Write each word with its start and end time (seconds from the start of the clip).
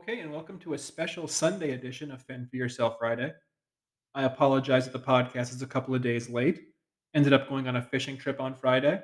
Okay, 0.00 0.20
and 0.20 0.32
welcome 0.32 0.58
to 0.60 0.72
a 0.72 0.78
special 0.78 1.28
Sunday 1.28 1.72
edition 1.72 2.10
of 2.10 2.22
Fend 2.22 2.48
for 2.48 2.56
Yourself 2.56 2.96
Friday. 2.98 3.34
I 4.14 4.22
apologize 4.22 4.86
that 4.86 4.94
the 4.94 5.06
podcast 5.06 5.52
is 5.52 5.60
a 5.60 5.66
couple 5.66 5.94
of 5.94 6.00
days 6.00 6.30
late. 6.30 6.58
Ended 7.14 7.34
up 7.34 7.50
going 7.50 7.68
on 7.68 7.76
a 7.76 7.82
fishing 7.82 8.16
trip 8.16 8.40
on 8.40 8.54
Friday. 8.54 9.02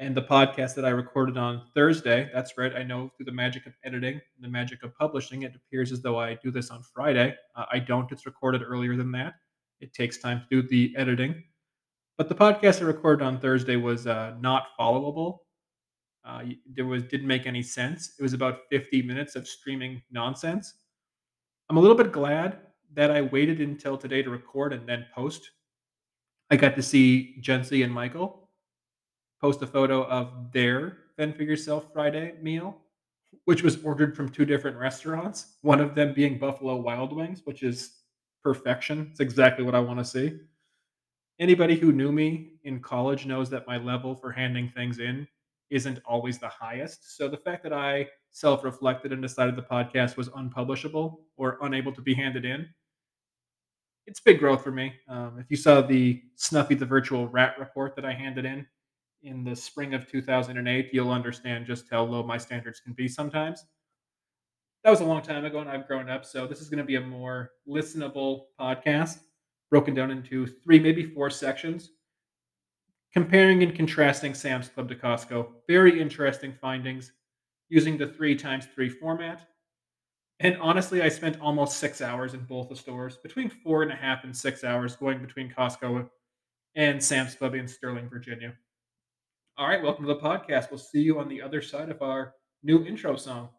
And 0.00 0.12
the 0.12 0.22
podcast 0.22 0.74
that 0.74 0.84
I 0.84 0.88
recorded 0.88 1.36
on 1.36 1.62
Thursday, 1.76 2.28
that's 2.34 2.58
right, 2.58 2.74
I 2.74 2.82
know 2.82 3.12
through 3.16 3.26
the 3.26 3.32
magic 3.32 3.66
of 3.66 3.72
editing 3.84 4.14
and 4.14 4.42
the 4.42 4.48
magic 4.48 4.82
of 4.82 4.92
publishing, 4.96 5.42
it 5.42 5.54
appears 5.54 5.92
as 5.92 6.02
though 6.02 6.18
I 6.18 6.34
do 6.42 6.50
this 6.50 6.70
on 6.70 6.82
Friday. 6.82 7.36
Uh, 7.54 7.66
I 7.70 7.78
don't, 7.78 8.10
it's 8.10 8.26
recorded 8.26 8.62
earlier 8.66 8.96
than 8.96 9.12
that. 9.12 9.34
It 9.80 9.94
takes 9.94 10.18
time 10.18 10.40
to 10.40 10.62
do 10.62 10.68
the 10.68 10.92
editing. 10.96 11.40
But 12.18 12.28
the 12.28 12.34
podcast 12.34 12.82
I 12.82 12.86
recorded 12.86 13.24
on 13.24 13.38
Thursday 13.38 13.76
was 13.76 14.08
uh, 14.08 14.34
not 14.40 14.76
followable 14.78 15.38
uh, 16.24 16.42
there 16.74 16.86
was 16.86 17.02
didn't 17.04 17.26
make 17.26 17.46
any 17.46 17.62
sense. 17.62 18.14
It 18.18 18.22
was 18.22 18.32
about 18.32 18.60
50 18.70 19.02
minutes 19.02 19.36
of 19.36 19.48
streaming 19.48 20.02
nonsense. 20.10 20.74
I'm 21.68 21.76
a 21.76 21.80
little 21.80 21.96
bit 21.96 22.12
glad 22.12 22.58
that 22.94 23.10
I 23.10 23.22
waited 23.22 23.60
until 23.60 23.96
today 23.96 24.22
to 24.22 24.30
record 24.30 24.72
and 24.72 24.88
then 24.88 25.06
post. 25.14 25.50
I 26.50 26.56
got 26.56 26.74
to 26.76 26.82
see 26.82 27.36
Jency 27.40 27.84
and 27.84 27.92
Michael 27.92 28.48
post 29.40 29.62
a 29.62 29.66
photo 29.66 30.04
of 30.04 30.52
their 30.52 30.98
Fend 31.16 31.36
for 31.36 31.44
Yourself 31.44 31.92
Friday 31.92 32.34
meal, 32.42 32.76
which 33.44 33.62
was 33.62 33.82
ordered 33.84 34.16
from 34.16 34.28
two 34.28 34.44
different 34.44 34.76
restaurants. 34.76 35.56
One 35.62 35.80
of 35.80 35.94
them 35.94 36.12
being 36.12 36.38
Buffalo 36.38 36.76
Wild 36.76 37.14
Wings, 37.14 37.42
which 37.44 37.62
is 37.62 37.98
perfection. 38.42 39.08
It's 39.10 39.20
exactly 39.20 39.64
what 39.64 39.74
I 39.74 39.80
want 39.80 39.98
to 39.98 40.04
see. 40.04 40.38
Anybody 41.38 41.76
who 41.76 41.92
knew 41.92 42.12
me 42.12 42.54
in 42.64 42.80
college 42.80 43.24
knows 43.24 43.48
that 43.50 43.66
my 43.66 43.78
level 43.78 44.14
for 44.14 44.30
handing 44.30 44.70
things 44.74 44.98
in 44.98 45.26
isn't 45.70 46.00
always 46.04 46.38
the 46.38 46.48
highest. 46.48 47.16
So 47.16 47.28
the 47.28 47.36
fact 47.36 47.62
that 47.62 47.72
I 47.72 48.08
self 48.32 48.64
reflected 48.64 49.12
and 49.12 49.22
decided 49.22 49.56
the 49.56 49.62
podcast 49.62 50.16
was 50.16 50.28
unpublishable 50.34 51.20
or 51.36 51.58
unable 51.62 51.92
to 51.92 52.02
be 52.02 52.14
handed 52.14 52.44
in, 52.44 52.68
it's 54.06 54.20
big 54.20 54.38
growth 54.38 54.62
for 54.62 54.72
me. 54.72 54.92
Um, 55.08 55.38
if 55.38 55.46
you 55.50 55.56
saw 55.56 55.80
the 55.80 56.22
Sniffy 56.36 56.74
the 56.74 56.86
Virtual 56.86 57.28
Rat 57.28 57.54
report 57.58 57.94
that 57.96 58.04
I 58.04 58.12
handed 58.12 58.44
in 58.44 58.66
in 59.22 59.44
the 59.44 59.54
spring 59.54 59.94
of 59.94 60.10
2008, 60.10 60.90
you'll 60.92 61.10
understand 61.10 61.66
just 61.66 61.84
how 61.90 62.02
low 62.02 62.22
my 62.22 62.38
standards 62.38 62.80
can 62.80 62.92
be 62.92 63.06
sometimes. 63.06 63.64
That 64.82 64.90
was 64.90 65.00
a 65.00 65.04
long 65.04 65.20
time 65.20 65.44
ago 65.44 65.60
and 65.60 65.68
I've 65.68 65.86
grown 65.86 66.08
up. 66.08 66.24
So 66.24 66.46
this 66.46 66.60
is 66.60 66.70
going 66.70 66.78
to 66.78 66.84
be 66.84 66.96
a 66.96 67.00
more 67.00 67.50
listenable 67.68 68.44
podcast 68.58 69.20
broken 69.68 69.94
down 69.94 70.10
into 70.10 70.46
three, 70.46 70.80
maybe 70.80 71.04
four 71.04 71.30
sections 71.30 71.90
comparing 73.12 73.62
and 73.62 73.74
contrasting 73.74 74.34
Sam's 74.34 74.68
Club 74.68 74.88
to 74.88 74.94
Costco. 74.94 75.48
Very 75.68 76.00
interesting 76.00 76.54
findings 76.60 77.12
using 77.68 77.98
the 77.98 78.06
three 78.06 78.36
times 78.36 78.66
three 78.74 78.88
format. 78.88 79.46
And 80.40 80.56
honestly, 80.58 81.02
I 81.02 81.08
spent 81.08 81.40
almost 81.40 81.78
six 81.78 82.00
hours 82.00 82.34
in 82.34 82.40
both 82.44 82.68
the 82.68 82.76
stores, 82.76 83.18
between 83.18 83.50
four 83.50 83.82
and 83.82 83.92
a 83.92 83.96
half 83.96 84.24
and 84.24 84.34
six 84.34 84.64
hours 84.64 84.96
going 84.96 85.20
between 85.20 85.52
Costco 85.52 86.08
and 86.76 87.02
Sam's 87.02 87.34
Club 87.34 87.54
in 87.54 87.68
Sterling, 87.68 88.08
Virginia. 88.08 88.54
All 89.58 89.68
right, 89.68 89.82
welcome 89.82 90.06
to 90.06 90.14
the 90.14 90.20
podcast. 90.20 90.70
We'll 90.70 90.78
see 90.78 91.02
you 91.02 91.18
on 91.18 91.28
the 91.28 91.42
other 91.42 91.60
side 91.60 91.90
of 91.90 92.00
our 92.00 92.34
new 92.62 92.86
intro 92.86 93.16
song. 93.16 93.50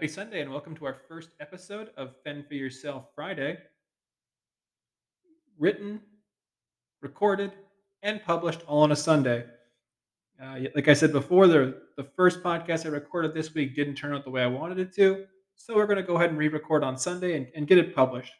Happy 0.00 0.08
Sunday 0.08 0.40
and 0.40 0.50
welcome 0.50 0.74
to 0.76 0.86
our 0.86 0.96
first 1.06 1.28
episode 1.40 1.90
of 1.98 2.14
Fend 2.24 2.48
for 2.48 2.54
Yourself 2.54 3.08
Friday. 3.14 3.58
Written, 5.58 6.00
recorded, 7.02 7.52
and 8.02 8.24
published 8.24 8.62
all 8.66 8.82
on 8.82 8.92
a 8.92 8.96
Sunday. 8.96 9.44
Uh, 10.42 10.60
like 10.74 10.88
I 10.88 10.94
said 10.94 11.12
before, 11.12 11.46
the, 11.46 11.82
the 11.98 12.04
first 12.16 12.42
podcast 12.42 12.86
I 12.86 12.88
recorded 12.88 13.34
this 13.34 13.52
week 13.52 13.76
didn't 13.76 13.94
turn 13.94 14.14
out 14.14 14.24
the 14.24 14.30
way 14.30 14.42
I 14.42 14.46
wanted 14.46 14.78
it 14.78 14.94
to. 14.94 15.26
So 15.56 15.76
we're 15.76 15.84
going 15.84 15.98
to 15.98 16.02
go 16.02 16.16
ahead 16.16 16.30
and 16.30 16.38
re 16.38 16.48
record 16.48 16.82
on 16.82 16.96
Sunday 16.96 17.36
and, 17.36 17.48
and 17.54 17.66
get 17.66 17.76
it 17.76 17.94
published. 17.94 18.32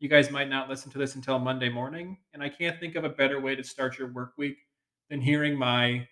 You 0.00 0.08
guys 0.08 0.30
might 0.30 0.48
not 0.48 0.70
listen 0.70 0.90
to 0.92 0.96
this 0.96 1.16
until 1.16 1.38
Monday 1.38 1.68
morning. 1.68 2.16
And 2.32 2.42
I 2.42 2.48
can't 2.48 2.80
think 2.80 2.94
of 2.94 3.04
a 3.04 3.10
better 3.10 3.42
way 3.42 3.54
to 3.54 3.62
start 3.62 3.98
your 3.98 4.10
work 4.10 4.32
week 4.38 4.56
than 5.10 5.20
hearing 5.20 5.54
my 5.54 6.08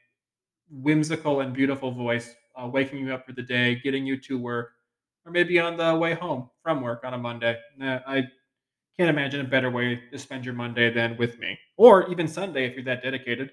whimsical 0.70 1.41
and 1.41 1.54
beautiful 1.54 1.92
voice 1.92 2.34
uh, 2.62 2.66
waking 2.66 2.98
you 2.98 3.14
up 3.14 3.24
for 3.24 3.32
the 3.32 3.42
day, 3.42 3.76
getting 3.76 4.04
you 4.04 4.20
to 4.20 4.38
work, 4.38 4.72
or 5.25 5.33
maybe 5.33 5.59
on 5.59 5.77
the 5.77 5.94
way 5.94 6.15
home 6.15 6.50
from 6.62 6.81
work 6.81 7.03
on 7.05 7.15
a 7.15 7.19
Monday. 7.19 7.56
I 7.81 8.25
can't 8.97 9.10
imagine 9.10 9.41
a 9.41 9.49
better 9.49 9.71
way 9.71 10.00
to 10.10 10.19
spend 10.19 10.44
your 10.44 10.55
Monday 10.55 10.93
than 10.93 11.16
with 11.16 11.38
me, 11.38 11.59
or 11.77 12.10
even 12.10 12.28
Sunday 12.28 12.66
if 12.66 12.75
you're 12.75 12.84
that 12.84 13.03
dedicated. 13.03 13.50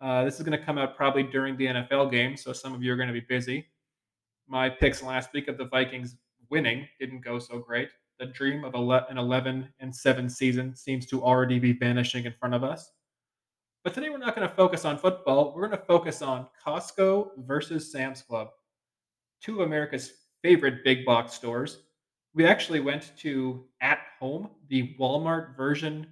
Uh, 0.00 0.24
this 0.24 0.34
is 0.36 0.42
going 0.42 0.58
to 0.58 0.64
come 0.64 0.78
out 0.78 0.96
probably 0.96 1.22
during 1.22 1.56
the 1.56 1.66
NFL 1.66 2.10
game, 2.10 2.36
so 2.36 2.52
some 2.52 2.74
of 2.74 2.82
you 2.82 2.92
are 2.92 2.96
going 2.96 3.08
to 3.08 3.14
be 3.14 3.20
busy. 3.20 3.66
My 4.46 4.68
picks 4.68 5.02
last 5.02 5.32
week 5.32 5.48
of 5.48 5.58
the 5.58 5.64
Vikings 5.64 6.16
winning 6.50 6.86
didn't 7.00 7.22
go 7.22 7.38
so 7.38 7.58
great. 7.58 7.88
The 8.18 8.26
dream 8.26 8.64
of 8.64 8.74
an 8.74 9.18
11 9.18 9.68
and 9.80 9.94
7 9.94 10.28
season 10.28 10.76
seems 10.76 11.06
to 11.06 11.22
already 11.22 11.58
be 11.58 11.72
vanishing 11.72 12.24
in 12.24 12.34
front 12.38 12.54
of 12.54 12.62
us. 12.62 12.90
But 13.84 13.94
today 13.94 14.10
we're 14.10 14.18
not 14.18 14.34
going 14.34 14.48
to 14.48 14.54
focus 14.54 14.84
on 14.84 14.98
football. 14.98 15.52
We're 15.54 15.68
going 15.68 15.78
to 15.78 15.86
focus 15.86 16.22
on 16.22 16.46
Costco 16.64 17.30
versus 17.46 17.90
Sam's 17.92 18.22
Club, 18.22 18.48
two 19.42 19.60
of 19.60 19.66
America's 19.66 20.12
favorite 20.46 20.84
big 20.84 21.04
box 21.04 21.32
stores. 21.32 21.78
We 22.32 22.46
actually 22.46 22.78
went 22.78 23.10
to 23.18 23.64
At 23.80 23.98
Home, 24.20 24.48
the 24.68 24.94
Walmart 24.96 25.56
version 25.56 26.06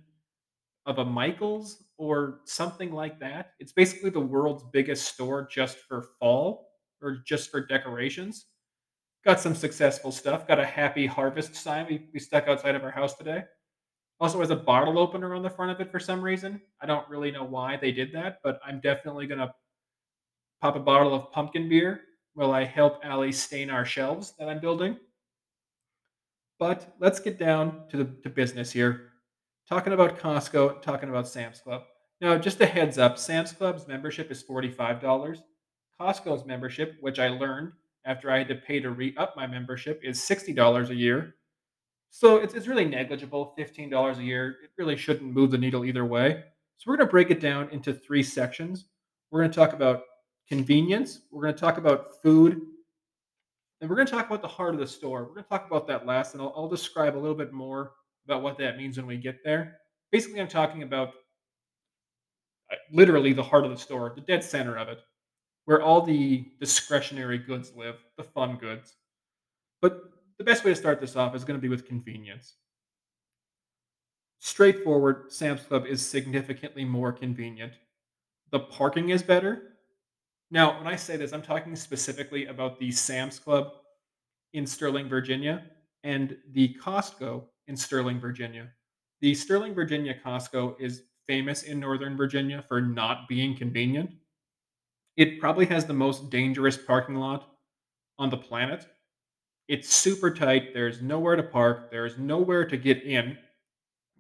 of 0.87 0.99
a 0.99 1.05
Michaels 1.05 1.85
or 1.99 2.41
something 2.45 2.91
like 2.91 3.21
that. 3.21 3.53
It's 3.61 3.71
basically 3.71 4.11
the 4.11 4.19
world's 4.19 4.65
biggest 4.73 5.07
store 5.15 5.47
just 5.49 5.79
for 5.79 6.03
fall 6.19 6.67
or 7.01 7.19
just 7.25 7.49
for 7.53 7.65
decorations. 7.65 8.47
Got 9.25 9.39
some 9.39 9.55
successful 9.55 10.11
stuff. 10.11 10.49
Got 10.49 10.59
a 10.59 10.67
happy 10.67 11.07
harvest 11.07 11.55
sign 11.55 11.87
we, 11.89 12.09
we 12.13 12.19
stuck 12.19 12.49
outside 12.49 12.75
of 12.75 12.83
our 12.83 12.91
house 12.91 13.15
today. 13.15 13.45
Also 14.19 14.41
has 14.41 14.51
a 14.51 14.57
bottle 14.57 14.99
opener 14.99 15.33
on 15.37 15.45
the 15.45 15.51
front 15.51 15.71
of 15.71 15.81
it 15.81 15.93
for 15.93 16.01
some 16.01 16.21
reason. 16.21 16.61
I 16.81 16.87
don't 16.87 17.09
really 17.09 17.31
know 17.31 17.45
why 17.45 17.77
they 17.77 17.93
did 17.93 18.11
that, 18.15 18.41
but 18.43 18.59
I'm 18.67 18.81
definitely 18.81 19.29
going 19.29 19.39
to 19.39 19.55
pop 20.61 20.75
a 20.75 20.81
bottle 20.81 21.15
of 21.15 21.31
pumpkin 21.31 21.69
beer 21.69 22.01
will 22.35 22.53
I 22.53 22.65
help 22.65 23.01
Allie 23.03 23.33
stain 23.33 23.71
our 23.71 23.85
shelves 23.85 24.35
that 24.39 24.49
I'm 24.49 24.61
building. 24.61 24.97
But 26.59 26.95
let's 27.01 27.21
get 27.21 27.39
down 27.39 27.83
to 27.91 27.97
the 27.97 28.05
to 28.23 28.31
business 28.31 28.71
here. 28.71 29.11
Talking 29.69 29.93
about 29.93 30.19
Costco, 30.19 30.83
talking 30.83 31.09
about 31.09 31.29
Sam's 31.29 31.61
Club. 31.61 31.83
Now, 32.21 32.39
just 32.39 32.61
a 32.61 32.67
heads 32.67 32.99
up, 32.99 33.19
Sam's 33.19 33.53
Club's 33.53 33.89
membership 33.89 34.31
is 34.31 34.43
$45. 34.43 35.43
Costco's 36.01 36.45
membership, 36.45 36.97
which 37.01 37.19
I 37.19 37.29
learned 37.29 37.73
after 38.05 38.31
I 38.31 38.39
had 38.39 38.49
to 38.49 38.57
pay 38.57 38.81
to 38.81 38.91
re-up 38.91 39.35
my 39.37 39.47
membership, 39.47 40.01
is 40.03 40.19
$60 40.21 40.91
a 40.91 40.95
year. 40.95 41.37
So 42.11 42.37
it's, 42.37 42.55
it's 42.55 42.69
really 42.69 42.85
negligible, 42.85 43.55
$15 43.59 44.19
a 44.19 44.23
year. 44.23 44.57
It 44.63 44.71
really 44.79 44.97
shouldn't 44.97 45.33
move 45.33 45.51
the 45.51 45.59
needle 45.59 45.85
either 45.85 46.05
way. 46.05 46.45
So 46.77 46.91
we're 46.91 46.97
going 46.97 47.09
to 47.09 47.11
break 47.11 47.31
it 47.31 47.41
down 47.41 47.69
into 47.71 47.93
three 47.93 48.23
sections. 48.23 48.87
We're 49.31 49.41
going 49.41 49.51
to 49.51 49.57
talk 49.57 49.73
about 49.73 50.03
convenience. 50.49 51.21
We're 51.31 51.43
going 51.43 51.55
to 51.55 51.61
talk 51.61 51.79
about 51.79 52.23
food. 52.23 52.61
And 53.81 53.91
we're 53.91 53.97
going 53.97 54.07
to 54.07 54.13
talk 54.13 54.27
about 54.27 54.41
the 54.43 54.49
heart 54.49 54.75
of 54.75 54.81
the 54.81 54.87
store. 54.87 55.25
We're 55.25 55.35
going 55.35 55.45
to 55.45 55.49
talk 55.51 55.67
about 55.67 55.87
that 55.89 56.07
last, 56.07 56.33
and 56.33 56.43
I'll, 56.43 56.55
I'll 56.57 56.69
describe 56.69 57.17
a 57.17 57.19
little 57.19 57.37
bit 57.37 57.53
more 57.53 57.93
about 58.25 58.43
what 58.43 58.57
that 58.59 58.77
means 58.77 58.97
when 58.97 59.07
we 59.07 59.17
get 59.17 59.45
there. 59.45 59.79
Basically, 60.11 60.41
I'm 60.41 60.49
talking 60.49 60.83
about 60.83 61.09
uh, 62.73 62.77
literally 62.93 63.33
the 63.33 63.43
heart 63.43 63.65
of 63.65 63.71
the 63.71 63.77
store, 63.77 64.13
the 64.15 64.23
dead 64.23 64.43
center 64.43 64.77
of 64.77 64.89
it, 64.89 65.01
where 65.67 65.83
all 65.83 66.01
the 66.01 66.47
discretionary 66.61 67.37
goods 67.37 67.73
live, 67.77 67.97
the 68.17 68.25
fun 68.25 68.57
goods. 68.57 68.95
But 69.83 70.01
the 70.39 70.45
best 70.45 70.65
way 70.65 70.71
to 70.71 70.77
start 70.77 71.01
this 71.01 71.17
off 71.17 71.35
is 71.35 71.45
going 71.45 71.59
to 71.59 71.63
be 71.63 71.69
with 71.69 71.87
convenience. 71.87 72.55
Straightforward, 74.39 75.33
Sam's 75.33 75.63
Club 75.63 75.85
is 75.87 76.05
significantly 76.05 76.85
more 76.85 77.13
convenient. 77.13 77.75
The 78.51 78.61
parking 78.61 79.11
is 79.11 79.23
better, 79.23 79.74
now, 80.55 80.79
when 80.79 80.87
I 80.87 80.95
say 80.95 81.17
this, 81.17 81.33
I'm 81.33 81.43
talking 81.43 81.75
specifically 81.75 82.47
about 82.47 82.79
the 82.79 82.93
Sam's 82.93 83.41
Club 83.41 83.73
in 84.53 84.65
Sterling, 84.65 85.09
Virginia, 85.09 85.65
and 86.05 86.37
the 86.53 86.77
Costco 86.81 87.43
in 87.67 87.77
Sterling, 87.77 88.21
Virginia. 88.21 88.69
The 89.21 89.35
Sterling, 89.35 89.75
Virginia 89.75 90.15
Costco 90.25 90.81
is 90.81 91.03
famous 91.27 91.65
in 91.65 91.81
Northern 91.81 92.17
Virginia 92.17 92.65
for 92.69 92.81
not 92.81 93.29
being 93.29 93.57
convenient. 93.57 94.11
It 95.17 95.41
probably 95.41 95.67
has 95.67 95.87
the 95.87 95.93
most 95.93 96.31
dangerous 96.31 96.77
parking 96.77 97.17
lot 97.17 97.49
on 98.17 98.31
the 98.31 98.37
planet. 98.37 98.87
It's 99.67 99.93
super 99.93 100.33
tight. 100.33 100.73
There's 100.73 101.03
nowhere 101.03 101.35
to 101.35 101.43
park, 101.43 101.91
there's 101.91 102.17
nowhere 102.17 102.65
to 102.65 102.77
get 102.77 103.03
in. 103.03 103.37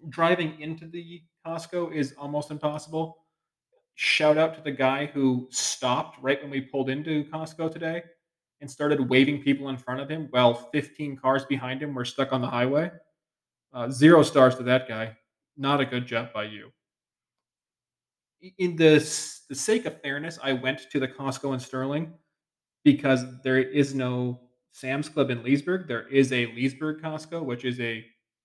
Driving 0.08 0.60
into 0.60 0.88
the 0.88 1.22
Costco 1.46 1.94
is 1.94 2.12
almost 2.18 2.50
impossible 2.50 3.23
shout 3.94 4.36
out 4.36 4.54
to 4.54 4.60
the 4.60 4.70
guy 4.70 5.06
who 5.06 5.46
stopped 5.50 6.18
right 6.22 6.40
when 6.42 6.50
we 6.50 6.60
pulled 6.60 6.90
into 6.90 7.24
Costco 7.24 7.72
today 7.72 8.02
and 8.60 8.70
started 8.70 9.08
waving 9.08 9.42
people 9.42 9.68
in 9.68 9.76
front 9.76 10.00
of 10.00 10.08
him 10.08 10.28
while 10.30 10.54
15 10.54 11.16
cars 11.16 11.44
behind 11.44 11.82
him 11.82 11.94
were 11.94 12.04
stuck 12.04 12.32
on 12.32 12.40
the 12.40 12.46
highway. 12.46 12.90
Uh, 13.72 13.90
zero 13.90 14.22
stars 14.22 14.54
to 14.56 14.62
that 14.62 14.88
guy. 14.88 15.16
Not 15.56 15.80
a 15.80 15.84
good 15.84 16.06
job 16.06 16.32
by 16.32 16.44
you. 16.44 16.70
In 18.58 18.76
the, 18.76 18.94
the 19.48 19.54
sake 19.54 19.86
of 19.86 20.00
fairness, 20.02 20.38
I 20.42 20.52
went 20.52 20.90
to 20.90 21.00
the 21.00 21.08
Costco 21.08 21.54
in 21.54 21.60
Sterling 21.60 22.12
because 22.84 23.24
there 23.42 23.58
is 23.58 23.94
no 23.94 24.40
Sam's 24.72 25.08
Club 25.08 25.30
in 25.30 25.42
Leesburg. 25.42 25.88
There 25.88 26.08
is 26.08 26.32
a 26.32 26.46
Leesburg 26.46 27.00
Costco, 27.02 27.42
which 27.42 27.64
is 27.64 27.80
a 27.80 28.04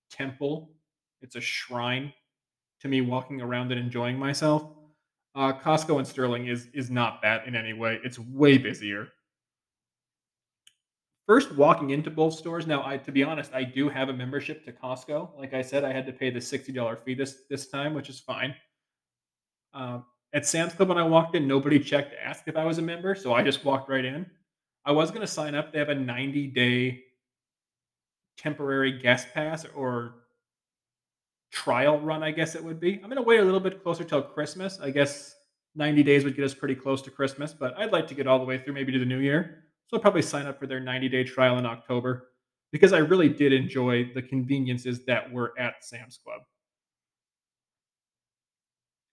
temple. 0.09 0.71
It's 1.21 1.35
a 1.35 1.41
shrine 1.41 2.13
to 2.81 2.87
me 2.87 3.01
walking 3.01 3.41
around 3.41 3.71
and 3.71 3.79
enjoying 3.79 4.17
myself. 4.17 4.63
Uh, 5.39 5.53
Costco 5.53 5.97
in 5.99 6.03
Sterling 6.03 6.47
is 6.47 6.67
is 6.73 6.91
not 6.91 7.21
that 7.21 7.47
in 7.47 7.55
any 7.55 7.71
way. 7.71 7.97
It's 8.03 8.19
way 8.19 8.57
busier. 8.57 9.07
First, 11.25 11.55
walking 11.55 11.91
into 11.91 12.11
both 12.11 12.33
stores. 12.33 12.67
Now, 12.67 12.85
I 12.85 12.97
to 12.97 13.11
be 13.13 13.23
honest, 13.23 13.53
I 13.53 13.63
do 13.63 13.87
have 13.87 14.09
a 14.09 14.13
membership 14.13 14.65
to 14.65 14.73
Costco. 14.73 15.37
Like 15.37 15.53
I 15.53 15.61
said, 15.61 15.85
I 15.85 15.93
had 15.93 16.05
to 16.07 16.11
pay 16.11 16.29
the 16.29 16.41
sixty 16.41 16.73
dollar 16.73 16.97
fee 16.97 17.13
this 17.13 17.43
this 17.49 17.69
time, 17.69 17.93
which 17.93 18.09
is 18.09 18.19
fine. 18.19 18.53
Um, 19.73 20.03
at 20.33 20.45
Sam's 20.45 20.73
Club, 20.73 20.89
when 20.89 20.97
I 20.97 21.03
walked 21.03 21.37
in, 21.37 21.47
nobody 21.47 21.79
checked 21.79 22.11
to 22.11 22.21
ask 22.21 22.43
if 22.47 22.57
I 22.57 22.65
was 22.65 22.77
a 22.77 22.81
member, 22.81 23.15
so 23.15 23.33
I 23.33 23.41
just 23.41 23.63
walked 23.63 23.89
right 23.89 24.03
in. 24.03 24.25
I 24.83 24.91
was 24.91 25.09
going 25.09 25.21
to 25.21 25.27
sign 25.27 25.55
up. 25.55 25.71
They 25.71 25.79
have 25.79 25.87
a 25.87 25.95
90 25.95 26.47
day 26.47 27.01
temporary 28.37 28.99
guest 28.99 29.29
pass 29.33 29.65
or 29.73 30.15
trial 31.51 31.99
run, 31.99 32.23
I 32.23 32.31
guess 32.31 32.55
it 32.55 32.63
would 32.63 32.79
be. 32.79 32.95
I'm 32.95 33.09
going 33.09 33.15
to 33.15 33.21
wait 33.21 33.39
a 33.39 33.43
little 33.43 33.59
bit 33.59 33.81
closer 33.83 34.03
till 34.03 34.21
Christmas. 34.21 34.79
I 34.79 34.89
guess 34.91 35.35
90 35.75 36.03
days 36.03 36.23
would 36.23 36.35
get 36.35 36.45
us 36.45 36.53
pretty 36.53 36.75
close 36.75 37.01
to 37.03 37.11
Christmas, 37.11 37.53
but 37.53 37.77
I'd 37.77 37.91
like 37.91 38.07
to 38.07 38.13
get 38.13 38.27
all 38.27 38.39
the 38.39 38.45
way 38.45 38.57
through 38.57 38.73
maybe 38.73 38.91
to 38.91 38.99
the 38.99 39.05
new 39.05 39.19
year. 39.19 39.65
So 39.87 39.97
I'll 39.97 40.01
probably 40.01 40.21
sign 40.21 40.45
up 40.45 40.59
for 40.59 40.67
their 40.67 40.79
90 40.79 41.09
day 41.09 41.23
trial 41.23 41.57
in 41.57 41.65
October 41.65 42.29
because 42.71 42.93
I 42.93 42.99
really 42.99 43.29
did 43.29 43.53
enjoy 43.53 44.11
the 44.13 44.21
conveniences 44.21 45.05
that 45.05 45.31
were 45.31 45.53
at 45.57 45.83
Sam's 45.83 46.19
Club. 46.23 46.41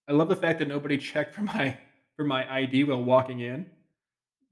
I 0.09 0.13
love 0.13 0.29
the 0.29 0.37
fact 0.37 0.59
that 0.59 0.69
nobody 0.69 0.99
checked 0.99 1.35
for 1.35 1.43
my 1.43 1.77
for 2.17 2.25
my 2.25 2.51
ID 2.51 2.85
while 2.85 3.03
walking 3.03 3.41
in. 3.41 3.67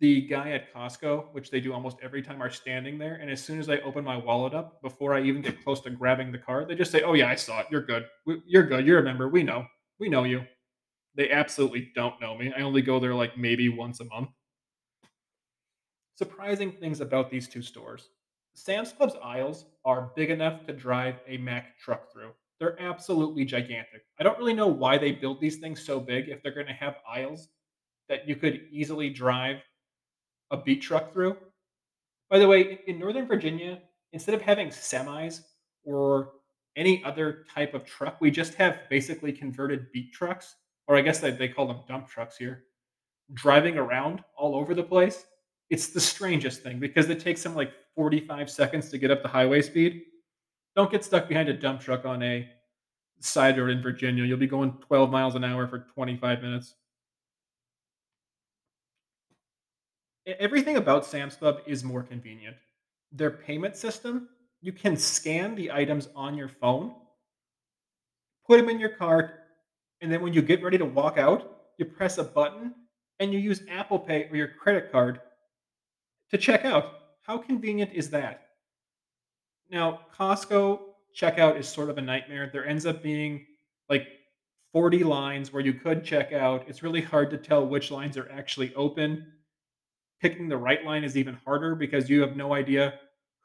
The 0.05 0.21
guy 0.21 0.51
at 0.51 0.71
Costco, 0.71 1.33
which 1.33 1.51
they 1.51 1.61
do 1.61 1.73
almost 1.73 1.97
every 2.03 2.21
time, 2.21 2.43
are 2.43 2.51
standing 2.51 2.99
there, 2.99 3.15
and 3.15 3.31
as 3.31 3.43
soon 3.43 3.59
as 3.59 3.71
I 3.71 3.79
open 3.79 4.05
my 4.05 4.19
wallet 4.19 4.53
up, 4.53 4.83
before 4.83 5.15
I 5.15 5.23
even 5.23 5.41
get 5.41 5.65
close 5.65 5.81
to 5.81 5.89
grabbing 5.89 6.31
the 6.31 6.37
card, 6.37 6.69
they 6.69 6.75
just 6.75 6.93
say, 6.93 7.01
"Oh 7.01 7.15
yeah, 7.15 7.31
I 7.31 7.37
saw 7.37 7.61
it. 7.61 7.69
You're 7.71 7.87
good. 7.87 8.05
You're 8.45 8.67
good. 8.67 8.87
You're 8.87 8.99
a 8.99 9.03
member. 9.03 9.31
We 9.31 9.43
know. 9.43 9.65
We 9.99 10.11
know 10.11 10.25
you." 10.25 10.45
They 11.15 11.31
absolutely 11.31 11.91
don't 11.95 12.21
know 12.21 12.37
me. 12.37 12.53
I 12.55 12.61
only 12.61 12.83
go 12.83 13.01
there 13.01 13.15
like 13.15 13.39
maybe 13.39 13.71
once 13.71 14.01
a 14.01 14.05
month. 14.05 14.29
Surprising 16.17 16.71
things 16.71 17.01
about 17.01 17.31
these 17.31 17.49
two 17.49 17.63
stores. 17.63 18.11
Sam's 18.53 18.93
Club's 18.93 19.17
aisles 19.25 19.65
are 19.87 20.13
big 20.15 20.29
enough 20.29 20.67
to 20.67 20.75
drive 20.75 21.15
a 21.27 21.39
Mack 21.39 21.79
truck 21.79 22.13
through. 22.13 22.33
They're 22.61 22.79
absolutely 22.79 23.47
gigantic. 23.47 24.05
I 24.21 24.23
don't 24.23 24.39
really 24.39 24.53
know 24.53 24.69
why 24.69 24.99
they 24.99 25.13
build 25.13 25.41
these 25.41 25.61
things 25.61 25.83
so 25.83 25.99
big 25.99 26.29
if 26.29 26.43
they're 26.43 26.53
going 26.53 26.67
to 26.67 26.75
have 26.75 26.97
aisles 27.09 27.49
that 28.11 28.29
you 28.29 28.37
could 28.37 28.69
easily 28.71 29.09
drive 29.09 29.63
a 30.51 30.57
beet 30.57 30.83
truck 30.83 31.13
through. 31.13 31.37
By 32.31 32.39
the 32.39 32.49
way, 32.49 32.81
in 32.87 32.99
Northern 32.99 33.27
Virginia, 33.27 33.81
instead 34.13 34.35
of 34.35 34.43
having 34.43 34.69
semis 34.69 35.41
or 35.85 36.33
any 36.77 37.05
other 37.05 37.45
type 37.55 37.75
of 37.75 37.85
truck, 37.85 38.21
we 38.21 38.31
just 38.31 38.55
have 38.55 38.81
basically 38.91 39.33
converted 39.33 39.93
beet 39.93 40.13
trucks, 40.13 40.57
or 40.89 40.97
I 40.97 41.03
guess 41.03 41.21
they, 41.21 41.31
they 41.31 41.49
call 41.49 41.67
them 41.67 41.81
dump 41.87 42.09
trucks 42.09 42.37
here, 42.37 42.65
driving 43.33 43.79
around 43.79 44.23
all 44.37 44.57
over 44.57 44.75
the 44.75 44.83
place. 44.83 45.27
It's 45.71 45.89
the 45.89 46.01
strangest 46.01 46.63
thing 46.63 46.79
because 46.79 47.09
it 47.09 47.21
takes 47.21 47.43
them 47.43 47.55
like 47.55 47.73
45 47.95 48.51
seconds 48.51 48.91
to 48.91 48.99
get 48.99 49.11
up 49.11 49.23
to 49.23 49.29
highway 49.29 49.63
speed. 49.63 50.03
Don't 50.77 50.91
get 50.91 51.05
stuck 51.05 51.29
behind 51.29 51.49
a 51.49 51.55
dump 51.55 51.81
truck 51.81 52.05
on 52.05 52.23
a 52.23 52.49
side 53.21 53.59
road 53.59 53.71
in 53.71 53.83
Virginia. 53.83 54.25
You'll 54.25 54.39
be 54.39 54.47
going 54.47 54.73
12 54.87 55.11
miles 55.11 55.35
an 55.35 55.45
hour 55.45 55.67
for 55.67 55.87
25 55.95 56.43
minutes. 56.43 56.75
Everything 60.27 60.77
about 60.77 61.05
Sam's 61.05 61.37
Club 61.37 61.61
is 61.67 61.85
more 61.85 62.03
convenient. 62.03 62.57
Their 63.13 63.31
payment 63.31 63.77
system, 63.77 64.29
you 64.61 64.73
can 64.73 64.97
scan 64.97 65.55
the 65.55 65.71
items 65.71 66.09
on 66.17 66.37
your 66.37 66.49
phone, 66.49 66.95
put 68.47 68.57
them 68.59 68.71
in 68.71 68.81
your 68.81 68.97
cart, 68.97 69.41
and 70.01 70.11
then 70.11 70.23
when 70.23 70.33
you 70.33 70.43
get 70.43 70.63
ready 70.63 70.79
to 70.79 70.85
walk 70.85 71.19
out, 71.19 71.57
you 71.79 71.85
press 71.85 72.19
a 72.19 72.25
button 72.25 72.75
and 73.21 73.33
you 73.33 73.39
use 73.39 73.63
Apple 73.69 73.99
Pay 73.99 74.29
or 74.31 74.37
your 74.37 74.49
credit 74.49 74.91
card 74.91 75.21
to 76.31 76.39
check 76.39 76.65
out. 76.65 76.95
How 77.23 77.39
convenient 77.39 77.93
is 77.93 78.11
that? 78.11 78.49
Now, 79.71 80.01
Costco 80.17 80.81
checkout 81.17 81.59
is 81.59 81.69
sort 81.69 81.91
of 81.91 81.99
a 81.99 82.03
nightmare. 82.03 82.51
There 82.53 82.67
ends 82.67 82.87
up 82.87 83.03
being 83.03 83.47
like 83.89 84.07
40 84.73 85.05
lines 85.05 85.53
where 85.53 85.63
you 85.63 85.75
could 85.75 86.05
check 86.05 86.33
out. 86.33 86.65
It's 86.69 86.83
really 86.83 87.01
hard 87.01 87.31
to 87.31 87.39
tell 87.39 87.67
which 87.67 87.91
lines 87.91 88.17
are 88.17 88.31
actually 88.31 88.75
open. 88.75 89.27
Picking 90.25 90.49
the 90.49 90.57
right 90.57 90.83
line 90.87 91.05
is 91.05 91.19
even 91.19 91.39
harder 91.45 91.75
because 91.75 92.09
you 92.09 92.23
have 92.23 92.35
no 92.35 92.55
idea 92.55 92.95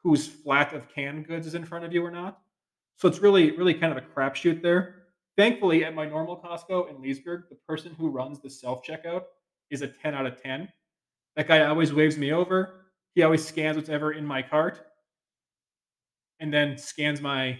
whose 0.02 0.26
flat 0.26 0.72
of 0.72 0.88
canned 0.88 1.26
goods 1.26 1.46
is 1.46 1.54
in 1.54 1.62
front 1.62 1.84
of 1.84 1.92
you 1.92 2.02
or 2.02 2.10
not. 2.10 2.40
So 2.96 3.06
it's 3.06 3.18
really, 3.18 3.50
really 3.50 3.74
kind 3.74 3.92
of 3.92 4.02
a 4.02 4.06
crapshoot 4.06 4.62
there. 4.62 5.02
Thankfully, 5.36 5.84
at 5.84 5.94
my 5.94 6.06
normal 6.06 6.38
Costco 6.38 6.88
in 6.88 7.02
Leesburg, 7.02 7.50
the 7.50 7.56
person 7.68 7.94
who 7.98 8.08
runs 8.08 8.40
the 8.40 8.48
self 8.48 8.82
checkout 8.82 9.24
is 9.68 9.82
a 9.82 9.88
10 9.88 10.14
out 10.14 10.24
of 10.24 10.42
10. 10.42 10.70
That 11.36 11.48
guy 11.48 11.66
always 11.66 11.92
waves 11.92 12.16
me 12.16 12.32
over. 12.32 12.86
He 13.14 13.24
always 13.24 13.46
scans 13.46 13.76
whatever 13.76 14.12
in 14.12 14.24
my 14.24 14.40
cart 14.40 14.80
and 16.38 16.50
then 16.50 16.78
scans 16.78 17.20
my 17.20 17.58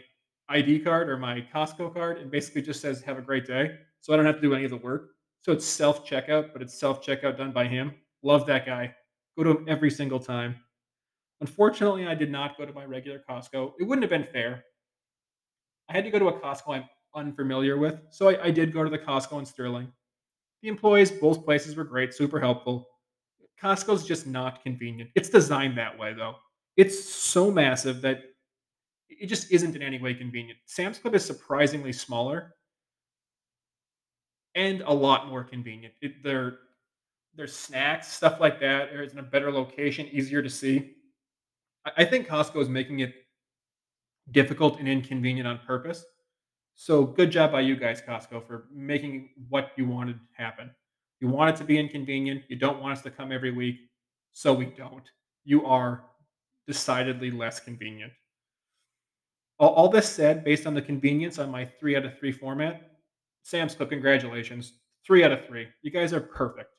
ID 0.48 0.78
card 0.78 1.10
or 1.10 1.18
my 1.18 1.46
Costco 1.54 1.92
card 1.92 2.16
and 2.16 2.30
basically 2.30 2.62
just 2.62 2.80
says, 2.80 3.02
Have 3.02 3.18
a 3.18 3.20
great 3.20 3.46
day. 3.46 3.80
So 4.00 4.14
I 4.14 4.16
don't 4.16 4.24
have 4.24 4.36
to 4.36 4.40
do 4.40 4.54
any 4.54 4.64
of 4.64 4.70
the 4.70 4.78
work. 4.78 5.10
So 5.42 5.52
it's 5.52 5.66
self 5.66 6.08
checkout, 6.08 6.54
but 6.54 6.62
it's 6.62 6.72
self 6.72 7.04
checkout 7.04 7.36
done 7.36 7.52
by 7.52 7.66
him. 7.66 7.92
Love 8.22 8.46
that 8.46 8.64
guy. 8.64 8.94
Go 9.40 9.44
to 9.44 9.58
him 9.58 9.64
every 9.68 9.90
single 9.90 10.20
time. 10.20 10.56
Unfortunately, 11.40 12.06
I 12.06 12.14
did 12.14 12.30
not 12.30 12.58
go 12.58 12.66
to 12.66 12.74
my 12.74 12.84
regular 12.84 13.22
Costco. 13.26 13.72
It 13.80 13.84
wouldn't 13.84 14.02
have 14.02 14.10
been 14.10 14.30
fair. 14.30 14.64
I 15.88 15.94
had 15.94 16.04
to 16.04 16.10
go 16.10 16.18
to 16.18 16.28
a 16.28 16.38
Costco 16.38 16.74
I'm 16.76 16.84
unfamiliar 17.14 17.78
with. 17.78 17.98
So 18.10 18.28
I, 18.28 18.44
I 18.44 18.50
did 18.50 18.70
go 18.70 18.84
to 18.84 18.90
the 18.90 18.98
Costco 18.98 19.38
in 19.38 19.46
Sterling. 19.46 19.90
The 20.60 20.68
employees, 20.68 21.10
both 21.10 21.42
places 21.42 21.74
were 21.74 21.84
great, 21.84 22.12
super 22.12 22.38
helpful. 22.38 22.86
Costco's 23.58 24.06
just 24.06 24.26
not 24.26 24.62
convenient. 24.62 25.08
It's 25.14 25.30
designed 25.30 25.78
that 25.78 25.98
way, 25.98 26.12
though. 26.12 26.34
It's 26.76 27.02
so 27.02 27.50
massive 27.50 28.02
that 28.02 28.18
it 29.08 29.26
just 29.26 29.50
isn't 29.50 29.74
in 29.74 29.80
any 29.80 29.98
way 29.98 30.12
convenient. 30.12 30.58
Sam's 30.66 30.98
Club 30.98 31.14
is 31.14 31.24
surprisingly 31.24 31.94
smaller 31.94 32.56
and 34.54 34.82
a 34.82 34.92
lot 34.92 35.28
more 35.28 35.44
convenient. 35.44 35.94
It, 36.02 36.22
their 36.22 36.58
their 37.34 37.46
snacks, 37.46 38.12
stuff 38.12 38.40
like 38.40 38.60
that, 38.60 38.92
is 38.92 39.12
in 39.12 39.18
a 39.18 39.22
better 39.22 39.52
location, 39.52 40.08
easier 40.10 40.42
to 40.42 40.50
see. 40.50 40.92
I, 41.86 41.92
I 41.98 42.04
think 42.04 42.28
Costco 42.28 42.60
is 42.60 42.68
making 42.68 43.00
it 43.00 43.14
difficult 44.30 44.78
and 44.78 44.88
inconvenient 44.88 45.46
on 45.46 45.60
purpose. 45.66 46.04
So 46.74 47.04
good 47.04 47.30
job 47.30 47.52
by 47.52 47.60
you 47.60 47.76
guys, 47.76 48.00
Costco, 48.00 48.46
for 48.46 48.66
making 48.72 49.30
what 49.48 49.72
you 49.76 49.86
wanted 49.86 50.18
happen. 50.32 50.70
You 51.20 51.28
want 51.28 51.54
it 51.54 51.58
to 51.58 51.64
be 51.64 51.78
inconvenient. 51.78 52.42
You 52.48 52.56
don't 52.56 52.80
want 52.80 52.96
us 52.96 53.02
to 53.02 53.10
come 53.10 53.32
every 53.32 53.50
week, 53.52 53.76
so 54.32 54.54
we 54.54 54.66
don't. 54.66 55.04
You 55.44 55.66
are 55.66 56.04
decidedly 56.66 57.30
less 57.30 57.60
convenient. 57.60 58.12
All, 59.58 59.70
all 59.70 59.88
this 59.88 60.08
said, 60.08 60.44
based 60.44 60.66
on 60.66 60.74
the 60.74 60.80
convenience 60.80 61.38
on 61.38 61.50
my 61.50 61.68
three 61.78 61.96
out 61.96 62.06
of 62.06 62.18
three 62.18 62.32
format, 62.32 62.92
Sam's 63.42 63.74
Club, 63.74 63.90
congratulations. 63.90 64.72
Three 65.06 65.24
out 65.24 65.32
of 65.32 65.46
three. 65.46 65.68
You 65.82 65.90
guys 65.90 66.12
are 66.12 66.20
perfect. 66.20 66.70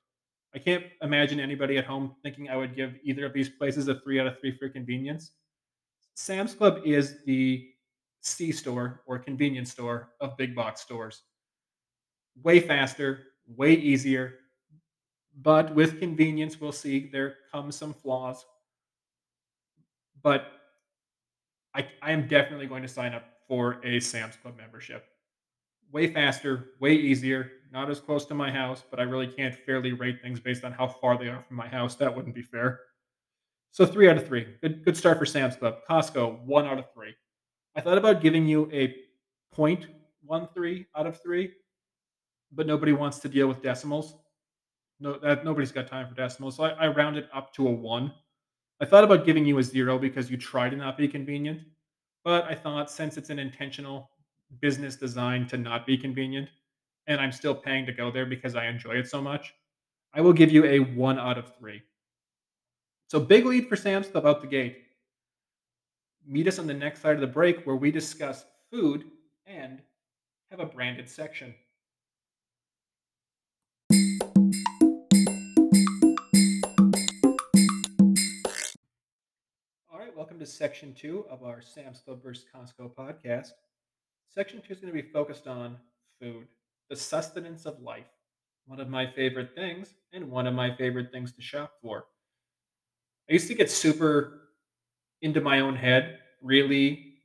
I 0.54 0.60
can't 0.60 0.84
imagine 1.02 1.40
anybody 1.40 1.78
at 1.78 1.86
home 1.86 2.16
thinking 2.24 2.50
I 2.50 2.58
would 2.58 2.76
give 2.76 2.96
either 3.04 3.26
of 3.26 3.34
these 3.34 3.50
places 3.50 3.88
a 3.88 3.96
three 4.02 4.20
out 4.20 4.28
of 4.28 4.40
three 4.40 4.58
for 4.58 4.68
convenience. 4.70 5.32
Sam's 6.16 6.54
Club 6.54 6.82
is 6.86 7.24
the 7.26 7.70
C 8.22 8.52
store 8.52 9.02
or 9.06 9.18
convenience 9.18 9.72
store 9.72 10.10
of 10.20 10.38
big 10.38 10.54
box 10.56 10.82
stores. 10.82 11.24
Way 12.44 12.60
faster, 12.60 13.20
way 13.48 13.74
easier, 13.74 14.36
but 15.42 15.74
with 15.74 16.00
convenience, 16.00 16.60
we'll 16.60 16.72
see 16.72 17.10
there 17.12 17.36
come 17.52 17.72
some 17.72 17.94
flaws. 17.94 18.46
But 20.22 20.48
I, 21.74 21.88
I 22.02 22.12
am 22.12 22.28
definitely 22.28 22.68
going 22.68 22.82
to 22.82 22.88
sign 22.88 23.14
up 23.14 23.24
for 23.48 23.80
a 23.84 24.00
Sam's 24.00 24.36
Club 24.36 24.58
membership. 24.58 25.06
Way 25.92 26.12
faster, 26.14 26.72
way 26.80 26.94
easier, 26.94 27.52
not 27.72 27.90
as 27.90 28.00
close 28.00 28.26
to 28.26 28.34
my 28.34 28.52
house, 28.52 28.84
but 28.90 29.00
I 29.00 29.04
really 29.04 29.28
can't 29.28 29.56
fairly 29.56 29.94
rate 29.94 30.22
things 30.22 30.40
based 30.40 30.64
on 30.64 30.72
how 30.72 30.88
far 30.88 31.18
they 31.18 31.28
are 31.28 31.42
from 31.42 31.58
my 31.58 31.68
house. 31.68 31.96
That 31.96 32.16
wouldn't 32.16 32.36
be 32.36 32.42
fair. 32.42 32.82
So 33.72 33.86
three 33.86 34.10
out 34.10 34.18
of 34.18 34.28
three. 34.28 34.48
Good 34.62 34.84
good 34.84 34.98
start 34.98 35.18
for 35.18 35.26
Sam's 35.26 35.56
Club. 35.56 35.78
Costco, 35.90 36.44
one 36.44 36.66
out 36.66 36.78
of 36.78 36.94
three. 36.94 37.14
I 37.76 37.82
thought 37.82 37.98
about 37.98 38.22
giving 38.22 38.46
you 38.46 38.70
a 38.74 38.96
point 39.54 39.88
one 40.24 40.48
three 40.54 40.86
out 40.96 41.08
of 41.08 41.22
three, 41.22 41.54
but 42.52 42.68
nobody 42.68 42.92
wants 42.92 43.20
to 43.20 43.30
deal 43.30 43.48
with 43.48 43.62
decimals. 43.62 44.16
No, 45.00 45.18
that 45.20 45.44
nobody's 45.44 45.72
got 45.72 45.88
time 45.88 46.08
for 46.08 46.14
decimals. 46.14 46.58
So 46.58 46.66
I, 46.66 46.70
I 46.72 46.88
rounded 46.88 47.28
up 47.34 47.54
to 47.56 47.68
a 47.68 47.72
one. 47.72 48.14
I 48.82 48.86
thought 48.86 49.04
about 49.04 49.26
giving 49.26 49.46
you 49.46 49.58
a 49.58 49.64
0 49.64 50.00
because 50.00 50.30
you 50.30 50.38
try 50.38 50.70
to 50.70 50.76
not 50.76 50.98
be 50.98 51.08
convenient, 51.08 51.62
but 52.24 52.46
I 52.46 52.56
thought 52.56 52.92
since 52.92 53.18
it's 53.18 53.30
an 53.30 53.40
intentional 53.40 54.11
business 54.60 54.96
design 54.96 55.48
to 55.48 55.58
not 55.58 55.86
be 55.86 55.98
convenient, 55.98 56.50
and 57.08 57.22
I'm 57.22 57.32
still 57.32 57.56
paying 57.56 57.86
to 57.86 57.94
go 57.94 58.12
there 58.12 58.26
because 58.26 58.56
I 58.56 58.68
enjoy 58.68 58.96
it 58.96 59.08
so 59.08 59.22
much, 59.22 59.54
I 60.14 60.22
will 60.22 60.34
give 60.34 60.52
you 60.52 60.66
a 60.66 60.80
1 60.80 61.18
out 61.18 61.38
of 61.38 61.56
3. 61.58 61.82
So 63.08 63.20
big 63.20 63.46
lead 63.46 63.68
for 63.68 63.76
Sam's 63.76 64.08
Club 64.08 64.26
out 64.26 64.42
the 64.42 64.48
gate. 64.48 64.84
Meet 66.26 66.48
us 66.48 66.60
on 66.60 66.68
the 66.68 66.74
next 66.74 67.02
side 67.02 67.16
of 67.16 67.22
the 67.22 67.28
break 67.28 67.66
where 67.66 67.76
we 67.76 67.92
discuss 67.92 68.46
food 68.70 69.06
and 69.46 69.82
have 70.50 70.60
a 70.60 70.66
branded 70.66 71.10
section. 71.10 71.54
All 79.92 80.00
right, 80.00 80.16
welcome 80.16 80.40
to 80.40 80.46
section 80.46 80.94
two 80.94 81.26
of 81.30 81.44
our 81.44 81.62
Sam's 81.62 82.02
Club 82.02 82.22
versus 82.22 82.46
Costco 82.54 82.94
podcast. 82.94 83.52
Section 84.34 84.62
two 84.62 84.72
is 84.72 84.80
going 84.80 84.94
to 84.94 85.02
be 85.02 85.10
focused 85.10 85.46
on 85.46 85.76
food, 86.22 86.48
the 86.90 86.96
sustenance 86.96 87.66
of 87.66 87.82
life, 87.82 88.08
one 88.66 88.80
of 88.80 88.88
my 88.88 89.06
favorite 89.12 89.54
things, 89.56 89.94
and 90.14 90.32
one 90.32 90.48
of 90.48 90.54
my 90.54 90.74
favorite 90.74 91.12
things 91.12 91.34
to 91.34 91.42
shop 91.42 91.74
for. 91.82 92.06
I 93.30 93.34
used 93.34 93.50
to 93.50 93.56
get 93.56 93.70
super 93.70 94.54
into 95.22 95.42
my 95.42 95.60
own 95.60 95.76
head, 95.76 96.20
really 96.42 97.16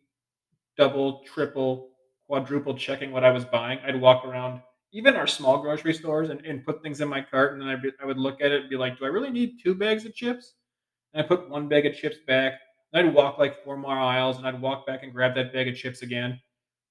double, 0.77 1.23
triple, 1.25 1.91
quadruple 2.27 2.77
checking 2.77 3.13
what 3.13 3.23
I 3.23 3.31
was 3.31 3.45
buying. 3.45 3.79
I'd 3.87 4.01
walk 4.01 4.25
around 4.25 4.61
even 4.91 5.15
our 5.15 5.29
small 5.29 5.63
grocery 5.63 5.95
stores 5.95 6.31
and, 6.31 6.45
and 6.45 6.65
put 6.65 6.83
things 6.83 7.01
in 7.01 7.09
my 7.09 7.23
cart, 7.23 7.53
and 7.53 7.63
then 7.63 7.69
I'd 7.69 7.83
be, 7.83 7.93
I 8.03 8.07
would 8.07 8.19
look 8.19 8.41
at 8.41 8.51
it 8.51 8.63
and 8.63 8.71
be 8.71 8.77
like, 8.77 8.99
"Do 8.99 9.05
I 9.05 9.09
really 9.09 9.31
need 9.31 9.61
two 9.63 9.77
bags 9.77 10.05
of 10.05 10.15
chips?" 10.15 10.55
And 11.15 11.25
I 11.25 11.29
put 11.29 11.49
one 11.49 11.69
bag 11.69 11.87
of 11.87 11.95
chips 11.95 12.17
back. 12.27 12.55
And 12.93 13.07
I'd 13.07 13.15
walk 13.15 13.39
like 13.39 13.63
four 13.63 13.77
more 13.77 13.97
aisles, 13.97 14.39
and 14.39 14.47
I'd 14.47 14.61
walk 14.61 14.87
back 14.87 15.05
and 15.05 15.13
grab 15.13 15.37
that 15.37 15.53
bag 15.53 15.69
of 15.69 15.77
chips 15.77 16.03
again. 16.03 16.41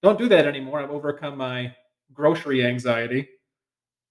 Don't 0.02 0.20
do 0.20 0.28
that 0.30 0.46
anymore. 0.46 0.80
I've 0.80 0.92
overcome 0.92 1.38
my 1.38 1.74
grocery 2.14 2.66
anxiety, 2.66 3.28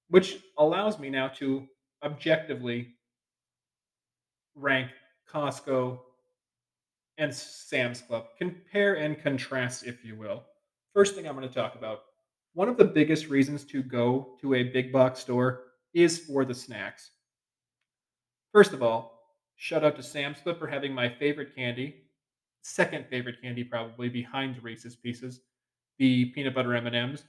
which 0.08 0.38
allows 0.58 0.98
me 0.98 1.10
now 1.10 1.28
to 1.28 1.66
objectively 2.02 2.94
rank 4.54 4.90
Costco 5.30 5.98
and 7.18 7.32
Sam's 7.34 8.00
Club. 8.00 8.26
Compare 8.38 8.94
and 8.94 9.20
contrast, 9.20 9.86
if 9.86 10.04
you 10.04 10.16
will. 10.16 10.44
First 10.92 11.14
thing 11.14 11.26
I'm 11.26 11.36
going 11.36 11.48
to 11.48 11.54
talk 11.54 11.74
about 11.74 12.02
one 12.54 12.68
of 12.68 12.76
the 12.76 12.84
biggest 12.84 13.28
reasons 13.28 13.64
to 13.64 13.82
go 13.82 14.36
to 14.40 14.54
a 14.54 14.62
big 14.62 14.92
box 14.92 15.20
store 15.20 15.64
is 15.92 16.18
for 16.18 16.44
the 16.44 16.54
snacks. 16.54 17.10
First 18.52 18.72
of 18.72 18.82
all, 18.82 19.20
shout 19.56 19.84
out 19.84 19.96
to 19.96 20.02
Sam's 20.02 20.38
Club 20.38 20.58
for 20.58 20.66
having 20.66 20.94
my 20.94 21.08
favorite 21.08 21.54
candy, 21.56 22.02
second 22.62 23.06
favorite 23.10 23.42
candy 23.42 23.64
probably 23.64 24.08
behind 24.08 24.62
Reese's 24.62 24.94
Pieces, 24.94 25.40
the 25.98 26.26
peanut 26.26 26.54
butter 26.54 26.74
M&Ms, 26.74 27.24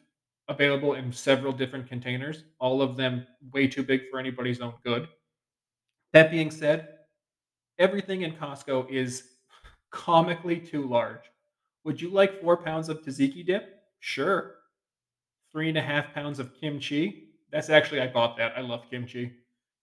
available 0.48 0.94
in 0.94 1.12
several 1.12 1.52
different 1.52 1.88
containers, 1.88 2.44
all 2.60 2.82
of 2.82 2.98
them 2.98 3.26
way 3.52 3.68
too 3.68 3.84
big 3.84 4.10
for 4.10 4.20
anybody's 4.20 4.62
own 4.62 4.74
good. 4.84 5.08
That 6.14 6.32
being 6.32 6.52
said, 6.52 6.90
everything 7.80 8.22
in 8.22 8.34
Costco 8.34 8.90
is 8.90 9.24
comically 9.92 10.60
too 10.60 10.88
large. 10.88 11.24
Would 11.84 12.02
you 12.02 12.10
like 12.10 12.42
four 12.42 12.58
pounds 12.58 12.90
of 12.90 13.02
tzatziki 13.02 13.46
dip? 13.46 13.82
Sure 14.00 14.56
three 15.56 15.70
and 15.70 15.78
a 15.78 15.82
half 15.82 16.14
pounds 16.14 16.38
of 16.38 16.54
kimchi. 16.54 17.30
That's 17.50 17.70
actually, 17.70 18.02
I 18.02 18.08
bought 18.08 18.36
that. 18.36 18.52
I 18.58 18.62
love 18.62 18.90
kimchi. 18.90 19.32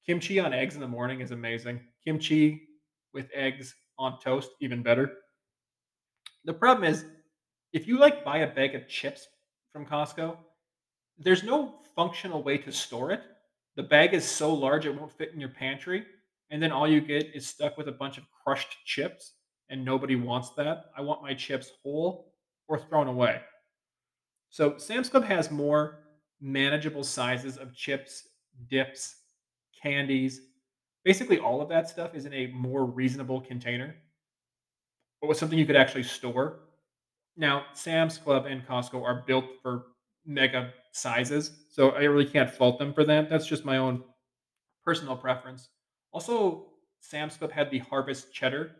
Kimchi 0.04 0.38
on 0.38 0.52
eggs 0.52 0.74
in 0.74 0.82
the 0.82 0.86
morning 0.86 1.22
is 1.22 1.30
amazing. 1.30 1.80
Kimchi 2.04 2.68
with 3.14 3.30
eggs 3.32 3.74
on 3.98 4.20
toast, 4.20 4.50
even 4.60 4.82
better. 4.82 5.14
The 6.44 6.52
problem 6.52 6.84
is, 6.92 7.06
if 7.72 7.86
you 7.86 7.98
like 7.98 8.24
buy 8.24 8.38
a 8.38 8.54
bag 8.54 8.74
of 8.74 8.88
chips 8.88 9.28
from 9.72 9.86
Costco, 9.86 10.36
there's 11.18 11.42
no 11.42 11.74
functional 11.94 12.42
way 12.42 12.58
to 12.58 12.72
store 12.72 13.10
it. 13.12 13.22
The 13.76 13.82
bag 13.82 14.14
is 14.14 14.28
so 14.28 14.52
large 14.52 14.86
it 14.86 14.94
won't 14.94 15.12
fit 15.12 15.32
in 15.32 15.40
your 15.40 15.48
pantry. 15.48 16.04
And 16.50 16.62
then 16.62 16.72
all 16.72 16.86
you 16.86 17.00
get 17.00 17.34
is 17.34 17.46
stuck 17.46 17.78
with 17.78 17.88
a 17.88 17.92
bunch 17.92 18.18
of 18.18 18.24
crushed 18.44 18.76
chips, 18.84 19.32
and 19.70 19.82
nobody 19.82 20.16
wants 20.16 20.50
that. 20.50 20.90
I 20.96 21.00
want 21.00 21.22
my 21.22 21.32
chips 21.32 21.72
whole 21.82 22.34
or 22.68 22.78
thrown 22.78 23.08
away. 23.08 23.40
So 24.50 24.76
Sam's 24.76 25.08
Club 25.08 25.24
has 25.24 25.50
more 25.50 26.00
manageable 26.42 27.04
sizes 27.04 27.56
of 27.56 27.74
chips, 27.74 28.28
dips, 28.68 29.16
candies. 29.82 30.42
Basically, 31.04 31.38
all 31.38 31.62
of 31.62 31.70
that 31.70 31.88
stuff 31.88 32.14
is 32.14 32.26
in 32.26 32.34
a 32.34 32.48
more 32.48 32.84
reasonable 32.84 33.40
container, 33.40 33.94
but 35.22 35.28
with 35.28 35.38
something 35.38 35.58
you 35.58 35.64
could 35.64 35.76
actually 35.76 36.02
store. 36.02 36.60
Now, 37.36 37.64
Sam's 37.72 38.18
Club 38.18 38.46
and 38.46 38.66
Costco 38.66 39.02
are 39.02 39.24
built 39.26 39.46
for 39.62 39.86
mega 40.26 40.72
sizes, 40.92 41.64
so 41.70 41.90
I 41.90 42.02
really 42.02 42.26
can't 42.28 42.50
fault 42.50 42.78
them 42.78 42.92
for 42.92 43.04
that. 43.04 43.30
That's 43.30 43.46
just 43.46 43.64
my 43.64 43.78
own 43.78 44.04
personal 44.84 45.16
preference. 45.16 45.68
Also, 46.12 46.66
Sam's 47.00 47.36
Club 47.36 47.50
had 47.50 47.70
the 47.70 47.78
Harvest 47.78 48.32
Cheddar 48.32 48.76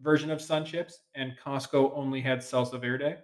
version 0.00 0.30
of 0.30 0.40
Sun 0.40 0.64
Chips, 0.64 1.00
and 1.14 1.36
Costco 1.44 1.92
only 1.94 2.20
had 2.20 2.38
Salsa 2.38 2.80
Verde. 2.80 3.16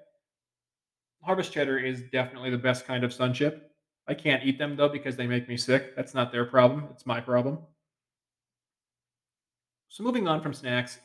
Harvest 1.23 1.53
cheddar 1.53 1.79
is 1.79 2.03
definitely 2.13 2.51
the 2.51 2.59
best 2.59 2.87
kind 2.87 3.03
of 3.03 3.13
sun 3.13 3.35
chip. 3.35 3.73
I 4.07 4.15
can't 4.15 4.45
eat 4.45 4.59
them 4.59 4.77
though 4.77 4.89
because 4.89 5.17
they 5.17 5.27
make 5.27 5.49
me 5.49 5.57
sick. 5.57 5.97
That's 5.97 6.15
not 6.15 6.31
their 6.31 6.45
problem, 6.45 6.87
it's 6.93 7.07
my 7.07 7.21
problem. 7.21 7.59
So 9.89 10.05
moving 10.05 10.29
on 10.29 10.41
from 10.41 10.53
snacks, 10.53 11.01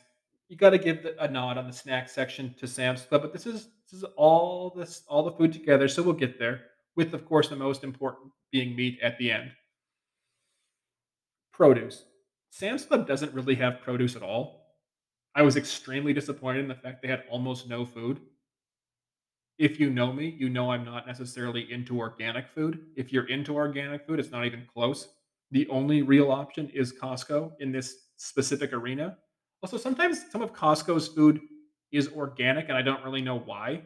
you 0.52 0.58
got 0.58 0.70
to 0.70 0.78
give 0.78 1.06
a 1.18 1.28
nod 1.28 1.56
on 1.56 1.66
the 1.66 1.72
snack 1.72 2.10
section 2.10 2.54
to 2.58 2.66
Sam's 2.66 3.02
Club, 3.02 3.22
but 3.22 3.32
this 3.32 3.46
is 3.46 3.68
this 3.90 4.02
is 4.02 4.04
all 4.16 4.70
this 4.76 5.02
all 5.08 5.22
the 5.22 5.32
food 5.32 5.52
together, 5.52 5.88
so 5.88 6.02
we'll 6.02 6.12
get 6.12 6.38
there. 6.38 6.64
With 6.94 7.14
of 7.14 7.24
course 7.24 7.48
the 7.48 7.56
most 7.56 7.84
important 7.84 8.30
being 8.50 8.76
meat 8.76 8.98
at 9.02 9.16
the 9.16 9.30
end. 9.30 9.52
Produce. 11.54 12.04
Sam's 12.50 12.84
Club 12.84 13.06
doesn't 13.06 13.32
really 13.32 13.54
have 13.54 13.80
produce 13.80 14.14
at 14.14 14.22
all. 14.22 14.76
I 15.34 15.40
was 15.40 15.56
extremely 15.56 16.12
disappointed 16.12 16.60
in 16.60 16.68
the 16.68 16.74
fact 16.74 17.00
they 17.00 17.08
had 17.08 17.24
almost 17.30 17.66
no 17.66 17.86
food 17.86 18.20
if 19.58 19.78
you 19.78 19.90
know 19.90 20.12
me, 20.12 20.34
you 20.38 20.48
know 20.48 20.72
I'm 20.72 20.84
not 20.84 21.06
necessarily 21.06 21.70
into 21.72 21.98
organic 21.98 22.48
food. 22.48 22.86
If 22.96 23.12
you're 23.12 23.28
into 23.28 23.54
organic 23.54 24.06
food, 24.06 24.18
it's 24.18 24.32
not 24.32 24.44
even 24.44 24.66
close. 24.72 25.08
The 25.50 25.68
only 25.68 26.02
real 26.02 26.32
option 26.32 26.68
is 26.70 26.92
Costco 26.92 27.52
in 27.60 27.70
this 27.70 28.08
specific 28.16 28.72
arena. 28.72 29.18
Also, 29.62 29.76
sometimes 29.76 30.30
some 30.30 30.42
of 30.42 30.52
Costco's 30.52 31.08
food 31.08 31.40
is 31.92 32.08
organic, 32.08 32.68
and 32.68 32.76
I 32.76 32.82
don't 32.82 33.04
really 33.04 33.22
know 33.22 33.38
why. 33.38 33.82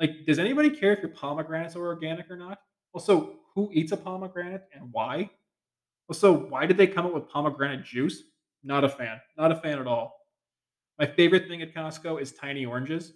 Like, 0.00 0.26
does 0.26 0.38
anybody 0.38 0.70
care 0.70 0.92
if 0.92 1.00
your 1.00 1.10
pomegranates 1.10 1.76
are 1.76 1.86
organic 1.86 2.30
or 2.30 2.36
not? 2.36 2.58
Also, 2.92 3.38
who 3.54 3.70
eats 3.72 3.92
a 3.92 3.96
pomegranate 3.96 4.64
and 4.74 4.92
why? 4.92 5.30
Also, 6.08 6.32
why 6.48 6.66
did 6.66 6.76
they 6.76 6.86
come 6.86 7.06
up 7.06 7.14
with 7.14 7.28
pomegranate 7.28 7.84
juice? 7.84 8.24
Not 8.64 8.84
a 8.84 8.88
fan. 8.88 9.20
Not 9.38 9.52
a 9.52 9.56
fan 9.56 9.78
at 9.78 9.86
all. 9.86 10.18
My 10.98 11.06
favorite 11.06 11.48
thing 11.48 11.62
at 11.62 11.74
Costco 11.74 12.20
is 12.20 12.32
tiny 12.32 12.66
oranges. 12.66 13.14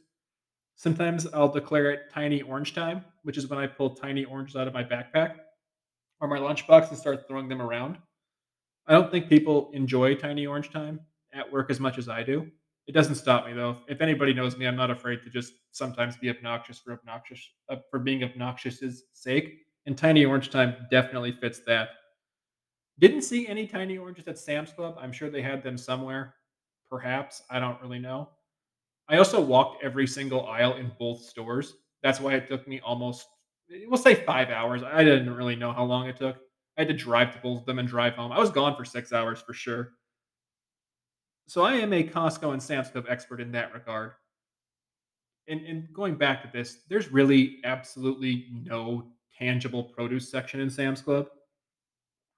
Sometimes 0.76 1.26
I'll 1.28 1.49
declare 1.52 1.90
it 1.90 2.11
tiny 2.12 2.42
orange 2.42 2.75
time, 2.75 3.04
which 3.23 3.38
is 3.38 3.49
when 3.49 3.59
I 3.59 3.66
pull 3.66 3.90
tiny 3.90 4.25
oranges 4.25 4.56
out 4.56 4.68
of 4.68 4.75
my 4.75 4.85
backpack 4.85 5.37
or 6.21 6.28
my 6.28 6.38
lunchbox 6.38 6.90
and 6.90 6.99
start 6.99 7.28
throwing 7.28 7.49
them 7.49 7.62
around. 7.62 7.99
I 8.87 8.92
don't 8.92 9.11
think 9.11 9.28
people 9.28 9.71
enjoy 9.75 10.14
tiny 10.14 10.47
orange 10.47 10.71
time 10.71 11.00
at 11.37 11.50
work 11.50 11.71
as 11.71 11.81
much 11.81 11.99
as 11.99 12.09
I 12.09 12.23
do. 12.23 12.47
It 12.87 12.93
doesn't 12.93 13.16
stop 13.16 13.47
me 13.47 13.52
though. 13.52 13.76
If 13.88 14.00
anybody 14.00 14.33
knows 14.33 14.57
me, 14.57 14.66
I'm 14.66 14.76
not 14.76 14.90
afraid 14.90 15.23
to 15.25 15.31
just 15.31 15.52
sometimes 15.73 16.16
be 16.16 16.31
obnoxious 16.31 16.78
for 16.78 16.93
obnoxious 16.93 17.40
uh, 17.69 17.76
for 17.90 17.99
being 17.99 18.23
obnoxious's 18.23 19.05
sake. 19.12 19.59
And 19.87 19.97
tiny 19.97 20.25
orange 20.25 20.50
time 20.50 20.76
definitely 20.90 21.33
fits 21.33 21.61
that. 21.66 21.90
Didn't 22.99 23.23
see 23.23 23.47
any 23.47 23.66
tiny 23.66 23.99
oranges 23.99 24.26
at 24.26 24.38
Sam's 24.38 24.73
Club. 24.73 24.97
I'm 24.99 25.12
sure 25.12 25.31
they 25.31 25.43
had 25.43 25.62
them 25.62 25.76
somewhere. 25.76 26.35
Perhaps 26.90 27.43
I 27.50 27.61
don't 27.61 27.81
really 27.83 27.99
know. 27.99 28.31
I 29.09 29.19
also 29.19 29.40
walked 29.40 29.85
every 29.85 30.07
single 30.07 30.47
aisle 30.47 30.75
in 30.75 30.90
both 30.99 31.21
stores. 31.23 31.75
That's 32.02 32.21
why 32.21 32.35
it 32.35 32.49
took 32.49 32.66
me 32.66 32.81
almost, 32.81 33.26
we'll 33.87 33.99
say 33.99 34.14
five 34.14 34.50
hours. 34.50 34.83
I 34.83 35.05
didn't 35.05 35.35
really 35.35 35.57
know 35.57 35.73
how 35.73 35.85
long 35.85 36.09
it 36.09 36.16
took. 36.16 36.37
I 36.76 36.83
had 36.83 36.88
to 36.88 36.95
drive 36.95 37.33
to 37.33 37.38
both 37.40 37.61
of 37.61 37.66
them 37.66 37.78
and 37.78 37.88
drive 37.88 38.14
home. 38.14 38.33
I 38.33 38.38
was 38.38 38.50
gone 38.50 38.76
for 38.76 38.85
six 38.85 39.12
hours 39.12 39.40
for 39.40 39.52
sure. 39.55 39.93
So 41.49 41.62
I 41.62 41.75
am 41.75 41.93
a 41.93 42.03
Costco 42.03 42.53
and 42.53 42.62
Sam's 42.62 42.88
Club 42.88 43.07
expert 43.09 43.41
in 43.41 43.53
that 43.53 43.73
regard. 43.73 44.12
And, 45.49 45.61
and 45.65 45.93
going 45.93 46.17
back 46.17 46.43
to 46.43 46.50
this, 46.53 46.79
there's 46.88 47.12
really 47.12 47.59
absolutely 47.65 48.47
no 48.53 49.07
tangible 49.38 49.85
produce 49.85 50.29
section 50.29 50.61
in 50.61 50.69
Sam's 50.69 51.00
Club. 51.00 51.29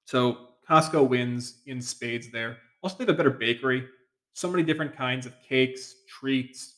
So 0.04 0.48
Costco 0.68 1.08
wins 1.08 1.62
in 1.66 1.80
spades 1.80 2.30
there. 2.30 2.58
Also, 2.82 2.98
they 2.98 3.04
have 3.04 3.14
a 3.14 3.16
better 3.16 3.30
bakery 3.30 3.88
so 4.38 4.48
many 4.48 4.62
different 4.62 4.96
kinds 4.96 5.26
of 5.26 5.34
cakes, 5.42 5.96
treats. 6.06 6.74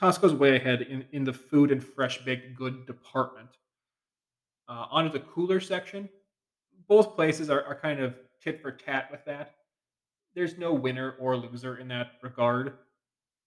Costco's 0.00 0.34
way 0.34 0.54
ahead 0.54 0.82
in, 0.82 1.04
in 1.10 1.24
the 1.24 1.32
food 1.32 1.72
and 1.72 1.82
fresh 1.82 2.24
baked 2.24 2.54
good 2.54 2.86
department. 2.86 3.48
Uh, 4.68 4.86
onto 4.88 5.10
the 5.10 5.18
cooler 5.18 5.58
section, 5.58 6.08
both 6.86 7.16
places 7.16 7.50
are, 7.50 7.64
are 7.64 7.74
kind 7.74 7.98
of 7.98 8.14
tit 8.40 8.62
for 8.62 8.70
tat 8.70 9.10
with 9.10 9.24
that. 9.24 9.56
There's 10.34 10.58
no 10.58 10.72
winner 10.72 11.16
or 11.18 11.36
loser 11.36 11.78
in 11.78 11.88
that 11.88 12.12
regard. 12.22 12.74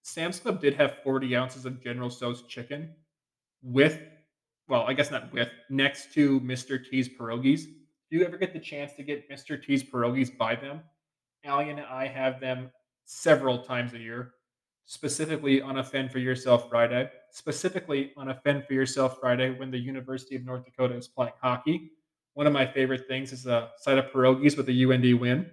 Sam's 0.03 0.39
Club 0.39 0.61
did 0.61 0.75
have 0.75 0.97
40 1.03 1.35
ounces 1.35 1.65
of 1.65 1.83
General 1.83 2.09
Tso's 2.09 2.43
chicken 2.43 2.93
with, 3.63 3.99
well, 4.67 4.83
I 4.87 4.93
guess 4.93 5.09
not 5.09 5.33
with, 5.33 5.49
next 5.69 6.13
to 6.13 6.39
Mr. 6.41 6.83
T's 6.83 7.09
pierogies. 7.09 7.61
If 7.61 8.11
you 8.11 8.23
ever 8.23 8.37
get 8.37 8.53
the 8.53 8.59
chance 8.59 8.93
to 8.93 9.03
get 9.03 9.29
Mr. 9.29 9.61
T's 9.61 9.83
pierogies, 9.83 10.35
buy 10.35 10.55
them. 10.55 10.81
Allie 11.43 11.71
and 11.71 11.79
I 11.79 12.07
have 12.07 12.39
them 12.39 12.69
several 13.05 13.59
times 13.59 13.93
a 13.93 13.99
year, 13.99 14.31
specifically 14.85 15.61
on 15.61 15.79
a 15.79 15.83
Fend 15.83 16.11
for 16.11 16.19
Yourself 16.19 16.69
Friday, 16.69 17.09
specifically 17.31 18.11
on 18.15 18.29
a 18.29 18.35
Fend 18.43 18.65
for 18.65 18.73
Yourself 18.73 19.17
Friday 19.19 19.51
when 19.51 19.71
the 19.71 19.77
University 19.77 20.35
of 20.35 20.45
North 20.45 20.65
Dakota 20.65 20.95
is 20.95 21.07
playing 21.07 21.33
hockey. 21.41 21.91
One 22.33 22.45
of 22.45 22.53
my 22.53 22.65
favorite 22.65 23.07
things 23.07 23.31
is 23.31 23.47
a 23.47 23.69
side 23.79 23.97
of 23.97 24.11
pierogies 24.11 24.55
with 24.57 24.69
a 24.69 24.83
UND 24.83 25.19
win. 25.19 25.49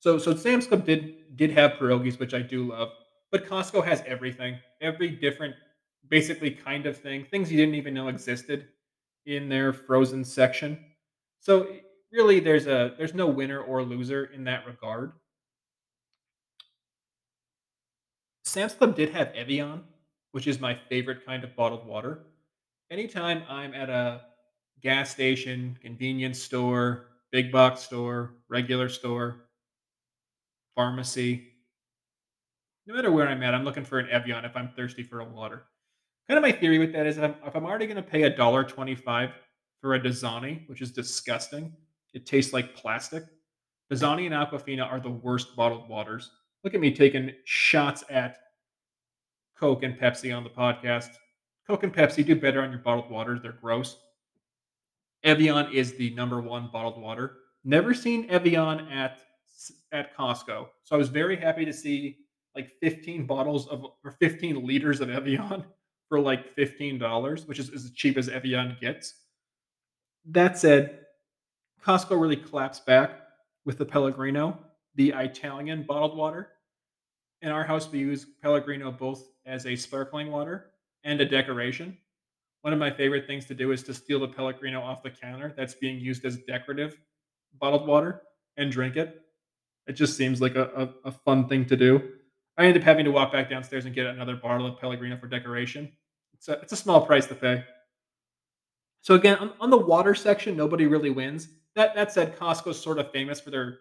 So, 0.00 0.18
so 0.18 0.34
Sam's 0.34 0.66
Club 0.66 0.84
did 0.84 1.36
did 1.36 1.50
have 1.52 1.72
pierogies, 1.72 2.18
which 2.18 2.34
I 2.34 2.42
do 2.42 2.64
love, 2.64 2.90
but 3.30 3.46
Costco 3.46 3.84
has 3.84 4.02
everything, 4.06 4.58
every 4.80 5.10
different, 5.10 5.54
basically 6.08 6.50
kind 6.50 6.86
of 6.86 6.96
thing, 6.96 7.24
things 7.24 7.50
you 7.52 7.58
didn't 7.58 7.76
even 7.76 7.94
know 7.94 8.08
existed 8.08 8.68
in 9.26 9.48
their 9.48 9.72
frozen 9.72 10.24
section. 10.24 10.78
So 11.40 11.68
really, 12.12 12.40
there's 12.40 12.66
a 12.66 12.94
there's 12.96 13.14
no 13.14 13.26
winner 13.26 13.60
or 13.60 13.82
loser 13.82 14.24
in 14.24 14.44
that 14.44 14.66
regard. 14.66 15.12
Sam's 18.44 18.74
Club 18.74 18.96
did 18.96 19.10
have 19.10 19.28
Evian, 19.34 19.84
which 20.32 20.46
is 20.46 20.60
my 20.60 20.74
favorite 20.88 21.24
kind 21.24 21.44
of 21.44 21.54
bottled 21.54 21.86
water. 21.86 22.26
Anytime 22.90 23.44
I'm 23.48 23.74
at 23.74 23.90
a 23.90 24.22
gas 24.82 25.10
station, 25.10 25.78
convenience 25.80 26.42
store, 26.42 27.06
big 27.30 27.52
box 27.52 27.82
store, 27.82 28.34
regular 28.48 28.88
store, 28.88 29.49
pharmacy, 30.80 31.46
no 32.86 32.94
matter 32.94 33.12
where 33.12 33.28
I'm 33.28 33.42
at, 33.42 33.54
I'm 33.54 33.64
looking 33.64 33.84
for 33.84 33.98
an 33.98 34.08
Evian 34.08 34.46
if 34.46 34.56
I'm 34.56 34.70
thirsty 34.74 35.02
for 35.02 35.20
a 35.20 35.24
water. 35.26 35.64
Kind 36.26 36.38
of 36.38 36.42
my 36.42 36.52
theory 36.52 36.78
with 36.78 36.90
that 36.94 37.06
is 37.06 37.18
if 37.18 37.24
I'm, 37.24 37.34
if 37.44 37.54
I'm 37.54 37.66
already 37.66 37.84
going 37.84 37.96
to 37.96 38.02
pay 38.02 38.22
a 38.22 38.34
dollar 38.34 38.64
twenty-five 38.64 39.28
for 39.82 39.94
a 39.94 40.00
Dasani, 40.00 40.66
which 40.70 40.80
is 40.80 40.90
disgusting, 40.90 41.70
it 42.14 42.24
tastes 42.24 42.54
like 42.54 42.74
plastic. 42.74 43.24
Dasani 43.92 44.24
and 44.24 44.34
Aquafina 44.34 44.90
are 44.90 45.00
the 45.00 45.10
worst 45.10 45.54
bottled 45.54 45.86
waters. 45.86 46.30
Look 46.64 46.72
at 46.72 46.80
me 46.80 46.94
taking 46.94 47.30
shots 47.44 48.02
at 48.08 48.38
Coke 49.58 49.82
and 49.82 49.98
Pepsi 49.98 50.34
on 50.34 50.44
the 50.44 50.48
podcast. 50.48 51.10
Coke 51.66 51.82
and 51.82 51.92
Pepsi 51.92 52.24
do 52.24 52.40
better 52.40 52.62
on 52.62 52.70
your 52.70 52.80
bottled 52.80 53.10
waters. 53.10 53.40
They're 53.42 53.52
gross. 53.52 53.98
Evian 55.24 55.70
is 55.74 55.92
the 55.92 56.14
number 56.14 56.40
one 56.40 56.70
bottled 56.72 56.98
water. 57.02 57.36
Never 57.64 57.92
seen 57.92 58.30
Evian 58.30 58.88
at 58.88 59.20
at 59.92 60.16
Costco, 60.16 60.68
so 60.84 60.94
I 60.94 60.98
was 60.98 61.08
very 61.08 61.36
happy 61.36 61.64
to 61.64 61.72
see 61.72 62.18
like 62.54 62.72
15 62.80 63.26
bottles 63.26 63.68
of 63.68 63.84
or 64.04 64.10
15 64.12 64.66
liters 64.66 65.00
of 65.00 65.10
Evian 65.10 65.64
for 66.10 66.20
like 66.20 66.54
fifteen 66.54 66.98
dollars, 66.98 67.46
which 67.46 67.58
is 67.58 67.70
as 67.70 67.90
cheap 67.92 68.18
as 68.18 68.28
Evian 68.28 68.76
gets. 68.80 69.14
That 70.26 70.58
said, 70.58 71.06
Costco 71.82 72.20
really 72.20 72.36
claps 72.36 72.80
back 72.80 73.12
with 73.64 73.78
the 73.78 73.86
Pellegrino, 73.86 74.58
the 74.96 75.14
Italian 75.16 75.84
bottled 75.84 76.18
water. 76.18 76.48
In 77.40 77.50
our 77.50 77.64
house, 77.64 77.90
we 77.90 78.00
use 78.00 78.26
Pellegrino 78.42 78.90
both 78.90 79.30
as 79.46 79.64
a 79.64 79.76
sparkling 79.76 80.30
water 80.30 80.72
and 81.04 81.20
a 81.20 81.24
decoration. 81.24 81.96
One 82.62 82.74
of 82.74 82.78
my 82.78 82.90
favorite 82.90 83.26
things 83.26 83.46
to 83.46 83.54
do 83.54 83.72
is 83.72 83.82
to 83.84 83.94
steal 83.94 84.20
the 84.20 84.28
Pellegrino 84.28 84.82
off 84.82 85.02
the 85.02 85.10
counter 85.10 85.54
that's 85.56 85.74
being 85.74 85.98
used 85.98 86.24
as 86.26 86.38
decorative 86.38 86.98
bottled 87.58 87.86
water 87.86 88.22
and 88.58 88.70
drink 88.70 88.96
it. 88.96 89.22
It 89.90 89.94
just 89.94 90.16
seems 90.16 90.40
like 90.40 90.54
a, 90.54 90.92
a, 91.04 91.08
a 91.08 91.10
fun 91.10 91.48
thing 91.48 91.64
to 91.64 91.76
do. 91.76 92.12
I 92.56 92.64
ended 92.64 92.80
up 92.80 92.86
having 92.86 93.04
to 93.06 93.10
walk 93.10 93.32
back 93.32 93.50
downstairs 93.50 93.86
and 93.86 93.94
get 93.94 94.06
another 94.06 94.36
bottle 94.36 94.64
of 94.64 94.78
Pellegrino 94.78 95.18
for 95.18 95.26
decoration. 95.26 95.90
It's 96.32 96.46
a, 96.46 96.52
it's 96.60 96.70
a 96.70 96.76
small 96.76 97.04
price 97.04 97.26
to 97.26 97.34
pay. 97.34 97.64
So 99.00 99.14
again, 99.14 99.36
on, 99.38 99.52
on 99.58 99.68
the 99.68 99.76
water 99.76 100.14
section, 100.14 100.56
nobody 100.56 100.86
really 100.86 101.10
wins. 101.10 101.48
That 101.74 101.96
that 101.96 102.12
said, 102.12 102.38
Costco's 102.38 102.80
sort 102.80 103.00
of 103.00 103.10
famous 103.10 103.40
for 103.40 103.50
their 103.50 103.80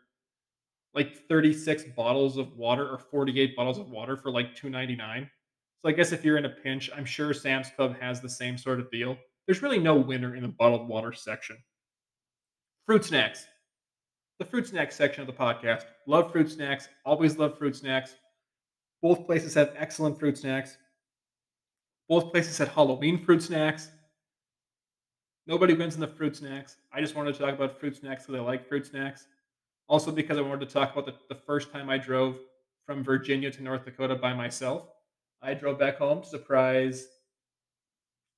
like 0.95 1.27
36 1.27 1.83
bottles 1.95 2.37
of 2.37 2.57
water 2.57 2.89
or 2.89 2.97
48 2.97 3.55
bottles 3.55 3.77
of 3.77 3.91
water 3.91 4.17
for 4.17 4.31
like 4.31 4.55
2.99. 4.55 5.29
So 5.83 5.89
I 5.89 5.91
guess 5.91 6.11
if 6.11 6.25
you're 6.25 6.37
in 6.37 6.45
a 6.45 6.49
pinch, 6.49 6.89
I'm 6.97 7.05
sure 7.05 7.35
Sam's 7.35 7.69
Club 7.75 7.95
has 7.99 8.19
the 8.19 8.29
same 8.29 8.57
sort 8.57 8.79
of 8.79 8.89
deal. 8.89 9.15
There's 9.45 9.61
really 9.61 9.77
no 9.77 9.95
winner 9.95 10.35
in 10.35 10.41
the 10.41 10.49
bottled 10.49 10.87
water 10.87 11.13
section. 11.13 11.57
Fruit 12.87 13.05
snacks. 13.05 13.45
The 14.39 14.45
fruit 14.45 14.67
snacks 14.67 14.95
section 14.95 15.21
of 15.21 15.27
the 15.27 15.33
podcast. 15.33 15.83
Love 16.07 16.31
fruit 16.31 16.49
snacks. 16.49 16.87
Always 17.05 17.37
love 17.37 17.57
fruit 17.57 17.75
snacks. 17.75 18.15
Both 19.01 19.25
places 19.25 19.53
have 19.53 19.73
excellent 19.77 20.17
fruit 20.17 20.37
snacks. 20.37 20.77
Both 22.07 22.31
places 22.31 22.57
had 22.57 22.69
Halloween 22.69 23.23
fruit 23.23 23.43
snacks. 23.43 23.89
Nobody 25.45 25.73
wins 25.73 25.95
in 25.95 26.01
the 26.01 26.07
fruit 26.07 26.37
snacks. 26.37 26.77
I 26.93 27.01
just 27.01 27.15
wanted 27.15 27.33
to 27.33 27.39
talk 27.39 27.53
about 27.53 27.79
fruit 27.79 27.97
snacks 27.97 28.25
because 28.25 28.39
I 28.39 28.43
like 28.43 28.67
fruit 28.67 28.85
snacks. 28.85 29.27
Also, 29.87 30.11
because 30.11 30.37
I 30.37 30.41
wanted 30.41 30.67
to 30.67 30.73
talk 30.73 30.93
about 30.93 31.05
the, 31.05 31.15
the 31.27 31.41
first 31.41 31.71
time 31.71 31.89
I 31.89 31.97
drove 31.97 32.37
from 32.85 33.03
Virginia 33.03 33.51
to 33.51 33.63
North 33.63 33.83
Dakota 33.83 34.15
by 34.15 34.33
myself. 34.33 34.87
I 35.41 35.53
drove 35.53 35.79
back 35.79 35.97
home 35.97 36.21
to 36.21 36.27
surprise 36.27 37.07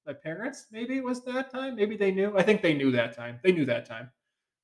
my 0.07 0.13
parents. 0.13 0.67
Maybe 0.71 0.97
it 0.97 1.03
was 1.03 1.23
that 1.25 1.51
time. 1.51 1.75
Maybe 1.75 1.95
they 1.95 2.11
knew. 2.11 2.37
I 2.37 2.43
think 2.43 2.61
they 2.61 2.73
knew 2.73 2.91
that 2.91 3.15
time. 3.15 3.39
They 3.43 3.51
knew 3.51 3.65
that 3.65 3.85
time. 3.85 4.09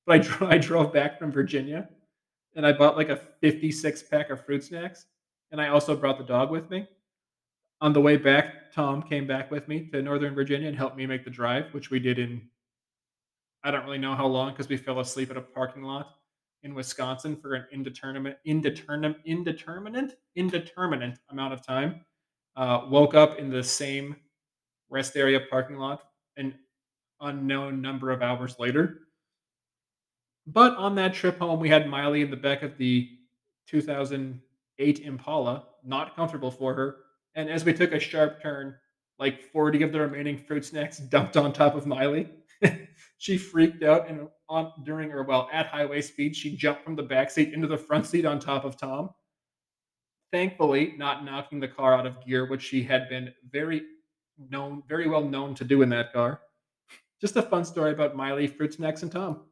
But 0.08 0.14
I, 0.14 0.18
dro- 0.20 0.48
I 0.48 0.58
drove 0.58 0.92
back 0.92 1.20
from 1.20 1.32
Virginia 1.32 1.88
and 2.56 2.66
I 2.66 2.72
bought 2.72 2.98
like 2.98 3.10
a 3.10 3.22
56 3.42 4.04
pack 4.04 4.32
of 4.32 4.44
fruit 4.44 4.64
snacks. 4.64 5.06
And 5.52 5.62
I 5.62 5.68
also 5.68 5.96
brought 5.96 6.18
the 6.18 6.24
dog 6.24 6.50
with 6.50 6.70
me. 6.72 6.88
On 7.82 7.94
the 7.94 8.02
way 8.02 8.18
back, 8.18 8.72
Tom 8.74 9.04
came 9.04 9.28
back 9.28 9.52
with 9.52 9.68
me 9.68 9.88
to 9.92 10.02
Northern 10.02 10.34
Virginia 10.34 10.68
and 10.68 10.76
helped 10.76 10.98
me 10.98 11.06
make 11.06 11.24
the 11.24 11.30
drive, 11.30 11.66
which 11.74 11.92
we 11.92 12.00
did 12.00 12.18
in, 12.18 12.42
I 13.64 13.70
don't 13.70 13.86
really 13.86 14.00
know 14.00 14.16
how 14.16 14.26
long 14.26 14.52
because 14.52 14.68
we 14.68 14.78
fell 14.78 15.00
asleep 15.00 15.30
at 15.30 15.38
a 15.38 15.42
parking 15.42 15.84
lot 15.84 16.16
in 16.64 16.74
Wisconsin 16.74 17.36
for 17.36 17.54
an 17.54 17.66
indeterminate, 17.72 18.40
indeterminate, 18.46 19.18
indeterminate, 19.26 20.18
indeterminate 20.36 21.20
amount 21.30 21.54
of 21.54 21.66
time. 21.66 22.02
Uh, 22.56 22.88
woke 22.90 23.14
up 23.14 23.38
in 23.38 23.52
the 23.52 23.64
same 23.64 24.16
rest 24.90 25.16
area 25.16 25.40
parking 25.50 25.78
lot 25.78 26.02
an 26.38 26.56
unknown 27.22 27.82
number 27.82 28.10
of 28.10 28.24
hours 28.24 28.56
later. 28.58 29.07
But 30.48 30.78
on 30.78 30.96
that 30.96 31.14
trip 31.14 31.40
home, 31.40 31.60
we 31.60 31.68
had 31.68 31.90
Miley 31.90 32.22
in 32.22 32.32
the 32.32 32.38
back 32.38 32.64
of 32.64 32.78
the 32.78 33.10
2008 33.68 35.00
Impala, 35.00 35.66
not 35.84 36.16
comfortable 36.16 36.52
for 36.52 36.74
her. 36.74 36.96
And 37.36 37.50
as 37.50 37.66
we 37.66 37.74
took 37.74 37.92
a 37.92 38.00
sharp 38.00 38.42
turn, 38.42 38.76
like 39.20 39.42
40 39.42 39.84
of 39.84 39.92
the 39.92 40.00
remaining 40.00 40.38
fruit 40.38 40.64
snacks 40.64 41.00
dumped 41.00 41.36
on 41.36 41.52
top 41.52 41.76
of 41.76 41.86
Miley. 41.86 42.30
she 43.18 43.38
freaked 43.38 43.84
out 43.84 44.10
and 44.10 44.30
on 44.50 44.72
during 44.84 45.10
her 45.10 45.24
well 45.24 45.50
at 45.52 45.68
highway 45.68 46.02
speed, 46.02 46.36
she 46.36 46.56
jumped 46.56 46.84
from 46.84 46.96
the 46.96 47.04
back 47.04 47.30
seat 47.30 47.54
into 47.54 47.68
the 47.68 47.78
front 47.78 48.06
seat 48.06 48.26
on 48.26 48.40
top 48.40 48.64
of 48.64 48.78
Tom. 48.78 49.10
Thankfully, 50.32 50.94
not 50.98 51.26
knocking 51.26 51.60
the 51.60 51.68
car 51.68 51.94
out 51.94 52.08
of 52.08 52.26
gear, 52.26 52.50
which 52.50 52.62
she 52.62 52.84
had 52.84 53.10
been 53.10 53.34
very 53.52 53.82
known, 54.50 54.84
very 54.88 55.10
well 55.10 55.24
known 55.24 55.56
to 55.56 55.66
do 55.66 55.82
in 55.82 55.90
that 55.90 56.14
car. 56.14 56.42
Just 57.20 57.36
a 57.36 57.42
fun 57.42 57.66
story 57.66 57.92
about 57.92 58.16
Miley, 58.16 58.48
fruit 58.48 58.74
snacks, 58.74 59.04
and 59.04 59.12
Tom. 59.12 59.47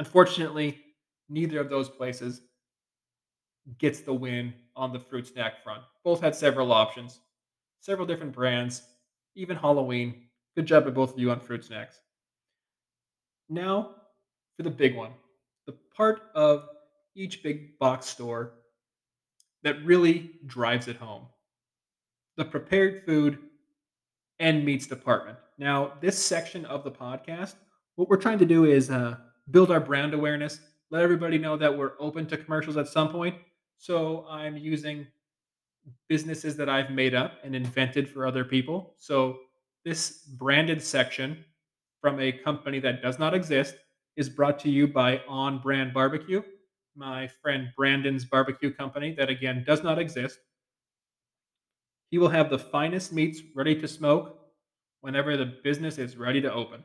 Unfortunately, 0.00 0.80
neither 1.28 1.60
of 1.60 1.68
those 1.68 1.90
places 1.90 2.40
gets 3.76 4.00
the 4.00 4.14
win 4.14 4.54
on 4.74 4.94
the 4.94 4.98
fruit 4.98 5.26
snack 5.26 5.62
front. 5.62 5.82
Both 6.02 6.22
had 6.22 6.34
several 6.34 6.72
options, 6.72 7.20
several 7.80 8.06
different 8.06 8.32
brands, 8.32 8.82
even 9.34 9.58
Halloween. 9.58 10.22
Good 10.56 10.64
job 10.64 10.86
by 10.86 10.90
both 10.90 11.12
of 11.12 11.18
you 11.18 11.30
on 11.30 11.38
fruit 11.38 11.66
snacks. 11.66 12.00
Now 13.50 13.90
for 14.56 14.62
the 14.62 14.70
big 14.70 14.96
one 14.96 15.10
the 15.66 15.74
part 15.94 16.22
of 16.34 16.66
each 17.14 17.42
big 17.42 17.78
box 17.78 18.06
store 18.06 18.54
that 19.62 19.84
really 19.84 20.30
drives 20.46 20.88
it 20.88 20.96
home 20.96 21.26
the 22.38 22.44
prepared 22.46 23.04
food 23.04 23.38
and 24.38 24.64
meats 24.64 24.86
department. 24.86 25.36
Now, 25.58 25.92
this 26.00 26.24
section 26.24 26.64
of 26.64 26.84
the 26.84 26.90
podcast, 26.90 27.56
what 27.96 28.08
we're 28.08 28.16
trying 28.16 28.38
to 28.38 28.46
do 28.46 28.64
is 28.64 28.88
uh, 28.88 29.18
build 29.50 29.70
our 29.70 29.80
brand 29.80 30.14
awareness, 30.14 30.60
let 30.90 31.02
everybody 31.02 31.38
know 31.38 31.56
that 31.56 31.76
we're 31.76 31.92
open 32.00 32.26
to 32.26 32.36
commercials 32.36 32.76
at 32.76 32.88
some 32.88 33.10
point. 33.10 33.36
So 33.78 34.26
I'm 34.28 34.56
using 34.56 35.06
businesses 36.08 36.56
that 36.56 36.68
I've 36.68 36.90
made 36.90 37.14
up 37.14 37.34
and 37.44 37.54
invented 37.54 38.08
for 38.08 38.26
other 38.26 38.44
people. 38.44 38.94
So 38.98 39.38
this 39.84 40.24
branded 40.38 40.82
section 40.82 41.44
from 42.00 42.20
a 42.20 42.32
company 42.32 42.80
that 42.80 43.02
does 43.02 43.18
not 43.18 43.34
exist 43.34 43.74
is 44.16 44.28
brought 44.28 44.58
to 44.60 44.70
you 44.70 44.88
by 44.88 45.22
On 45.28 45.58
Brand 45.58 45.94
Barbecue, 45.94 46.42
my 46.96 47.28
friend 47.40 47.68
Brandon's 47.76 48.24
barbecue 48.24 48.72
company 48.72 49.14
that 49.14 49.30
again 49.30 49.64
does 49.66 49.82
not 49.82 49.98
exist. 49.98 50.38
He 52.10 52.18
will 52.18 52.28
have 52.28 52.50
the 52.50 52.58
finest 52.58 53.12
meats 53.12 53.40
ready 53.54 53.80
to 53.80 53.86
smoke 53.86 54.36
whenever 55.00 55.36
the 55.36 55.54
business 55.62 55.96
is 55.96 56.16
ready 56.16 56.40
to 56.40 56.52
open. 56.52 56.82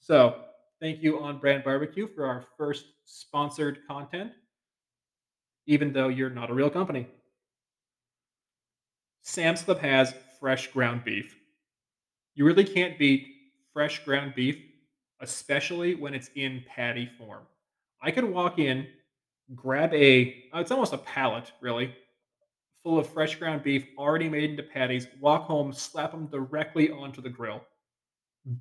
So, 0.00 0.44
Thank 0.80 1.02
you 1.02 1.18
on 1.18 1.38
Brand 1.38 1.64
Barbecue 1.64 2.06
for 2.06 2.24
our 2.24 2.44
first 2.56 2.84
sponsored 3.04 3.80
content, 3.88 4.30
even 5.66 5.92
though 5.92 6.06
you're 6.06 6.30
not 6.30 6.50
a 6.50 6.54
real 6.54 6.70
company. 6.70 7.08
Sam's 9.22 9.62
Club 9.62 9.80
has 9.80 10.14
fresh 10.38 10.68
ground 10.68 11.02
beef. 11.04 11.36
You 12.36 12.44
really 12.44 12.64
can't 12.64 12.96
beat 12.96 13.26
fresh 13.72 14.04
ground 14.04 14.34
beef, 14.36 14.56
especially 15.20 15.96
when 15.96 16.14
it's 16.14 16.30
in 16.36 16.64
patty 16.68 17.10
form. 17.18 17.42
I 18.00 18.12
could 18.12 18.24
walk 18.24 18.60
in, 18.60 18.86
grab 19.56 19.92
a, 19.92 20.44
uh, 20.54 20.60
it's 20.60 20.70
almost 20.70 20.92
a 20.92 20.98
pallet, 20.98 21.50
really, 21.60 21.92
full 22.84 23.00
of 23.00 23.08
fresh 23.08 23.34
ground 23.34 23.64
beef 23.64 23.84
already 23.98 24.28
made 24.28 24.50
into 24.50 24.62
patties, 24.62 25.08
walk 25.20 25.42
home, 25.42 25.72
slap 25.72 26.12
them 26.12 26.28
directly 26.28 26.88
onto 26.92 27.20
the 27.20 27.28
grill. 27.28 27.62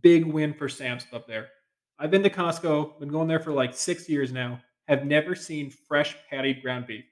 Big 0.02 0.26
win 0.26 0.52
for 0.52 0.68
Sam's 0.68 1.04
Club 1.04 1.24
there. 1.28 1.50
I've 2.00 2.12
been 2.12 2.24
to 2.24 2.30
Costco, 2.30 3.00
been 3.00 3.10
going 3.10 3.28
there 3.28 3.40
for 3.40 3.52
like 3.52 3.74
six 3.74 4.08
years 4.08 4.32
now, 4.32 4.60
have 4.88 5.06
never 5.06 5.36
seen 5.36 5.70
fresh 5.70 6.16
pattied 6.32 6.62
ground 6.62 6.88
beef. 6.88 7.06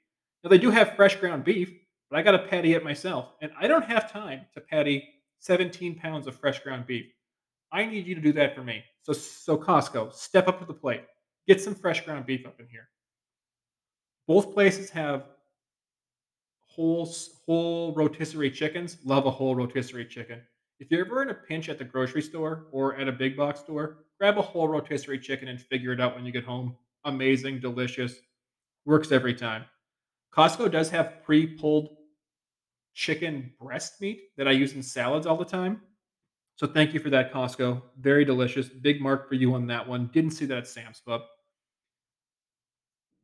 Now, 0.43 0.49
they 0.49 0.57
do 0.57 0.69
have 0.69 0.95
fresh 0.95 1.15
ground 1.15 1.43
beef, 1.43 1.73
but 2.09 2.19
I 2.19 2.21
got 2.21 2.31
to 2.31 2.47
patty 2.47 2.73
it 2.73 2.83
myself. 2.83 3.31
And 3.41 3.51
I 3.59 3.67
don't 3.67 3.85
have 3.85 4.11
time 4.11 4.41
to 4.53 4.61
patty 4.61 5.03
17 5.39 5.95
pounds 5.95 6.27
of 6.27 6.35
fresh 6.35 6.59
ground 6.59 6.85
beef. 6.85 7.07
I 7.71 7.85
need 7.85 8.05
you 8.05 8.15
to 8.15 8.21
do 8.21 8.31
that 8.33 8.55
for 8.55 8.63
me. 8.63 8.83
So, 9.01 9.11
so 9.11 9.57
Costco, 9.57 10.13
step 10.13 10.47
up 10.47 10.59
to 10.59 10.65
the 10.65 10.73
plate. 10.73 11.03
Get 11.47 11.61
some 11.61 11.75
fresh 11.75 12.05
ground 12.05 12.25
beef 12.25 12.45
up 12.45 12.59
in 12.59 12.67
here. 12.67 12.89
Both 14.27 14.53
places 14.53 14.89
have 14.91 15.25
whole 16.67 17.11
whole 17.45 17.93
rotisserie 17.93 18.51
chickens. 18.51 18.97
Love 19.03 19.25
a 19.25 19.31
whole 19.31 19.55
rotisserie 19.55 20.05
chicken. 20.05 20.41
If 20.79 20.91
you're 20.91 21.05
ever 21.05 21.21
in 21.21 21.29
a 21.29 21.33
pinch 21.33 21.69
at 21.69 21.77
the 21.77 21.85
grocery 21.85 22.21
store 22.21 22.67
or 22.71 22.95
at 22.97 23.07
a 23.07 23.11
big 23.11 23.37
box 23.37 23.61
store, 23.61 24.05
grab 24.19 24.37
a 24.37 24.41
whole 24.41 24.67
rotisserie 24.67 25.19
chicken 25.19 25.47
and 25.47 25.59
figure 25.59 25.93
it 25.93 26.01
out 26.01 26.15
when 26.15 26.25
you 26.25 26.31
get 26.31 26.43
home. 26.43 26.75
Amazing, 27.05 27.59
delicious, 27.59 28.15
works 28.85 29.11
every 29.11 29.33
time. 29.33 29.65
Costco 30.33 30.71
does 30.71 30.89
have 30.89 31.23
pre-pulled 31.23 31.95
chicken 32.93 33.51
breast 33.59 34.01
meat 34.01 34.35
that 34.37 34.47
I 34.47 34.51
use 34.51 34.73
in 34.73 34.83
salads 34.83 35.25
all 35.25 35.37
the 35.37 35.45
time. 35.45 35.81
So 36.55 36.67
thank 36.67 36.93
you 36.93 36.99
for 36.99 37.09
that, 37.09 37.33
Costco. 37.33 37.81
Very 37.99 38.25
delicious. 38.25 38.67
Big 38.67 39.01
mark 39.01 39.29
for 39.29 39.35
you 39.35 39.53
on 39.53 39.67
that 39.67 39.87
one. 39.87 40.09
Didn't 40.13 40.31
see 40.31 40.45
that 40.45 40.57
at 40.57 40.67
Sam's 40.67 40.99
Club. 40.99 41.21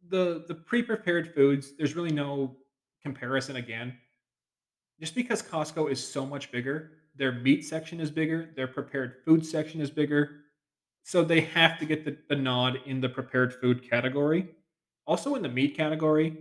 The 0.09 0.45
the 0.47 0.55
pre-prepared 0.55 1.33
foods, 1.33 1.73
there's 1.77 1.95
really 1.95 2.11
no 2.11 2.57
comparison 3.01 3.57
again. 3.57 3.97
Just 4.99 5.15
because 5.15 5.41
Costco 5.41 5.89
is 5.89 6.05
so 6.05 6.25
much 6.25 6.51
bigger, 6.51 6.91
their 7.15 7.31
meat 7.31 7.65
section 7.65 7.99
is 7.99 8.09
bigger, 8.09 8.49
their 8.55 8.67
prepared 8.67 9.15
food 9.25 9.45
section 9.45 9.81
is 9.81 9.89
bigger. 9.89 10.41
So 11.03 11.23
they 11.23 11.41
have 11.41 11.79
to 11.79 11.85
get 11.85 12.05
the, 12.05 12.17
the 12.29 12.35
nod 12.35 12.79
in 12.85 13.01
the 13.01 13.09
prepared 13.09 13.53
food 13.53 13.89
category. 13.89 14.49
Also 15.07 15.35
in 15.35 15.41
the 15.41 15.49
meat 15.49 15.75
category, 15.75 16.37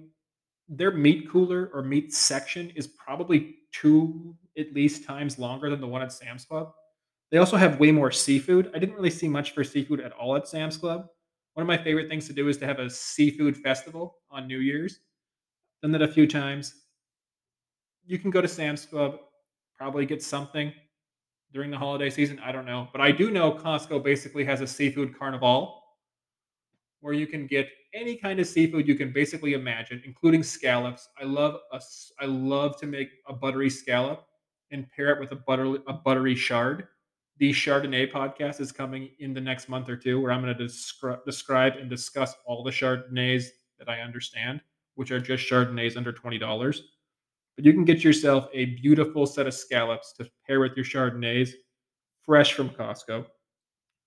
their 0.69 0.93
meat 0.93 1.29
cooler 1.29 1.71
or 1.75 1.83
meat 1.83 2.13
section 2.13 2.71
is 2.77 2.87
probably 2.87 3.57
two 3.73 4.37
at 4.57 4.73
least 4.73 5.05
times 5.05 5.39
longer 5.39 5.71
than 5.71 5.81
the 5.81 5.87
one 5.87 6.03
at 6.03 6.13
Sam's 6.13 6.45
Club. 6.45 6.73
They 7.31 7.39
also 7.39 7.57
have 7.57 7.81
way 7.81 7.91
more 7.91 8.11
seafood. 8.11 8.71
I 8.75 8.79
didn't 8.79 8.95
really 8.95 9.11
see 9.11 9.29
much 9.29 9.53
for 9.53 9.65
seafood 9.65 10.01
at 10.01 10.13
all 10.13 10.37
at 10.37 10.49
Sam's 10.49 10.77
Club. 10.77 11.07
One 11.55 11.63
of 11.63 11.67
my 11.67 11.79
favorite 11.79 12.09
things 12.09 12.27
to 12.29 12.33
do 12.33 12.49
is 12.49 12.57
to 12.59 12.67
have 12.67 12.79
a 12.79 12.91
seafood 12.91 13.57
festival 13.57 14.19
on 14.31 14.47
New 14.47 14.59
Year's. 14.59 15.01
Done 15.83 15.93
that 15.93 16.03
a 16.03 16.09
few 16.09 16.27
times. 16.27 16.75
You 18.07 18.19
can 18.19 18.31
go 18.31 18.41
to 18.41 18.49
Sam's 18.49 18.85
Club, 18.85 19.19
probably 19.81 20.05
get 20.05 20.23
something 20.23 20.71
during 21.55 21.71
the 21.71 21.79
holiday 21.79 22.11
season. 22.11 22.39
I 22.45 22.53
don't 22.53 22.67
know. 22.67 22.89
But 22.93 23.01
I 23.01 23.11
do 23.11 23.31
know 23.31 23.51
Costco 23.51 24.05
basically 24.05 24.45
has 24.45 24.61
a 24.61 24.67
seafood 24.67 25.19
carnival 25.19 25.83
where 27.01 27.15
you 27.15 27.27
can 27.27 27.47
get 27.47 27.67
any 27.95 28.17
kind 28.17 28.39
of 28.41 28.47
seafood 28.47 28.87
you 28.87 28.95
can 28.95 29.11
basically 29.11 29.55
imagine, 29.55 30.03
including 30.05 30.43
scallops. 30.43 31.09
I 31.19 31.25
love 31.25 31.61
a, 31.73 31.81
I 32.21 32.27
love 32.27 32.79
to 32.81 32.87
make 32.87 33.09
a 33.27 33.33
buttery 33.33 33.71
scallop 33.71 34.27
and 34.71 34.87
pair 34.95 35.09
it 35.15 35.19
with 35.19 35.33
a 35.33 35.37
butter 35.37 35.79
a 35.89 35.95
buttery 35.95 36.35
chard. 36.35 36.87
The 37.39 37.51
Chardonnay 37.51 38.13
podcast 38.13 38.61
is 38.61 38.71
coming 38.71 39.09
in 39.19 39.33
the 39.33 39.41
next 39.41 39.71
month 39.71 39.89
or 39.89 39.97
two, 39.97 40.21
where 40.21 40.31
I'm 40.31 40.43
going 40.43 40.55
to 40.55 40.63
descri- 40.63 41.25
describe 41.25 41.77
and 41.77 41.89
discuss 41.89 42.35
all 42.45 42.63
the 42.63 42.71
Chardonnays 42.71 43.47
that 43.79 43.89
I 43.89 44.01
understand, 44.01 44.61
which 44.97 45.11
are 45.11 45.21
just 45.21 45.49
Chardonnays 45.49 45.97
under 45.97 46.13
twenty 46.13 46.37
dollars. 46.37 46.83
But 47.61 47.67
you 47.67 47.75
can 47.75 47.85
get 47.85 48.03
yourself 48.03 48.49
a 48.55 48.65
beautiful 48.77 49.27
set 49.27 49.47
of 49.47 49.53
scallops 49.53 50.15
to 50.15 50.27
pair 50.47 50.61
with 50.61 50.75
your 50.77 50.85
Chardonnays, 50.87 51.51
fresh 52.23 52.55
from 52.55 52.71
Costco. 52.71 53.27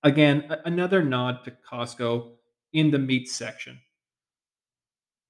Again, 0.02 0.48
a- 0.50 0.62
another 0.66 1.04
nod 1.04 1.44
to 1.44 1.52
Costco 1.52 2.32
in 2.74 2.90
the 2.90 2.98
meat 2.98 3.30
section. 3.30 3.80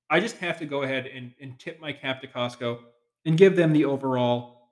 I 0.09 0.21
just 0.21 0.37
have 0.37 0.57
to 0.59 0.65
go 0.65 0.83
ahead 0.83 1.07
and, 1.07 1.33
and 1.41 1.59
tip 1.59 1.81
my 1.81 1.91
cap 1.91 2.21
to 2.21 2.27
Costco 2.27 2.79
and 3.25 3.37
give 3.37 3.57
them 3.57 3.73
the 3.73 3.83
overall 3.83 4.71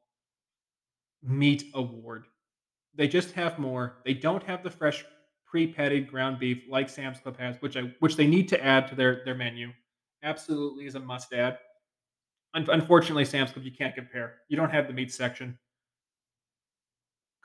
meat 1.21 1.65
award. 1.73 2.27
They 2.95 3.09
just 3.09 3.33
have 3.33 3.59
more. 3.59 3.97
They 4.05 4.13
don't 4.13 4.43
have 4.43 4.63
the 4.63 4.71
fresh 4.71 5.03
pre-petted 5.45 6.09
ground 6.09 6.39
beef 6.39 6.63
like 6.69 6.87
Sam's 6.87 7.19
Club 7.19 7.37
has, 7.37 7.57
which 7.61 7.75
I 7.75 7.93
which 7.99 8.15
they 8.15 8.27
need 8.27 8.47
to 8.47 8.63
add 8.63 8.87
to 8.87 8.95
their 8.95 9.25
their 9.25 9.35
menu. 9.35 9.73
Absolutely 10.23 10.85
is 10.85 10.95
a 10.95 11.01
must 11.01 11.33
add. 11.33 11.57
Un- 12.53 12.67
unfortunately, 12.69 13.25
Sam's 13.25 13.51
Club 13.51 13.65
you 13.65 13.71
can't 13.71 13.95
compare. 13.95 14.35
You 14.49 14.57
don't 14.57 14.71
have 14.71 14.87
the 14.87 14.93
meat 14.93 15.13
section. 15.13 15.57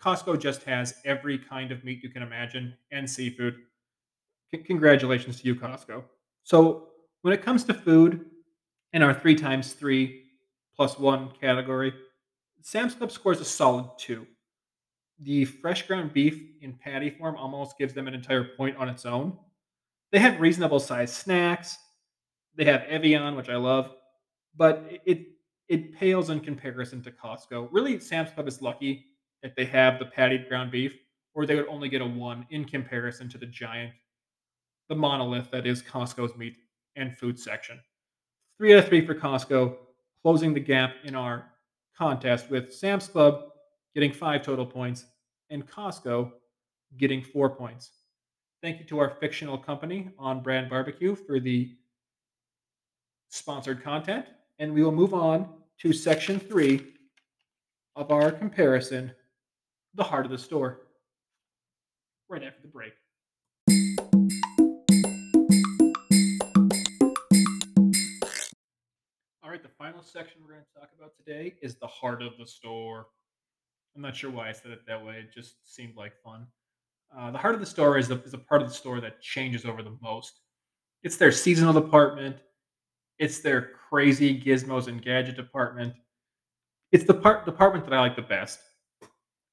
Costco 0.00 0.38
just 0.38 0.62
has 0.64 0.94
every 1.04 1.38
kind 1.38 1.72
of 1.72 1.82
meat 1.84 2.02
you 2.02 2.10
can 2.10 2.22
imagine 2.22 2.74
and 2.90 3.08
seafood. 3.08 3.56
C- 4.50 4.58
congratulations 4.58 5.40
to 5.40 5.46
you, 5.46 5.54
Costco. 5.54 6.04
So 6.44 6.88
when 7.22 7.32
it 7.32 7.42
comes 7.42 7.64
to 7.64 7.74
food 7.74 8.26
in 8.92 9.02
our 9.02 9.14
three 9.14 9.34
times 9.34 9.72
three 9.72 10.24
plus 10.74 10.98
one 10.98 11.30
category, 11.40 11.94
Sam's 12.62 12.94
Club 12.94 13.10
scores 13.10 13.40
a 13.40 13.44
solid 13.44 13.86
two. 13.98 14.26
The 15.20 15.46
fresh 15.46 15.86
ground 15.86 16.12
beef 16.12 16.42
in 16.60 16.74
patty 16.74 17.10
form 17.10 17.36
almost 17.36 17.78
gives 17.78 17.94
them 17.94 18.06
an 18.06 18.14
entire 18.14 18.44
point 18.56 18.76
on 18.76 18.88
its 18.88 19.06
own. 19.06 19.38
They 20.12 20.18
have 20.18 20.40
reasonable 20.40 20.80
sized 20.80 21.14
snacks. 21.14 21.78
They 22.54 22.64
have 22.64 22.82
Evian, 22.82 23.34
which 23.34 23.48
I 23.48 23.56
love, 23.56 23.95
but 24.56 24.84
it 25.04 25.28
it 25.68 25.94
pales 25.94 26.30
in 26.30 26.40
comparison 26.40 27.02
to 27.02 27.10
Costco. 27.10 27.68
Really, 27.72 27.98
Sam's 27.98 28.30
Club 28.30 28.46
is 28.46 28.62
lucky 28.62 29.06
if 29.42 29.54
they 29.56 29.64
have 29.64 29.98
the 29.98 30.04
pattied 30.04 30.48
ground 30.48 30.70
beef, 30.70 30.96
or 31.34 31.44
they 31.44 31.56
would 31.56 31.66
only 31.68 31.88
get 31.88 32.00
a 32.00 32.06
one 32.06 32.46
in 32.50 32.64
comparison 32.64 33.28
to 33.30 33.38
the 33.38 33.46
giant, 33.46 33.92
the 34.88 34.94
monolith 34.94 35.50
that 35.50 35.66
is 35.66 35.82
Costco's 35.82 36.36
meat 36.36 36.56
and 36.94 37.16
food 37.18 37.38
section. 37.38 37.80
Three 38.58 38.74
out 38.74 38.84
of 38.84 38.88
three 38.88 39.04
for 39.04 39.14
Costco, 39.14 39.76
closing 40.22 40.54
the 40.54 40.60
gap 40.60 40.94
in 41.04 41.14
our 41.14 41.46
contest 41.96 42.48
with 42.50 42.72
Sam's 42.72 43.08
Club 43.08 43.50
getting 43.94 44.12
five 44.12 44.42
total 44.42 44.66
points 44.66 45.06
and 45.50 45.66
Costco 45.66 46.30
getting 46.96 47.22
four 47.22 47.50
points. 47.50 47.90
Thank 48.62 48.78
you 48.78 48.86
to 48.86 48.98
our 48.98 49.10
fictional 49.10 49.58
company 49.58 50.10
on 50.18 50.42
Brand 50.42 50.68
Barbecue 50.68 51.14
for 51.14 51.40
the 51.40 51.76
sponsored 53.28 53.82
content. 53.82 54.26
And 54.58 54.72
we 54.72 54.82
will 54.82 54.92
move 54.92 55.12
on 55.12 55.48
to 55.80 55.92
section 55.92 56.40
three 56.40 56.94
of 57.94 58.10
our 58.10 58.32
comparison 58.32 59.12
the 59.94 60.04
heart 60.04 60.24
of 60.24 60.30
the 60.30 60.38
store 60.38 60.80
right 62.28 62.42
after 62.42 62.62
the 62.62 62.68
break. 62.68 62.92
All 69.42 69.50
right, 69.50 69.62
the 69.62 69.68
final 69.78 70.02
section 70.02 70.40
we're 70.42 70.52
going 70.52 70.64
to 70.64 70.80
talk 70.80 70.90
about 70.98 71.12
today 71.16 71.54
is 71.60 71.76
the 71.76 71.86
heart 71.86 72.22
of 72.22 72.32
the 72.38 72.46
store. 72.46 73.08
I'm 73.94 74.02
not 74.02 74.16
sure 74.16 74.30
why 74.30 74.48
I 74.48 74.52
said 74.52 74.70
it 74.70 74.86
that 74.86 75.04
way. 75.04 75.16
It 75.16 75.34
just 75.34 75.56
seemed 75.64 75.96
like 75.96 76.12
fun. 76.24 76.46
Uh, 77.16 77.30
the 77.30 77.38
heart 77.38 77.54
of 77.54 77.60
the 77.60 77.66
store 77.66 77.98
is 77.98 78.10
a, 78.10 78.22
is 78.22 78.34
a 78.34 78.38
part 78.38 78.62
of 78.62 78.68
the 78.68 78.74
store 78.74 79.00
that 79.00 79.20
changes 79.20 79.66
over 79.66 79.82
the 79.82 79.96
most. 80.02 80.40
It's 81.02 81.16
their 81.16 81.32
seasonal 81.32 81.74
department. 81.74 82.38
It's 83.18 83.40
their 83.40 83.70
crazy 83.88 84.40
gizmos 84.40 84.88
and 84.88 85.02
gadget 85.02 85.36
department. 85.36 85.94
It's 86.92 87.04
the 87.04 87.14
part 87.14 87.44
department 87.44 87.84
that 87.84 87.94
I 87.94 88.00
like 88.00 88.16
the 88.16 88.22
best. 88.22 88.60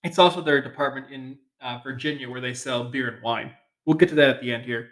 It's 0.04 0.20
also 0.20 0.42
their 0.42 0.62
department 0.62 1.12
in 1.12 1.38
uh, 1.62 1.80
Virginia 1.84 2.30
where 2.30 2.42
they 2.42 2.54
sell 2.54 2.84
beer 2.84 3.10
and 3.10 3.24
wine. 3.24 3.52
We'll 3.86 3.98
get 3.98 4.10
to 4.10 4.16
that 4.16 4.30
at 4.30 4.42
the 4.42 4.54
end 4.54 4.66
here. 4.66 4.90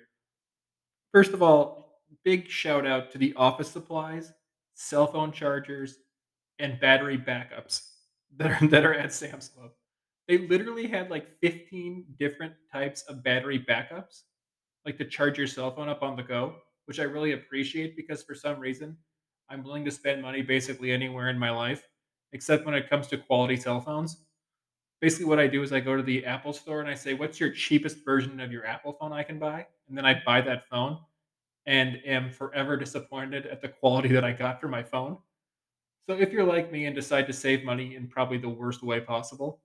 First 1.12 1.34
of 1.34 1.44
all, 1.44 2.02
big 2.24 2.48
shout 2.48 2.86
out 2.86 3.12
to 3.12 3.18
the 3.18 3.34
office 3.36 3.70
supplies, 3.70 4.32
cell 4.76 5.08
phone 5.08 5.32
chargers, 5.32 5.98
and 6.60 6.80
battery 6.80 7.18
backups 7.18 7.82
that 8.38 8.62
are, 8.62 8.68
that 8.68 8.86
are 8.86 8.94
at 8.94 9.14
Sam's 9.14 9.50
Club. 9.50 9.72
They 10.28 10.38
literally 10.38 10.88
had 10.88 11.10
like 11.10 11.28
15 11.42 12.06
different 12.18 12.54
types 12.72 13.02
of 13.04 13.24
battery 13.24 13.60
backups, 13.60 14.22
like 14.86 14.98
to 14.98 15.06
charge 15.06 15.38
your 15.38 15.48
cell 15.48 15.76
phone 15.76 15.90
up 15.90 16.04
on 16.04 16.16
the 16.16 16.24
go, 16.24 16.56
which 16.86 17.00
I 17.00 17.04
really 17.04 17.34
appreciate 17.34 17.96
because 17.96 18.24
for 18.24 18.36
some 18.36 18.60
reason 18.60 18.98
I'm 19.50 19.64
willing 19.64 19.86
to 19.86 19.92
spend 19.92 20.22
money 20.22 20.42
basically 20.42 20.92
anywhere 20.92 21.30
in 21.30 21.38
my 21.38 21.52
life, 21.52 21.88
except 22.34 22.66
when 22.66 22.76
it 22.76 22.90
comes 22.90 23.08
to 23.08 23.18
quality 23.18 23.58
cell 23.58 23.82
phones. 23.82 24.26
Basically, 25.02 25.26
what 25.26 25.40
I 25.40 25.48
do 25.48 25.64
is 25.64 25.74
I 25.74 25.80
go 25.80 25.98
to 25.98 26.04
the 26.04 26.26
Apple 26.26 26.54
Store 26.54 26.80
and 26.80 26.90
I 26.90 26.94
say, 26.94 27.14
"What's 27.14 27.40
your 27.40 27.52
cheapest 27.52 28.06
version 28.06 28.40
of 28.40 28.52
your 28.52 28.66
Apple 28.66 28.94
phone 28.94 29.12
I 29.14 29.24
can 29.24 29.40
buy?" 29.40 29.68
And 29.88 29.98
then 29.98 30.06
I 30.06 30.22
buy 30.26 30.42
that 30.42 30.68
phone 30.70 31.00
and 31.66 32.02
am 32.06 32.30
forever 32.30 32.78
disappointed 32.78 33.46
at 33.46 33.62
the 33.62 33.70
quality 33.70 34.10
that 34.10 34.24
I 34.24 34.32
got 34.32 34.62
for 34.62 34.68
my 34.68 34.84
phone. 34.84 35.18
So 36.08 36.16
if 36.16 36.32
you're 36.32 36.46
like 36.46 36.72
me 36.72 36.86
and 36.86 36.96
decide 36.96 37.28
to 37.28 37.34
save 37.34 37.64
money 37.64 37.96
in 37.96 38.08
probably 38.08 38.38
the 38.38 38.50
worst 38.50 38.84
way 38.84 39.00
possible, 39.02 39.62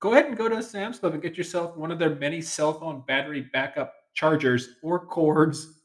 go 0.00 0.12
ahead 0.12 0.26
and 0.26 0.36
go 0.36 0.48
to 0.48 0.62
Sam's 0.62 0.98
Club 0.98 1.14
and 1.14 1.22
get 1.22 1.38
yourself 1.38 1.76
one 1.76 1.90
of 1.90 1.98
their 1.98 2.14
many 2.16 2.40
cell 2.42 2.72
phone 2.72 3.02
battery 3.06 3.42
backup 3.52 3.94
chargers 4.14 4.76
or 4.82 4.98
cords. 5.06 5.81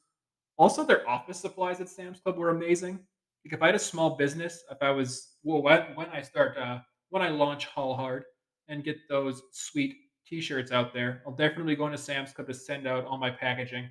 Also, 0.57 0.83
their 0.83 1.07
office 1.07 1.39
supplies 1.39 1.79
at 1.81 1.89
Sam's 1.89 2.19
Club 2.19 2.37
were 2.37 2.49
amazing. 2.49 2.99
Like 3.45 3.53
if 3.53 3.61
I 3.61 3.67
had 3.67 3.75
a 3.75 3.79
small 3.79 4.17
business, 4.17 4.63
if 4.71 4.77
I 4.81 4.89
was 4.89 5.35
well, 5.43 5.61
when, 5.61 5.95
when 5.95 6.07
I 6.07 6.21
start 6.21 6.57
uh, 6.57 6.79
when 7.09 7.21
I 7.21 7.29
launch 7.29 7.65
Haul 7.65 7.95
Hard 7.95 8.23
and 8.67 8.83
get 8.83 8.97
those 9.07 9.41
sweet 9.51 9.95
T-shirts 10.25 10.71
out 10.71 10.93
there, 10.93 11.21
I'll 11.25 11.35
definitely 11.35 11.75
go 11.75 11.85
into 11.85 11.97
Sam's 11.97 12.33
Club 12.33 12.47
to 12.47 12.53
send 12.53 12.87
out 12.87 13.05
all 13.05 13.17
my 13.17 13.29
packaging. 13.29 13.89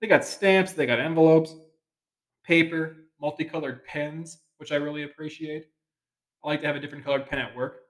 They 0.00 0.06
got 0.06 0.24
stamps, 0.24 0.72
they 0.72 0.86
got 0.86 0.98
envelopes, 0.98 1.54
paper, 2.44 3.08
multicolored 3.20 3.84
pens, 3.84 4.38
which 4.56 4.72
I 4.72 4.76
really 4.76 5.02
appreciate. 5.02 5.66
I 6.44 6.48
like 6.48 6.60
to 6.62 6.66
have 6.66 6.76
a 6.76 6.80
different 6.80 7.04
colored 7.04 7.26
pen 7.26 7.40
at 7.40 7.54
work. 7.54 7.80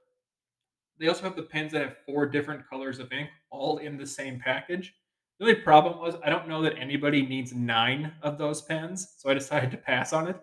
They 0.99 1.09
also 1.09 1.23
have 1.23 1.37
the 1.37 1.43
pens 1.43 1.73
that 1.73 1.83
have 1.83 1.97
four 2.05 2.27
different 2.27 2.69
colors 2.69 2.99
of 2.99 3.13
ink, 3.13 3.29
all 3.51 3.79
in 3.79 3.97
the 3.97 4.07
same 4.07 4.41
package. 4.41 4.95
The 5.39 5.45
only 5.45 5.55
problem 5.57 6.01
was 6.01 6.17
I 6.25 6.31
don't 6.31 6.49
know 6.49 6.63
that 6.63 6.77
anybody 6.79 7.23
needs 7.25 7.53
nine 7.53 8.13
of 8.23 8.39
those 8.39 8.61
pens, 8.61 9.15
so 9.19 9.31
I 9.31 9.35
decided 9.35 9.71
to 9.71 9.77
pass 9.77 10.13
on 10.13 10.27
it. 10.29 10.37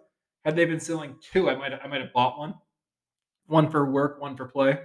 Had 0.46 0.56
they 0.56 0.66
been 0.66 0.80
selling 0.80 1.16
two, 1.22 1.50
I 1.50 1.56
might 1.56 1.74
I 1.74 1.88
might 1.88 2.02
have 2.02 2.14
bought 2.14 2.38
one, 2.38 2.56
one 3.48 3.70
for 3.70 3.90
work, 3.92 4.22
one 4.22 4.38
for 4.38 4.46
play. 4.46 4.80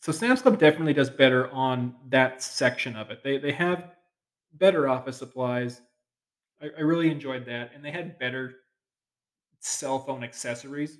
So 0.00 0.12
Sam's 0.12 0.42
Club 0.42 0.58
definitely 0.60 0.92
does 0.92 1.10
better 1.10 1.50
on 1.50 1.94
that 2.10 2.40
section 2.40 2.94
of 2.94 3.10
it. 3.10 3.24
They 3.24 3.38
they 3.38 3.52
have 3.52 3.90
better 4.52 4.88
office 4.88 5.16
supplies. 5.16 5.80
I, 6.62 6.66
I 6.78 6.80
really 6.82 7.10
enjoyed 7.10 7.46
that, 7.46 7.72
and 7.74 7.84
they 7.84 7.90
had 7.90 8.18
better 8.18 8.54
cell 9.58 9.98
phone 9.98 10.22
accessories. 10.22 10.98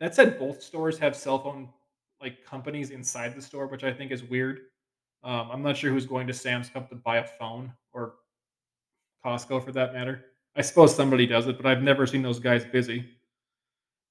That 0.00 0.14
said, 0.16 0.40
both 0.40 0.60
stores 0.60 0.98
have 0.98 1.14
cell 1.14 1.38
phone 1.38 1.68
like 2.20 2.44
companies 2.44 2.90
inside 2.90 3.36
the 3.36 3.42
store, 3.42 3.68
which 3.68 3.84
I 3.84 3.92
think 3.92 4.10
is 4.10 4.24
weird. 4.24 4.60
Um, 5.24 5.50
I'm 5.52 5.62
not 5.62 5.76
sure 5.76 5.90
who's 5.90 6.06
going 6.06 6.26
to 6.26 6.34
Sam's 6.34 6.68
Club 6.68 6.88
to 6.90 6.96
buy 6.96 7.18
a 7.18 7.26
phone 7.26 7.72
or 7.92 8.14
Costco 9.24 9.64
for 9.64 9.72
that 9.72 9.92
matter. 9.92 10.24
I 10.56 10.62
suppose 10.62 10.94
somebody 10.94 11.26
does 11.26 11.46
it, 11.46 11.56
but 11.56 11.66
I've 11.66 11.82
never 11.82 12.06
seen 12.06 12.22
those 12.22 12.40
guys 12.40 12.64
busy. 12.64 13.04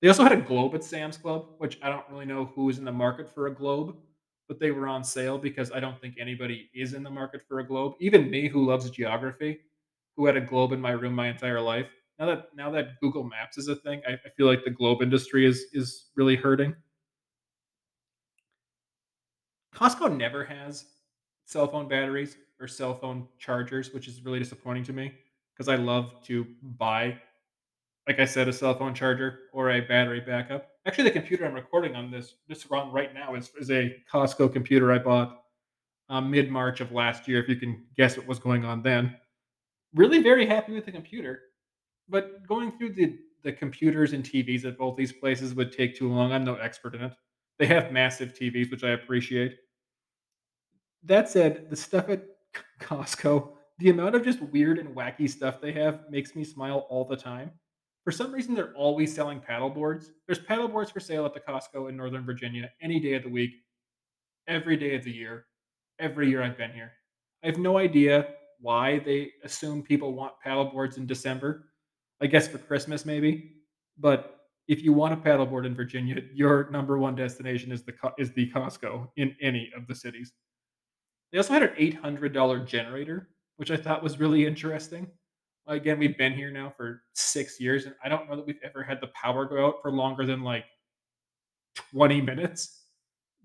They 0.01 0.07
also 0.07 0.23
had 0.23 0.31
a 0.31 0.41
globe 0.41 0.73
at 0.73 0.83
Sam's 0.83 1.17
Club, 1.17 1.45
which 1.59 1.77
I 1.83 1.89
don't 1.89 2.05
really 2.09 2.25
know 2.25 2.45
who 2.55 2.69
is 2.69 2.79
in 2.79 2.85
the 2.85 2.91
market 2.91 3.29
for 3.29 3.47
a 3.47 3.53
globe, 3.53 3.95
but 4.47 4.59
they 4.59 4.71
were 4.71 4.87
on 4.87 5.03
sale 5.03 5.37
because 5.37 5.71
I 5.71 5.79
don't 5.79 5.99
think 6.01 6.15
anybody 6.19 6.69
is 6.73 6.93
in 6.93 7.03
the 7.03 7.09
market 7.09 7.43
for 7.47 7.59
a 7.59 7.67
globe. 7.67 7.93
Even 7.99 8.31
me, 8.31 8.47
who 8.47 8.65
loves 8.65 8.89
geography, 8.89 9.59
who 10.17 10.25
had 10.25 10.37
a 10.37 10.41
globe 10.41 10.71
in 10.71 10.81
my 10.81 10.91
room 10.91 11.13
my 11.13 11.27
entire 11.27 11.61
life. 11.61 11.87
Now 12.17 12.25
that 12.27 12.49
now 12.55 12.71
that 12.71 12.99
Google 12.99 13.23
Maps 13.23 13.57
is 13.57 13.67
a 13.67 13.75
thing, 13.75 14.01
I, 14.07 14.13
I 14.13 14.29
feel 14.35 14.47
like 14.47 14.63
the 14.63 14.71
globe 14.71 15.01
industry 15.01 15.45
is 15.45 15.65
is 15.73 16.07
really 16.15 16.35
hurting. 16.35 16.75
Costco 19.75 20.15
never 20.15 20.43
has 20.43 20.85
cell 21.51 21.67
phone 21.67 21.87
batteries 21.87 22.37
or 22.59 22.67
cell 22.67 22.93
phone 22.93 23.27
chargers, 23.37 23.93
which 23.93 24.07
is 24.07 24.23
really 24.23 24.39
disappointing 24.39 24.83
to 24.85 24.93
me 24.93 25.11
because 25.53 25.67
I 25.67 25.75
love 25.75 26.23
to 26.23 26.47
buy, 26.77 27.17
like 28.07 28.19
I 28.19 28.25
said, 28.25 28.47
a 28.47 28.53
cell 28.53 28.73
phone 28.73 28.93
charger 28.93 29.39
or 29.51 29.71
a 29.71 29.81
battery 29.81 30.21
backup. 30.21 30.69
Actually, 30.85 31.05
the 31.05 31.11
computer 31.11 31.45
I'm 31.45 31.53
recording 31.53 31.95
on 31.95 32.09
this 32.09 32.35
this 32.47 32.71
run 32.71 32.91
right 32.91 33.13
now 33.13 33.35
is, 33.35 33.51
is 33.59 33.69
a 33.69 33.97
Costco 34.11 34.53
computer 34.53 34.91
I 34.91 34.99
bought 34.99 35.43
um, 36.09 36.31
mid 36.31 36.49
March 36.49 36.79
of 36.79 36.91
last 36.91 37.27
year. 37.27 37.41
If 37.41 37.49
you 37.49 37.57
can 37.57 37.83
guess 37.97 38.17
what 38.17 38.27
was 38.27 38.39
going 38.39 38.63
on 38.63 38.81
then, 38.81 39.15
really 39.93 40.23
very 40.23 40.45
happy 40.45 40.71
with 40.73 40.85
the 40.85 40.91
computer. 40.91 41.41
But 42.07 42.47
going 42.47 42.71
through 42.77 42.93
the 42.93 43.17
the 43.43 43.51
computers 43.51 44.13
and 44.13 44.23
TVs 44.23 44.65
at 44.65 44.77
both 44.77 44.95
these 44.95 45.11
places 45.11 45.53
would 45.55 45.71
take 45.71 45.97
too 45.97 46.11
long. 46.11 46.31
I'm 46.31 46.45
no 46.45 46.55
expert 46.55 46.95
in 46.95 47.03
it. 47.03 47.13
They 47.57 47.65
have 47.67 47.91
massive 47.91 48.33
TVs, 48.33 48.71
which 48.71 48.83
I 48.83 48.91
appreciate 48.91 49.57
that 51.03 51.29
said, 51.29 51.69
the 51.69 51.75
stuff 51.75 52.09
at 52.09 52.23
Costco, 52.79 53.49
the 53.79 53.89
amount 53.89 54.15
of 54.15 54.23
just 54.23 54.41
weird 54.41 54.79
and 54.79 54.95
wacky 54.95 55.29
stuff 55.29 55.61
they 55.61 55.71
have 55.73 56.01
makes 56.09 56.35
me 56.35 56.43
smile 56.43 56.85
all 56.89 57.05
the 57.05 57.15
time. 57.15 57.51
For 58.03 58.11
some 58.11 58.31
reason, 58.31 58.55
they're 58.55 58.73
always 58.73 59.13
selling 59.13 59.39
paddle 59.39 59.69
boards. 59.69 60.11
There's 60.25 60.39
paddle 60.39 60.67
boards 60.67 60.91
for 60.91 60.99
sale 60.99 61.25
at 61.25 61.33
the 61.33 61.39
Costco 61.39 61.89
in 61.89 61.95
Northern 61.95 62.25
Virginia 62.25 62.69
any 62.81 62.99
day 62.99 63.13
of 63.13 63.23
the 63.23 63.29
week, 63.29 63.51
every 64.47 64.75
day 64.75 64.95
of 64.95 65.03
the 65.03 65.11
year, 65.11 65.45
every 65.99 66.29
year 66.29 66.41
I've 66.43 66.57
been 66.57 66.71
here. 66.71 66.91
I 67.43 67.47
have 67.47 67.57
no 67.57 67.77
idea 67.77 68.27
why 68.59 68.99
they 68.99 69.31
assume 69.43 69.81
people 69.83 70.13
want 70.13 70.33
paddle 70.43 70.65
boards 70.65 70.97
in 70.97 71.05
December. 71.05 71.65
I 72.21 72.27
guess 72.27 72.47
for 72.47 72.59
Christmas, 72.59 73.05
maybe. 73.05 73.53
But 73.97 74.41
if 74.67 74.83
you 74.83 74.93
want 74.93 75.13
a 75.13 75.17
paddleboard 75.17 75.65
in 75.65 75.75
Virginia, 75.75 76.21
your 76.33 76.69
number 76.69 76.97
one 76.97 77.15
destination 77.15 77.71
is 77.71 77.83
the 77.83 77.93
is 78.17 78.31
the 78.33 78.49
Costco 78.51 79.09
in 79.17 79.35
any 79.41 79.71
of 79.75 79.87
the 79.87 79.95
cities. 79.95 80.33
They 81.31 81.37
also 81.37 81.53
had 81.53 81.63
an 81.63 81.75
$800 81.75 82.65
generator, 82.65 83.29
which 83.57 83.71
I 83.71 83.77
thought 83.77 84.03
was 84.03 84.19
really 84.19 84.45
interesting. 84.45 85.07
Again, 85.67 85.99
we've 85.99 86.17
been 86.17 86.33
here 86.33 86.51
now 86.51 86.73
for 86.75 87.03
6 87.13 87.59
years, 87.59 87.85
and 87.85 87.95
I 88.03 88.09
don't 88.09 88.29
know 88.29 88.35
that 88.35 88.45
we've 88.45 88.59
ever 88.63 88.83
had 88.83 88.99
the 88.99 89.07
power 89.07 89.45
go 89.45 89.67
out 89.67 89.75
for 89.81 89.91
longer 89.91 90.25
than, 90.25 90.41
like, 90.41 90.65
20 91.91 92.21
minutes. 92.21 92.83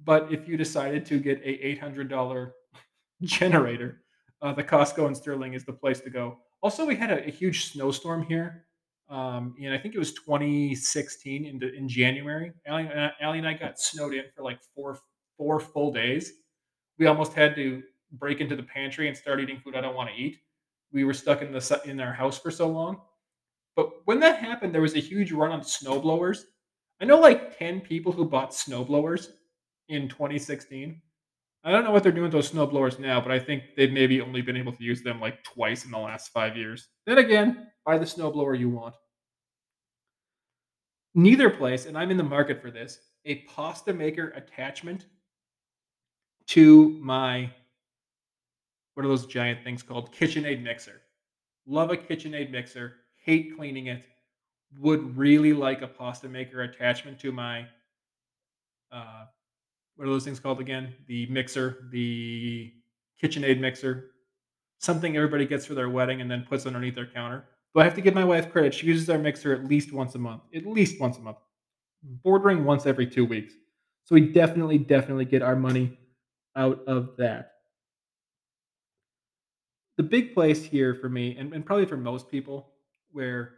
But 0.04 0.32
if 0.32 0.48
you 0.48 0.56
decided 0.56 1.06
to 1.06 1.18
get 1.20 1.40
a 1.44 1.78
$800 1.80 2.52
generator, 3.22 4.02
uh, 4.42 4.52
the 4.52 4.64
Costco 4.64 5.06
in 5.06 5.14
Sterling 5.14 5.54
is 5.54 5.64
the 5.64 5.72
place 5.72 6.00
to 6.00 6.10
go. 6.10 6.38
Also, 6.62 6.84
we 6.84 6.96
had 6.96 7.10
a, 7.10 7.26
a 7.26 7.30
huge 7.30 7.70
snowstorm 7.70 8.22
here, 8.24 8.66
um, 9.08 9.54
and 9.62 9.72
I 9.72 9.78
think 9.78 9.94
it 9.94 9.98
was 9.98 10.12
2016 10.14 11.44
in, 11.44 11.62
in 11.62 11.88
January. 11.88 12.52
Allie, 12.66 12.88
I- 12.88 13.12
Allie 13.20 13.38
and 13.38 13.46
I 13.46 13.54
got 13.54 13.78
snowed 13.78 14.14
in 14.14 14.24
for 14.34 14.42
like 14.42 14.58
four 14.74 14.98
four 15.38 15.60
full 15.60 15.92
days 15.92 16.32
we 16.98 17.06
almost 17.06 17.32
had 17.32 17.54
to 17.56 17.82
break 18.12 18.40
into 18.40 18.56
the 18.56 18.62
pantry 18.62 19.08
and 19.08 19.16
start 19.16 19.40
eating 19.40 19.58
food 19.58 19.76
I 19.76 19.80
don't 19.80 19.96
want 19.96 20.10
to 20.10 20.16
eat. 20.16 20.38
We 20.92 21.04
were 21.04 21.14
stuck 21.14 21.42
in 21.42 21.52
the 21.52 21.80
in 21.84 22.00
our 22.00 22.12
house 22.12 22.38
for 22.38 22.50
so 22.50 22.68
long. 22.68 23.00
But 23.74 24.06
when 24.06 24.20
that 24.20 24.38
happened, 24.38 24.74
there 24.74 24.82
was 24.82 24.96
a 24.96 25.00
huge 25.00 25.32
run 25.32 25.52
on 25.52 25.60
snowblowers. 25.60 26.44
I 27.00 27.04
know 27.04 27.20
like 27.20 27.58
10 27.58 27.82
people 27.82 28.10
who 28.10 28.24
bought 28.24 28.50
snowblowers 28.50 29.28
in 29.88 30.08
2016. 30.08 31.00
I 31.62 31.70
don't 31.70 31.84
know 31.84 31.90
what 31.90 32.02
they're 32.02 32.12
doing 32.12 32.22
with 32.22 32.32
those 32.32 32.50
snowblowers 32.50 32.98
now, 32.98 33.20
but 33.20 33.32
I 33.32 33.38
think 33.38 33.64
they've 33.76 33.92
maybe 33.92 34.20
only 34.20 34.40
been 34.40 34.56
able 34.56 34.72
to 34.72 34.82
use 34.82 35.02
them 35.02 35.20
like 35.20 35.42
twice 35.42 35.84
in 35.84 35.90
the 35.90 35.98
last 35.98 36.32
five 36.32 36.56
years. 36.56 36.88
Then 37.06 37.18
again, 37.18 37.66
buy 37.84 37.98
the 37.98 38.04
snowblower 38.04 38.58
you 38.58 38.70
want. 38.70 38.94
Neither 41.14 41.50
place, 41.50 41.86
and 41.86 41.98
I'm 41.98 42.10
in 42.10 42.16
the 42.16 42.22
market 42.22 42.62
for 42.62 42.70
this, 42.70 43.00
a 43.24 43.36
pasta 43.48 43.92
maker 43.92 44.28
attachment 44.36 45.06
to 46.48 46.98
my 47.00 47.50
what 48.94 49.04
are 49.04 49.08
those 49.08 49.26
giant 49.26 49.62
things 49.62 49.82
called? 49.82 50.10
KitchenAid 50.12 50.62
mixer. 50.62 51.02
Love 51.66 51.90
a 51.90 51.96
KitchenAid 51.96 52.50
mixer. 52.50 52.94
Hate 53.22 53.54
cleaning 53.54 53.88
it. 53.88 54.04
Would 54.78 55.16
really 55.18 55.52
like 55.52 55.82
a 55.82 55.86
pasta 55.86 56.28
maker 56.28 56.62
attachment 56.62 57.18
to 57.20 57.30
my 57.30 57.66
uh, 58.90 59.24
what 59.96 60.06
are 60.06 60.10
those 60.10 60.24
things 60.24 60.40
called 60.40 60.60
again? 60.60 60.94
The 61.08 61.26
mixer, 61.26 61.88
the 61.90 62.72
KitchenAid 63.22 63.60
mixer. 63.60 64.10
Something 64.78 65.16
everybody 65.16 65.46
gets 65.46 65.66
for 65.66 65.74
their 65.74 65.88
wedding 65.88 66.20
and 66.20 66.30
then 66.30 66.44
puts 66.48 66.66
underneath 66.66 66.94
their 66.94 67.06
counter. 67.06 67.44
But 67.74 67.80
I 67.80 67.84
have 67.84 67.94
to 67.94 68.00
give 68.00 68.14
my 68.14 68.24
wife 68.24 68.52
credit. 68.52 68.74
She 68.74 68.86
uses 68.86 69.10
our 69.10 69.18
mixer 69.18 69.52
at 69.52 69.64
least 69.64 69.92
once 69.92 70.14
a 70.14 70.18
month. 70.18 70.42
At 70.54 70.66
least 70.66 71.00
once 71.00 71.18
a 71.18 71.20
month. 71.20 71.38
Bordering 72.02 72.64
once 72.64 72.86
every 72.86 73.06
two 73.06 73.24
weeks. 73.24 73.54
So 74.04 74.14
we 74.14 74.32
definitely, 74.32 74.78
definitely 74.78 75.24
get 75.24 75.42
our 75.42 75.56
money 75.56 75.98
out 76.56 76.80
of 76.86 77.16
that. 77.18 77.52
The 79.96 80.02
big 80.02 80.34
place 80.34 80.62
here 80.62 80.94
for 80.94 81.08
me, 81.08 81.36
and, 81.38 81.52
and 81.52 81.64
probably 81.64 81.86
for 81.86 81.96
most 81.96 82.30
people, 82.30 82.72
where 83.12 83.54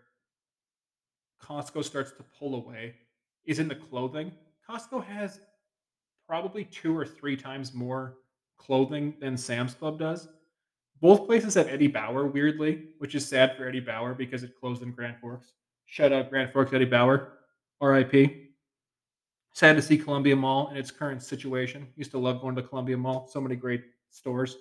Costco 1.42 1.84
starts 1.84 2.12
to 2.12 2.24
pull 2.38 2.54
away 2.54 2.94
is 3.44 3.58
in 3.58 3.68
the 3.68 3.74
clothing. 3.74 4.32
Costco 4.68 5.04
has 5.04 5.40
probably 6.28 6.64
two 6.64 6.96
or 6.96 7.06
three 7.06 7.36
times 7.36 7.72
more 7.74 8.18
clothing 8.58 9.14
than 9.20 9.36
Sam's 9.36 9.74
Club 9.74 9.98
does. 9.98 10.28
Both 11.00 11.26
places 11.26 11.54
have 11.54 11.68
Eddie 11.68 11.86
Bauer, 11.86 12.26
weirdly, 12.26 12.86
which 12.98 13.14
is 13.14 13.26
sad 13.26 13.56
for 13.56 13.66
Eddie 13.66 13.80
Bauer 13.80 14.14
because 14.14 14.42
it 14.42 14.58
closed 14.58 14.82
in 14.82 14.90
Grand 14.92 15.16
Forks. 15.20 15.52
Shout 15.86 16.12
out 16.12 16.28
Grand 16.28 16.52
Forks 16.52 16.72
Eddie 16.72 16.84
Bauer, 16.84 17.38
RIP. 17.80 18.47
Sad 19.58 19.74
to 19.74 19.82
see 19.82 19.98
Columbia 19.98 20.36
Mall 20.36 20.70
in 20.70 20.76
its 20.76 20.92
current 20.92 21.20
situation. 21.20 21.88
Used 21.96 22.12
to 22.12 22.18
love 22.18 22.40
going 22.40 22.54
to 22.54 22.62
Columbia 22.62 22.96
Mall. 22.96 23.26
So 23.26 23.40
many 23.40 23.56
great 23.56 23.86
stores. 24.08 24.56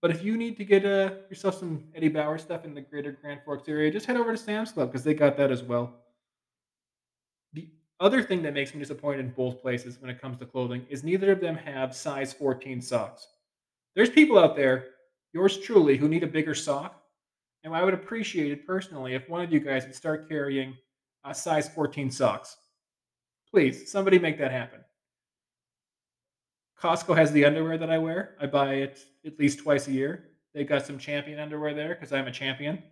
But 0.00 0.10
if 0.10 0.24
you 0.24 0.38
need 0.38 0.56
to 0.56 0.64
get 0.64 0.86
uh, 0.86 1.16
yourself 1.28 1.58
some 1.58 1.84
Eddie 1.94 2.08
Bauer 2.08 2.38
stuff 2.38 2.64
in 2.64 2.72
the 2.72 2.80
greater 2.80 3.12
Grand 3.12 3.42
Forks 3.44 3.68
area, 3.68 3.90
just 3.90 4.06
head 4.06 4.16
over 4.16 4.32
to 4.32 4.38
Sam's 4.38 4.72
Club 4.72 4.90
because 4.90 5.04
they 5.04 5.12
got 5.12 5.36
that 5.36 5.50
as 5.50 5.62
well. 5.62 5.92
The 7.52 7.68
Other 8.00 8.22
thing 8.22 8.40
that 8.44 8.54
makes 8.54 8.72
me 8.72 8.80
disappointed 8.80 9.20
in 9.20 9.32
both 9.32 9.60
places 9.60 10.00
when 10.00 10.10
it 10.10 10.18
comes 10.18 10.38
to 10.38 10.46
clothing 10.46 10.86
is 10.88 11.04
neither 11.04 11.32
of 11.32 11.42
them 11.42 11.56
have 11.56 11.94
size 11.94 12.32
14 12.32 12.80
socks. 12.80 13.26
There's 13.94 14.08
people 14.08 14.38
out 14.38 14.56
there, 14.56 14.86
yours 15.34 15.58
truly, 15.58 15.98
who 15.98 16.08
need 16.08 16.24
a 16.24 16.26
bigger 16.26 16.54
sock, 16.54 17.02
and 17.64 17.74
I 17.74 17.84
would 17.84 17.92
appreciate 17.92 18.50
it 18.50 18.66
personally 18.66 19.12
if 19.12 19.28
one 19.28 19.42
of 19.42 19.52
you 19.52 19.60
guys 19.60 19.84
would 19.84 19.94
start 19.94 20.26
carrying 20.26 20.74
a 21.24 21.34
size 21.34 21.68
14 21.68 22.10
socks. 22.10 22.56
Please, 23.50 23.90
somebody 23.90 24.18
make 24.18 24.38
that 24.38 24.52
happen. 24.52 24.80
Costco 26.80 27.16
has 27.16 27.30
the 27.32 27.44
underwear 27.44 27.76
that 27.76 27.90
I 27.90 27.98
wear. 27.98 28.36
I 28.40 28.46
buy 28.46 28.74
it 28.74 29.00
at 29.26 29.38
least 29.38 29.58
twice 29.58 29.88
a 29.88 29.92
year. 29.92 30.30
They 30.54 30.64
got 30.64 30.86
some 30.86 30.98
champion 30.98 31.38
underwear 31.38 31.74
there 31.74 31.94
because 31.94 32.12
I'm 32.12 32.26
a 32.26 32.32
champion. 32.32 32.82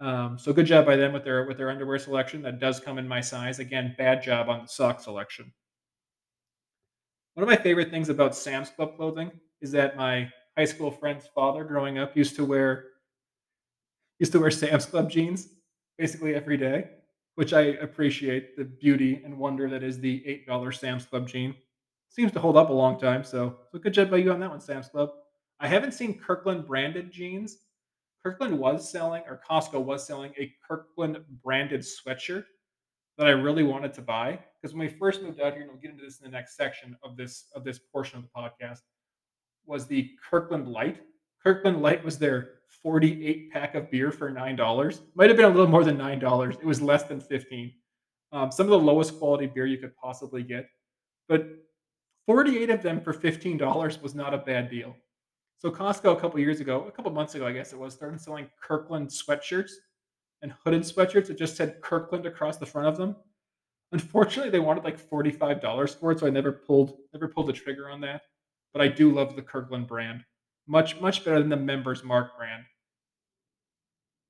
Um, 0.00 0.38
so 0.38 0.52
good 0.52 0.66
job 0.66 0.84
by 0.84 0.96
them 0.96 1.12
with 1.12 1.24
their 1.24 1.44
with 1.44 1.56
their 1.56 1.70
underwear 1.70 1.98
selection. 1.98 2.42
That 2.42 2.58
does 2.58 2.80
come 2.80 2.98
in 2.98 3.08
my 3.08 3.20
size. 3.20 3.60
Again, 3.60 3.94
bad 3.96 4.22
job 4.22 4.48
on 4.48 4.62
the 4.62 4.68
sock 4.68 5.00
selection. 5.00 5.52
One 7.34 7.42
of 7.42 7.48
my 7.48 7.56
favorite 7.56 7.90
things 7.90 8.08
about 8.08 8.34
Sam's 8.34 8.70
Club 8.70 8.96
clothing 8.96 9.30
is 9.60 9.70
that 9.72 9.96
my 9.96 10.30
high 10.56 10.64
school 10.64 10.90
friend's 10.90 11.26
father, 11.34 11.64
growing 11.64 11.98
up, 11.98 12.16
used 12.16 12.36
to 12.36 12.44
wear 12.44 12.86
used 14.18 14.32
to 14.32 14.40
wear 14.40 14.50
Sam's 14.50 14.86
Club 14.86 15.10
jeans 15.10 15.48
basically 15.98 16.34
every 16.34 16.56
day, 16.56 16.90
which 17.36 17.52
I 17.52 17.60
appreciate 17.60 18.56
the 18.56 18.64
beauty 18.64 19.22
and 19.24 19.38
wonder 19.38 19.68
that 19.68 19.82
is 19.82 20.00
the 20.00 20.26
eight 20.26 20.46
dollar 20.46 20.72
Sam's 20.72 21.06
Club 21.06 21.28
jean. 21.28 21.54
Seems 22.08 22.32
to 22.32 22.40
hold 22.40 22.56
up 22.56 22.70
a 22.70 22.72
long 22.72 22.98
time, 22.98 23.22
so 23.22 23.58
so 23.70 23.78
good 23.78 23.94
job 23.94 24.10
by 24.10 24.16
you 24.16 24.32
on 24.32 24.40
that 24.40 24.50
one, 24.50 24.60
Sam's 24.60 24.88
Club. 24.88 25.10
I 25.60 25.68
haven't 25.68 25.94
seen 25.94 26.18
Kirkland 26.18 26.66
branded 26.66 27.10
jeans. 27.10 27.58
Kirkland 28.22 28.58
was 28.58 28.90
selling, 28.90 29.22
or 29.28 29.40
Costco 29.48 29.84
was 29.84 30.06
selling 30.06 30.32
a 30.38 30.52
Kirkland 30.66 31.18
branded 31.44 31.82
sweatshirt 31.82 32.44
that 33.18 33.26
I 33.26 33.30
really 33.30 33.62
wanted 33.62 33.94
to 33.94 34.02
buy 34.02 34.38
because 34.60 34.74
when 34.74 34.86
we 34.86 34.92
first 34.92 35.22
moved 35.22 35.40
out 35.40 35.52
here, 35.52 35.62
and 35.62 35.70
we'll 35.70 35.80
get 35.80 35.90
into 35.92 36.04
this 36.04 36.18
in 36.18 36.24
the 36.24 36.36
next 36.36 36.56
section 36.56 36.96
of 37.02 37.16
this 37.16 37.46
of 37.54 37.64
this 37.64 37.78
portion 37.78 38.18
of 38.18 38.24
the 38.24 38.30
podcast, 38.34 38.80
was 39.66 39.86
the 39.86 40.10
Kirkland 40.30 40.68
Light. 40.68 41.02
Kirkland 41.42 41.82
Light 41.82 42.02
was 42.02 42.18
their 42.18 42.55
48 42.68 43.50
pack 43.50 43.74
of 43.74 43.90
beer 43.90 44.10
for 44.10 44.30
nine 44.30 44.56
dollars. 44.56 45.02
Might 45.14 45.28
have 45.28 45.36
been 45.36 45.46
a 45.46 45.50
little 45.50 45.66
more 45.66 45.84
than 45.84 45.96
nine 45.96 46.18
dollars. 46.18 46.56
It 46.56 46.66
was 46.66 46.80
less 46.80 47.04
than 47.04 47.20
15. 47.20 47.72
Um, 48.32 48.50
some 48.50 48.66
of 48.66 48.70
the 48.70 48.78
lowest 48.78 49.18
quality 49.18 49.46
beer 49.46 49.66
you 49.66 49.78
could 49.78 49.96
possibly 49.96 50.42
get, 50.42 50.68
but 51.28 51.46
48 52.26 52.70
of 52.70 52.82
them 52.82 53.00
for 53.00 53.14
$15 53.14 54.02
was 54.02 54.14
not 54.14 54.34
a 54.34 54.38
bad 54.38 54.68
deal. 54.68 54.96
So 55.58 55.70
Costco 55.70 56.16
a 56.16 56.20
couple 56.20 56.40
years 56.40 56.60
ago, 56.60 56.84
a 56.86 56.90
couple 56.90 57.10
months 57.12 57.34
ago, 57.34 57.46
I 57.46 57.52
guess 57.52 57.72
it 57.72 57.78
was, 57.78 57.94
started 57.94 58.20
selling 58.20 58.48
Kirkland 58.60 59.08
sweatshirts 59.08 59.72
and 60.42 60.52
hooded 60.52 60.82
sweatshirts. 60.82 61.30
It 61.30 61.38
just 61.38 61.56
said 61.56 61.80
Kirkland 61.80 62.26
across 62.26 62.58
the 62.58 62.66
front 62.66 62.88
of 62.88 62.96
them. 62.96 63.16
Unfortunately, 63.92 64.50
they 64.50 64.58
wanted 64.58 64.84
like 64.84 64.98
$45 64.98 65.98
for 65.98 66.12
it, 66.12 66.18
so 66.18 66.26
I 66.26 66.30
never 66.30 66.52
pulled 66.52 66.98
never 67.14 67.28
pulled 67.28 67.46
the 67.46 67.52
trigger 67.52 67.88
on 67.88 68.00
that. 68.02 68.22
But 68.72 68.82
I 68.82 68.88
do 68.88 69.12
love 69.12 69.36
the 69.36 69.42
Kirkland 69.42 69.86
brand. 69.86 70.24
Much, 70.66 71.00
much 71.00 71.24
better 71.24 71.38
than 71.38 71.48
the 71.48 71.56
Members 71.56 72.02
Mark 72.02 72.36
brand 72.36 72.64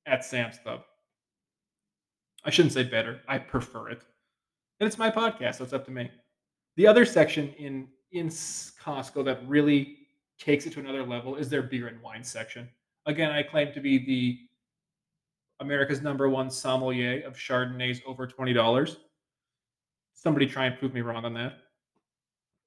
at 0.06 0.24
Sam's 0.24 0.58
Club. 0.58 0.82
I 2.44 2.50
shouldn't 2.50 2.74
say 2.74 2.84
better. 2.84 3.20
I 3.26 3.38
prefer 3.38 3.88
it. 3.88 4.02
And 4.78 4.86
it's 4.86 4.98
my 4.98 5.10
podcast, 5.10 5.56
so 5.56 5.64
it's 5.64 5.72
up 5.72 5.84
to 5.86 5.90
me. 5.90 6.10
The 6.76 6.86
other 6.86 7.04
section 7.04 7.52
in 7.58 7.88
in 8.12 8.28
Costco 8.28 9.24
that 9.24 9.46
really 9.48 9.96
takes 10.38 10.66
it 10.66 10.72
to 10.74 10.80
another 10.80 11.02
level 11.02 11.36
is 11.36 11.48
their 11.48 11.62
beer 11.62 11.88
and 11.88 12.00
wine 12.00 12.22
section. 12.22 12.68
Again, 13.06 13.30
I 13.30 13.42
claim 13.42 13.72
to 13.72 13.80
be 13.80 13.98
the 13.98 14.38
America's 15.60 16.02
number 16.02 16.28
one 16.28 16.50
sommelier 16.50 17.26
of 17.26 17.34
Chardonnays 17.36 18.00
over 18.06 18.26
twenty 18.26 18.52
dollars. 18.52 18.98
Somebody 20.14 20.46
try 20.46 20.66
and 20.66 20.78
prove 20.78 20.94
me 20.94 21.00
wrong 21.00 21.24
on 21.24 21.34
that. 21.34 21.54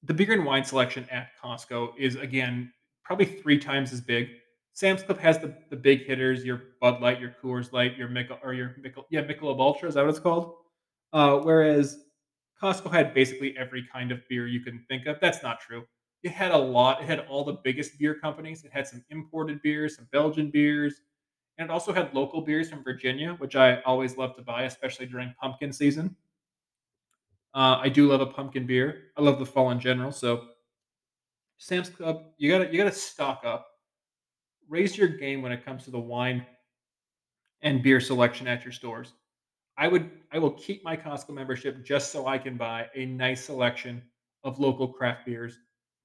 The 0.03 0.13
beer 0.13 0.33
and 0.33 0.45
wine 0.45 0.63
selection 0.63 1.07
at 1.11 1.29
Costco 1.41 1.93
is 1.97 2.15
again 2.15 2.71
probably 3.09 3.25
three 3.25 3.57
times 3.57 3.91
as 3.91 3.99
big. 3.99 4.29
Sam's 4.73 5.01
Club 5.01 5.17
has 5.17 5.39
the, 5.39 5.51
the 5.71 5.75
big 5.75 6.05
hitters, 6.05 6.45
your 6.45 6.61
Bud 6.79 7.01
Light, 7.01 7.19
your 7.19 7.35
Coors 7.43 7.73
Light, 7.73 7.97
your 7.97 8.07
Michelob, 8.07 8.37
or 8.43 8.53
your 8.53 8.75
yeah, 9.09 9.23
Michelob 9.23 9.59
Ultra, 9.59 9.89
is 9.89 9.95
that 9.95 10.03
what 10.03 10.11
it's 10.11 10.19
called? 10.19 10.53
Uh, 11.11 11.39
whereas 11.39 12.03
Costco 12.61 12.91
had 12.91 13.15
basically 13.15 13.57
every 13.57 13.83
kind 13.91 14.11
of 14.11 14.19
beer 14.29 14.45
you 14.45 14.59
can 14.59 14.85
think 14.87 15.07
of. 15.07 15.19
That's 15.19 15.41
not 15.41 15.59
true. 15.59 15.85
It 16.21 16.29
had 16.29 16.51
a 16.51 16.57
lot. 16.57 17.01
It 17.01 17.07
had 17.07 17.21
all 17.21 17.43
the 17.43 17.57
biggest 17.63 17.97
beer 17.97 18.13
companies. 18.13 18.63
It 18.63 18.71
had 18.71 18.85
some 18.87 19.03
imported 19.09 19.59
beers, 19.63 19.95
some 19.95 20.07
Belgian 20.11 20.51
beers, 20.51 21.01
and 21.57 21.67
it 21.67 21.71
also 21.71 21.91
had 21.91 22.13
local 22.13 22.41
beers 22.41 22.69
from 22.69 22.83
Virginia, 22.83 23.33
which 23.39 23.55
I 23.55 23.81
always 23.81 24.17
love 24.17 24.35
to 24.35 24.43
buy, 24.43 24.65
especially 24.65 25.07
during 25.07 25.33
pumpkin 25.41 25.73
season. 25.73 26.15
Uh, 27.55 27.79
I 27.81 27.89
do 27.89 28.07
love 28.07 28.21
a 28.21 28.27
pumpkin 28.27 28.67
beer. 28.67 29.05
I 29.17 29.23
love 29.23 29.39
the 29.39 29.47
fall 29.47 29.71
in 29.71 29.79
general. 29.79 30.11
So, 30.11 30.49
Sam's 31.59 31.89
Club, 31.89 32.23
you 32.37 32.49
gotta 32.49 32.71
you 32.71 32.77
gotta 32.77 32.91
stock 32.91 33.41
up, 33.45 33.67
raise 34.69 34.97
your 34.97 35.09
game 35.09 35.41
when 35.41 35.51
it 35.51 35.63
comes 35.63 35.83
to 35.83 35.91
the 35.91 35.99
wine 35.99 36.45
and 37.61 37.83
beer 37.83 37.99
selection 37.99 38.47
at 38.47 38.63
your 38.63 38.71
stores. 38.71 39.13
I 39.77 39.89
would 39.89 40.09
I 40.31 40.39
will 40.39 40.51
keep 40.51 40.83
my 40.85 40.95
Costco 40.95 41.31
membership 41.31 41.85
just 41.85 42.11
so 42.11 42.27
I 42.27 42.37
can 42.37 42.55
buy 42.55 42.87
a 42.95 43.05
nice 43.05 43.43
selection 43.43 44.01
of 44.45 44.59
local 44.59 44.87
craft 44.87 45.25
beers 45.25 45.57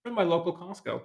from 0.03 0.15
my 0.15 0.25
local 0.25 0.53
Costco. 0.53 1.03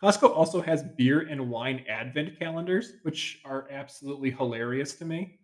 Costco 0.00 0.36
also 0.36 0.60
has 0.60 0.82
beer 0.82 1.20
and 1.20 1.48
wine 1.48 1.84
advent 1.88 2.38
calendars, 2.38 2.94
which 3.04 3.40
are 3.46 3.68
absolutely 3.70 4.30
hilarious 4.30 4.94
to 4.96 5.06
me. 5.06 5.38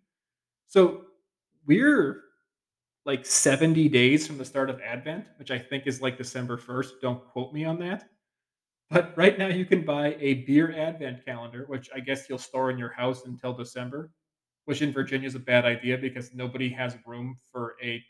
So 0.67 1.05
we're 1.65 2.25
like 3.09 3.25
70 3.25 3.89
days 3.89 4.25
from 4.25 4.37
the 4.37 4.45
start 4.45 4.69
of 4.69 4.79
Advent, 4.81 5.25
which 5.37 5.51
I 5.51 5.59
think 5.59 5.87
is 5.87 6.01
like 6.01 6.17
December 6.17 6.57
1st. 6.57 7.01
Don't 7.01 7.25
quote 7.27 7.53
me 7.53 7.65
on 7.65 7.79
that. 7.79 8.09
But 8.89 9.13
right 9.17 9.37
now 9.37 9.47
you 9.47 9.65
can 9.65 9.83
buy 9.83 10.15
a 10.19 10.45
beer 10.45 10.73
advent 10.75 11.23
calendar, 11.25 11.65
which 11.67 11.89
I 11.93 11.99
guess 11.99 12.27
you'll 12.27 12.39
store 12.39 12.71
in 12.71 12.77
your 12.77 12.89
house 12.89 13.25
until 13.25 13.53
December 13.53 14.11
which 14.69 14.83
in 14.83 14.93
Virginia 14.93 15.27
is 15.27 15.33
a 15.33 15.39
bad 15.39 15.65
idea 15.65 15.97
because 15.97 16.31
nobody 16.35 16.69
has 16.69 16.95
room 17.07 17.35
for 17.51 17.75
a 17.81 18.03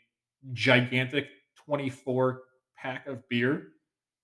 gigantic 0.52 1.26
24 1.56 2.42
pack 2.76 3.06
of 3.06 3.26
beer 3.30 3.68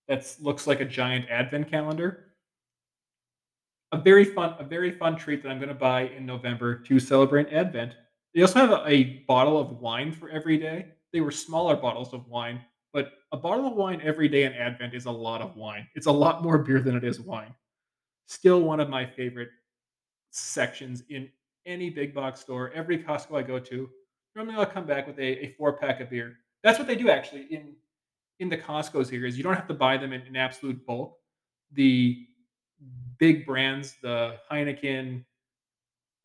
that 0.07 0.31
looks 0.39 0.67
like 0.67 0.81
a 0.81 0.85
giant 0.85 1.25
advent 1.31 1.67
calendar. 1.71 2.35
A 3.93 3.97
very 3.97 4.23
fun, 4.23 4.55
a 4.59 4.65
very 4.65 4.91
fun 4.91 5.17
treat 5.17 5.43
that 5.43 5.49
I'm 5.49 5.57
going 5.57 5.71
to 5.71 5.75
buy 5.75 6.09
in 6.09 6.27
November 6.27 6.75
to 6.75 7.01
celebrate 7.01 7.51
Advent. 7.55 7.95
They 8.37 8.42
also 8.42 8.59
have 8.59 8.87
a, 8.87 9.25
bottle 9.27 9.59
of 9.59 9.81
wine 9.81 10.12
for 10.12 10.29
every 10.29 10.59
day. 10.59 10.88
They 11.11 11.22
were 11.22 11.31
smaller 11.31 11.75
bottles 11.75 12.12
of 12.12 12.29
wine, 12.29 12.61
but 12.92 13.12
a 13.33 13.37
bottle 13.38 13.66
of 13.66 13.72
wine 13.72 14.03
every 14.05 14.29
day 14.29 14.44
in 14.44 14.53
Advent 14.53 14.92
is 14.92 15.07
a 15.07 15.11
lot 15.11 15.40
of 15.40 15.57
wine. 15.57 15.88
It's 15.94 16.05
a 16.05 16.12
lot 16.12 16.42
more 16.44 16.59
beer 16.59 16.81
than 16.81 16.94
it 16.94 17.03
is 17.03 17.18
wine. 17.18 17.55
Still 18.27 18.61
one 18.61 18.79
of 18.79 18.90
my 18.90 19.07
favorite 19.07 19.49
sections 20.33 21.03
in 21.09 21.31
any 21.64 21.88
big 21.88 22.14
box 22.14 22.40
store, 22.40 22.70
every 22.75 23.03
Costco 23.03 23.38
I 23.38 23.42
go 23.42 23.59
to, 23.59 23.88
normally 24.35 24.57
I'll 24.57 24.66
come 24.66 24.87
back 24.87 25.07
with 25.07 25.18
a, 25.18 25.46
a 25.46 25.55
four 25.57 25.72
pack 25.72 26.03
of 26.03 26.11
beer. 26.11 26.37
That's 26.62 26.79
what 26.79 26.87
they 26.87 26.94
do 26.94 27.09
actually 27.09 27.46
in 27.51 27.75
in 28.38 28.51
the 28.51 28.59
Costco's 28.59 29.09
here 29.09 29.25
is 29.25 29.38
you 29.38 29.44
don't 29.44 29.55
have 29.55 29.66
to 29.68 29.75
buy 29.75 29.96
them 29.96 30.12
in, 30.12 30.20
in 30.27 30.37
absolute 30.37 30.85
bulk. 30.85 31.16
The 31.72 32.27
big 33.18 33.46
brands, 33.46 33.94
the 34.03 34.37
Heineken, 34.53 35.25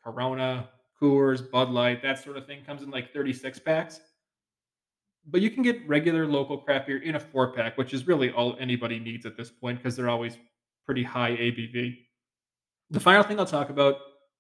Corona, 0.04 0.67
Coors, 1.02 1.50
Bud 1.50 1.70
Light, 1.70 2.02
that 2.04 2.24
sort 2.24 2.38
of 2.38 2.46
thing 2.46 2.64
comes 2.64 2.84
in 2.84 2.92
like 2.92 3.14
36 3.14 3.60
packs. 3.60 4.00
But 5.28 5.42
you 5.42 5.50
can 5.50 5.64
get 5.64 5.88
regular 5.88 6.26
local 6.26 6.58
craft 6.58 6.88
beer 6.88 7.02
in 7.02 7.16
a 7.16 7.20
four 7.20 7.54
pack, 7.54 7.78
which 7.78 7.94
is 7.94 8.08
really 8.08 8.32
all 8.32 8.56
anybody 8.60 9.00
needs 9.00 9.26
at 9.26 9.38
this 9.38 9.52
point 9.52 9.78
because 9.78 9.96
they're 9.96 10.10
always 10.10 10.38
pretty 10.86 11.04
high 11.04 11.32
ABV. 11.32 11.98
The 12.90 13.00
final 13.00 13.24
thing 13.24 13.40
I'll 13.40 13.46
talk 13.46 13.70
about 13.70 13.98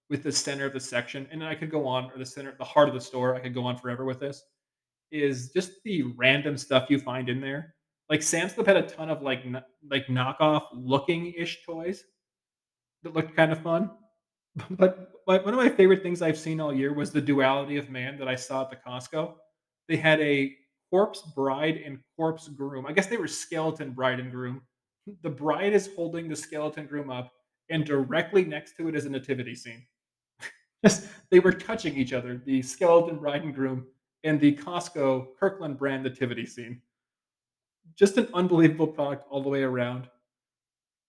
with 0.09 0.23
the 0.23 0.31
center 0.31 0.65
of 0.65 0.73
the 0.73 0.79
section, 0.79 1.27
and 1.31 1.43
I 1.43 1.55
could 1.55 1.71
go 1.71 1.87
on, 1.87 2.11
or 2.11 2.17
the 2.17 2.25
center, 2.25 2.53
the 2.57 2.65
heart 2.65 2.89
of 2.89 2.93
the 2.93 3.01
store, 3.01 3.35
I 3.35 3.39
could 3.39 3.53
go 3.53 3.63
on 3.63 3.77
forever 3.77 4.05
with 4.05 4.19
this, 4.19 4.43
is 5.11 5.51
just 5.51 5.83
the 5.83 6.03
random 6.17 6.57
stuff 6.57 6.89
you 6.89 6.99
find 6.99 7.29
in 7.29 7.39
there. 7.39 7.75
Like 8.09 8.21
Sam's 8.21 8.53
Club 8.53 8.67
had 8.67 8.77
a 8.77 8.81
ton 8.81 9.09
of 9.09 9.21
like 9.21 9.45
n- 9.45 9.63
like 9.89 10.07
knockoff 10.07 10.63
looking 10.73 11.33
ish 11.33 11.63
toys 11.65 12.03
that 13.03 13.13
looked 13.13 13.35
kind 13.35 13.51
of 13.51 13.61
fun. 13.61 13.91
But, 14.71 15.10
but 15.25 15.45
one 15.45 15.53
of 15.53 15.59
my 15.59 15.69
favorite 15.69 16.03
things 16.03 16.21
I've 16.21 16.37
seen 16.37 16.59
all 16.59 16.73
year 16.73 16.93
was 16.93 17.11
the 17.11 17.21
duality 17.21 17.77
of 17.77 17.89
man 17.89 18.17
that 18.19 18.27
I 18.27 18.35
saw 18.35 18.61
at 18.61 18.69
the 18.69 18.75
Costco. 18.75 19.33
They 19.87 19.97
had 19.97 20.19
a 20.21 20.55
corpse 20.89 21.21
bride 21.21 21.81
and 21.85 21.99
corpse 22.17 22.47
groom. 22.47 22.85
I 22.85 22.91
guess 22.91 23.07
they 23.07 23.17
were 23.17 23.27
skeleton 23.27 23.91
bride 23.91 24.19
and 24.19 24.31
groom. 24.31 24.61
The 25.23 25.29
bride 25.29 25.73
is 25.73 25.89
holding 25.95 26.29
the 26.29 26.35
skeleton 26.35 26.85
groom 26.85 27.09
up, 27.09 27.31
and 27.69 27.85
directly 27.85 28.45
next 28.45 28.75
to 28.77 28.87
it 28.87 28.95
is 28.95 29.05
a 29.05 29.09
nativity 29.09 29.55
scene. 29.55 29.85
They 31.29 31.39
were 31.39 31.53
touching 31.53 31.95
each 31.95 32.11
other, 32.11 32.41
the 32.43 32.61
skeleton 32.61 33.17
bride 33.17 33.43
and 33.43 33.55
groom 33.55 33.85
and 34.23 34.39
the 34.39 34.55
Costco 34.55 35.27
Kirkland 35.39 35.77
brand 35.77 36.03
nativity 36.03 36.45
scene. 36.45 36.81
Just 37.95 38.17
an 38.17 38.27
unbelievable 38.33 38.87
product 38.87 39.25
all 39.29 39.41
the 39.41 39.49
way 39.49 39.63
around. 39.63 40.09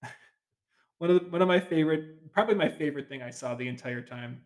one 0.99 1.11
of 1.11 1.25
the, 1.25 1.31
one 1.31 1.43
of 1.43 1.49
my 1.49 1.61
favorite, 1.61 2.22
probably 2.33 2.55
my 2.55 2.69
favorite 2.69 3.09
thing 3.09 3.23
I 3.23 3.31
saw 3.31 3.55
the 3.55 3.69
entire 3.69 4.01
time 4.01 4.41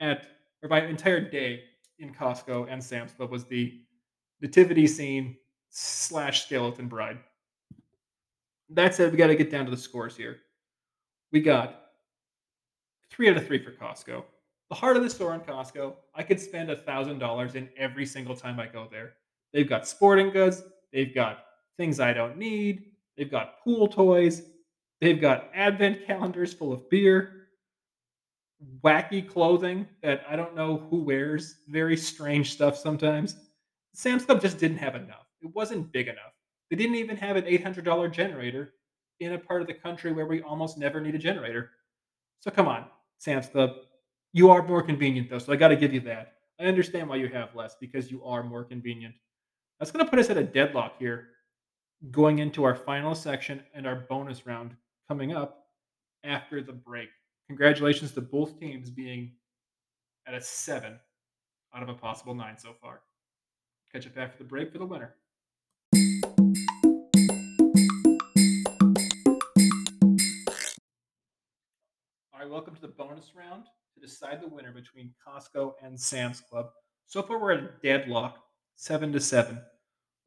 at 0.00 0.26
or 0.62 0.68
my 0.68 0.84
entire 0.84 1.20
day 1.20 1.64
in 1.98 2.12
Costco 2.12 2.66
and 2.70 2.82
Sam's 2.82 3.12
Club 3.12 3.30
was 3.30 3.44
the 3.44 3.80
nativity 4.40 4.86
scene 4.86 5.36
slash 5.70 6.44
skeleton 6.44 6.88
bride. 6.88 7.18
That 8.70 8.94
said, 8.94 9.12
we 9.12 9.18
got 9.18 9.26
to 9.26 9.36
get 9.36 9.50
down 9.50 9.66
to 9.66 9.70
the 9.70 9.76
scores 9.76 10.16
here. 10.16 10.38
We 11.32 11.40
got 11.40 11.90
three 13.10 13.28
out 13.28 13.36
of 13.36 13.46
three 13.46 13.62
for 13.62 13.72
Costco. 13.72 14.24
The 14.70 14.74
heart 14.74 14.96
of 14.96 15.02
the 15.02 15.10
store 15.10 15.34
in 15.34 15.40
Costco, 15.40 15.94
I 16.14 16.22
could 16.22 16.40
spend 16.40 16.70
a 16.70 16.76
thousand 16.76 17.18
dollars 17.18 17.54
in 17.54 17.68
every 17.76 18.06
single 18.06 18.34
time 18.34 18.58
I 18.58 18.66
go 18.66 18.88
there. 18.90 19.14
They've 19.52 19.68
got 19.68 19.86
sporting 19.86 20.30
goods, 20.30 20.62
they've 20.92 21.14
got 21.14 21.44
things 21.76 22.00
I 22.00 22.12
don't 22.12 22.38
need, 22.38 22.92
they've 23.16 23.30
got 23.30 23.62
pool 23.62 23.86
toys, 23.86 24.42
they've 25.04 25.20
got 25.20 25.50
advent 25.54 26.06
calendars 26.06 26.52
full 26.52 26.72
of 26.72 26.88
beer, 26.88 27.48
wacky 28.82 29.26
clothing 29.26 29.86
that 30.02 30.24
I 30.28 30.36
don't 30.36 30.56
know 30.56 30.86
who 30.90 31.02
wears, 31.02 31.56
very 31.68 31.96
strange 31.96 32.52
stuff 32.52 32.76
sometimes. 32.76 33.36
Sam's 33.92 34.24
Club 34.24 34.40
just 34.40 34.58
didn't 34.58 34.78
have 34.78 34.94
enough. 34.94 35.26
It 35.42 35.54
wasn't 35.54 35.92
big 35.92 36.08
enough. 36.08 36.32
They 36.70 36.76
didn't 36.76 36.96
even 36.96 37.16
have 37.18 37.36
an 37.36 37.44
$800 37.44 38.12
generator 38.12 38.72
in 39.20 39.34
a 39.34 39.38
part 39.38 39.60
of 39.60 39.66
the 39.66 39.74
country 39.74 40.12
where 40.12 40.26
we 40.26 40.42
almost 40.42 40.78
never 40.78 41.00
need 41.00 41.14
a 41.14 41.18
generator. 41.18 41.70
So 42.40 42.50
come 42.50 42.66
on, 42.66 42.86
Sam's 43.18 43.48
Club. 43.48 43.70
You 44.32 44.50
are 44.50 44.66
more 44.66 44.82
convenient 44.82 45.30
though, 45.30 45.38
so 45.38 45.52
I 45.52 45.56
got 45.56 45.68
to 45.68 45.76
give 45.76 45.92
you 45.92 46.00
that. 46.00 46.32
I 46.58 46.64
understand 46.64 47.08
why 47.08 47.16
you 47.16 47.28
have 47.28 47.54
less 47.54 47.76
because 47.80 48.10
you 48.10 48.24
are 48.24 48.42
more 48.42 48.64
convenient. 48.64 49.14
That's 49.78 49.90
going 49.90 50.04
to 50.04 50.10
put 50.10 50.18
us 50.18 50.30
at 50.30 50.36
a 50.36 50.42
deadlock 50.42 50.98
here 50.98 51.28
going 52.10 52.38
into 52.38 52.64
our 52.64 52.74
final 52.74 53.14
section 53.14 53.62
and 53.74 53.86
our 53.86 54.06
bonus 54.08 54.46
round 54.46 54.74
coming 55.08 55.34
up 55.34 55.66
after 56.24 56.62
the 56.62 56.72
break. 56.72 57.08
Congratulations 57.48 58.12
to 58.12 58.22
both 58.22 58.58
teams 58.58 58.88
being 58.88 59.32
at 60.26 60.34
a 60.34 60.40
seven 60.40 60.98
out 61.74 61.82
of 61.82 61.90
a 61.90 61.94
possible 61.94 62.34
nine 62.34 62.56
so 62.56 62.72
far. 62.80 63.00
Catch 63.92 64.06
up 64.06 64.16
after 64.16 64.38
the 64.38 64.44
break 64.44 64.72
for 64.72 64.78
the 64.78 64.86
winner. 64.86 65.14
All 72.32 72.40
right, 72.40 72.48
welcome 72.48 72.74
to 72.74 72.80
the 72.80 72.88
bonus 72.88 73.32
round 73.36 73.64
to 73.94 74.00
decide 74.00 74.40
the 74.40 74.48
winner 74.48 74.72
between 74.72 75.12
Costco 75.26 75.74
and 75.82 76.00
Sam's 76.00 76.40
Club. 76.40 76.70
So 77.06 77.22
far, 77.22 77.38
we're 77.38 77.52
at 77.52 77.60
a 77.60 77.70
deadlock, 77.82 78.38
seven 78.76 79.12
to 79.12 79.20
seven, 79.20 79.60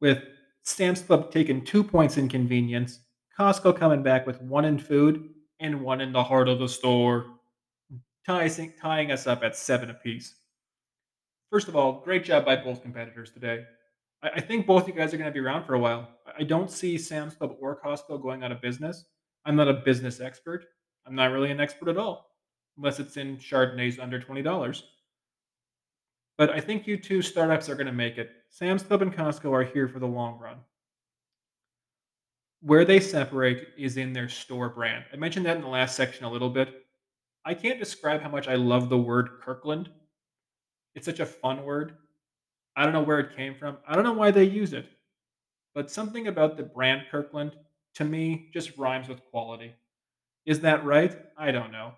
with 0.00 0.22
Sam's 0.62 1.02
Club 1.02 1.32
taking 1.32 1.64
two 1.64 1.82
points 1.82 2.16
in 2.16 2.28
convenience, 2.28 3.00
Costco 3.38 3.76
coming 3.76 4.02
back 4.02 4.26
with 4.26 4.42
one 4.42 4.64
in 4.64 4.78
food 4.78 5.30
and 5.60 5.80
one 5.80 6.00
in 6.00 6.12
the 6.12 6.24
heart 6.24 6.48
of 6.48 6.58
the 6.58 6.68
store, 6.68 7.26
tying, 8.26 8.72
tying 8.80 9.12
us 9.12 9.28
up 9.28 9.44
at 9.44 9.54
seven 9.54 9.90
apiece. 9.90 10.34
First 11.50 11.68
of 11.68 11.76
all, 11.76 12.00
great 12.00 12.24
job 12.24 12.44
by 12.44 12.56
both 12.56 12.82
competitors 12.82 13.30
today. 13.30 13.64
I, 14.22 14.30
I 14.30 14.40
think 14.40 14.66
both 14.66 14.88
you 14.88 14.92
guys 14.92 15.14
are 15.14 15.18
going 15.18 15.30
to 15.30 15.32
be 15.32 15.44
around 15.44 15.64
for 15.64 15.74
a 15.74 15.78
while. 15.78 16.08
I 16.36 16.42
don't 16.42 16.70
see 16.70 16.98
Sam's 16.98 17.34
Club 17.34 17.56
or 17.60 17.80
Costco 17.80 18.20
going 18.20 18.42
out 18.42 18.50
of 18.50 18.60
business. 18.60 19.04
I'm 19.44 19.54
not 19.54 19.68
a 19.68 19.74
business 19.74 20.20
expert. 20.20 20.66
I'm 21.06 21.14
not 21.14 21.30
really 21.30 21.52
an 21.52 21.60
expert 21.60 21.88
at 21.88 21.96
all, 21.96 22.32
unless 22.76 22.98
it's 22.98 23.16
in 23.16 23.36
Chardonnays 23.36 24.00
under 24.00 24.20
$20. 24.20 24.82
But 26.36 26.50
I 26.50 26.60
think 26.60 26.86
you 26.86 26.96
two 26.96 27.22
startups 27.22 27.68
are 27.68 27.74
going 27.76 27.86
to 27.86 27.92
make 27.92 28.18
it. 28.18 28.30
Sam's 28.50 28.82
Club 28.82 29.02
and 29.02 29.14
Costco 29.14 29.52
are 29.52 29.64
here 29.64 29.88
for 29.88 30.00
the 30.00 30.06
long 30.06 30.38
run. 30.40 30.58
Where 32.60 32.84
they 32.84 32.98
separate 32.98 33.68
is 33.78 33.96
in 33.96 34.12
their 34.12 34.28
store 34.28 34.68
brand. 34.68 35.04
I 35.12 35.16
mentioned 35.16 35.46
that 35.46 35.56
in 35.56 35.62
the 35.62 35.68
last 35.68 35.94
section 35.94 36.24
a 36.24 36.30
little 36.30 36.50
bit. 36.50 36.84
I 37.44 37.54
can't 37.54 37.78
describe 37.78 38.20
how 38.20 38.28
much 38.28 38.48
I 38.48 38.56
love 38.56 38.88
the 38.88 38.98
word 38.98 39.40
Kirkland. 39.42 39.88
It's 40.94 41.06
such 41.06 41.20
a 41.20 41.26
fun 41.26 41.62
word. 41.64 41.96
I 42.74 42.82
don't 42.82 42.92
know 42.92 43.02
where 43.02 43.20
it 43.20 43.36
came 43.36 43.54
from. 43.54 43.78
I 43.86 43.94
don't 43.94 44.04
know 44.04 44.12
why 44.12 44.32
they 44.32 44.44
use 44.44 44.72
it. 44.72 44.86
But 45.74 45.90
something 45.90 46.26
about 46.26 46.56
the 46.56 46.64
brand 46.64 47.02
Kirkland, 47.10 47.52
to 47.94 48.04
me, 48.04 48.50
just 48.52 48.76
rhymes 48.76 49.08
with 49.08 49.24
quality. 49.30 49.74
Is 50.44 50.60
that 50.60 50.84
right? 50.84 51.16
I 51.36 51.52
don't 51.52 51.70
know. 51.70 51.92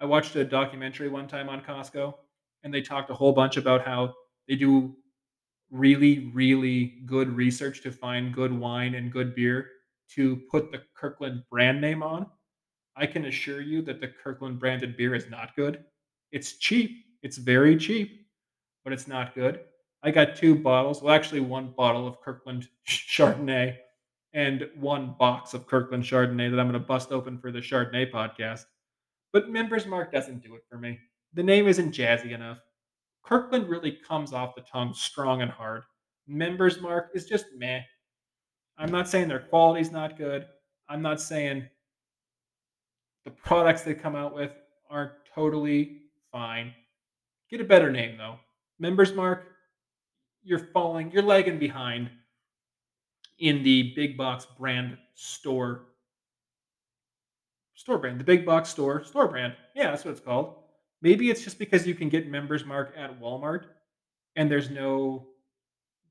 I 0.00 0.06
watched 0.06 0.34
a 0.36 0.44
documentary 0.44 1.10
one 1.10 1.28
time 1.28 1.50
on 1.50 1.60
Costco, 1.60 2.14
and 2.64 2.72
they 2.72 2.80
talked 2.80 3.10
a 3.10 3.14
whole 3.14 3.32
bunch 3.32 3.58
about 3.58 3.84
how 3.84 4.14
they 4.48 4.54
do 4.54 4.96
really, 5.70 6.30
really 6.32 7.02
good 7.04 7.28
research 7.28 7.82
to 7.82 7.92
find 7.92 8.32
good 8.32 8.52
wine 8.52 8.94
and 8.94 9.12
good 9.12 9.34
beer 9.34 9.68
to 10.14 10.36
put 10.50 10.70
the 10.70 10.82
Kirkland 10.94 11.42
brand 11.50 11.80
name 11.80 12.02
on. 12.02 12.26
I 12.96 13.06
can 13.06 13.26
assure 13.26 13.60
you 13.60 13.82
that 13.82 14.00
the 14.00 14.08
Kirkland 14.08 14.58
branded 14.58 14.96
beer 14.96 15.14
is 15.14 15.30
not 15.30 15.54
good. 15.54 15.84
It's 16.32 16.58
cheap. 16.58 17.04
It's 17.22 17.36
very 17.36 17.76
cheap, 17.76 18.26
but 18.84 18.92
it's 18.92 19.08
not 19.08 19.34
good. 19.34 19.60
I 20.02 20.10
got 20.10 20.36
two 20.36 20.54
bottles, 20.54 21.02
well, 21.02 21.14
actually, 21.14 21.40
one 21.40 21.74
bottle 21.76 22.06
of 22.06 22.20
Kirkland 22.20 22.68
Chardonnay 22.88 23.76
and 24.32 24.68
one 24.78 25.14
box 25.18 25.54
of 25.54 25.66
Kirkland 25.66 26.04
Chardonnay 26.04 26.50
that 26.50 26.60
I'm 26.60 26.68
going 26.68 26.80
to 26.80 26.86
bust 26.86 27.10
open 27.10 27.38
for 27.38 27.50
the 27.50 27.58
Chardonnay 27.58 28.12
podcast. 28.12 28.64
But 29.32 29.50
Members 29.50 29.86
Mark 29.86 30.12
doesn't 30.12 30.42
do 30.42 30.54
it 30.54 30.62
for 30.70 30.78
me. 30.78 30.98
The 31.34 31.42
name 31.42 31.66
isn't 31.66 31.94
jazzy 31.94 32.32
enough. 32.32 32.58
Kirkland 33.24 33.68
really 33.68 33.98
comes 34.06 34.32
off 34.32 34.54
the 34.54 34.62
tongue 34.62 34.94
strong 34.94 35.42
and 35.42 35.50
hard. 35.50 35.82
Members 36.26 36.80
Mark 36.80 37.10
is 37.14 37.26
just 37.26 37.46
meh. 37.56 37.80
I'm 38.78 38.92
not 38.92 39.08
saying 39.08 39.28
their 39.28 39.40
quality's 39.40 39.90
not 39.90 40.16
good. 40.16 40.46
I'm 40.88 41.02
not 41.02 41.20
saying 41.20 41.64
the 43.24 43.30
products 43.32 43.82
they 43.82 43.94
come 43.94 44.14
out 44.14 44.34
with 44.34 44.52
aren't 44.88 45.12
totally 45.34 46.02
fine. 46.30 46.72
Get 47.50 47.60
a 47.60 47.64
better 47.64 47.90
name 47.90 48.16
though. 48.16 48.36
Members 48.78 49.12
Mark, 49.12 49.48
you're 50.42 50.68
falling, 50.72 51.10
you're 51.10 51.22
lagging 51.22 51.58
behind 51.58 52.08
in 53.38 53.62
the 53.62 53.92
big 53.94 54.16
box 54.16 54.46
brand 54.58 54.96
store. 55.14 55.86
Store 57.74 57.98
brand, 57.98 58.20
the 58.20 58.24
big 58.24 58.46
box 58.46 58.68
store, 58.68 59.04
store 59.04 59.28
brand. 59.28 59.54
Yeah, 59.74 59.90
that's 59.90 60.04
what 60.04 60.12
it's 60.12 60.20
called. 60.20 60.54
Maybe 61.02 61.30
it's 61.30 61.42
just 61.42 61.58
because 61.58 61.86
you 61.86 61.94
can 61.94 62.08
get 62.08 62.28
Members 62.28 62.64
Mark 62.64 62.94
at 62.96 63.20
Walmart 63.20 63.66
and 64.36 64.50
there's 64.50 64.70
no 64.70 65.26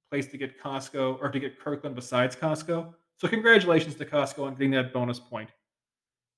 place 0.10 0.28
to 0.28 0.38
get 0.38 0.62
Costco 0.62 1.22
or 1.22 1.30
to 1.30 1.40
get 1.40 1.60
Kirkland 1.60 1.96
besides 1.96 2.36
Costco. 2.36 2.94
So 3.20 3.28
congratulations 3.28 3.96
to 3.96 4.06
Costco 4.06 4.44
on 4.44 4.54
getting 4.54 4.72
that 4.72 4.94
bonus 4.94 5.20
point. 5.20 5.50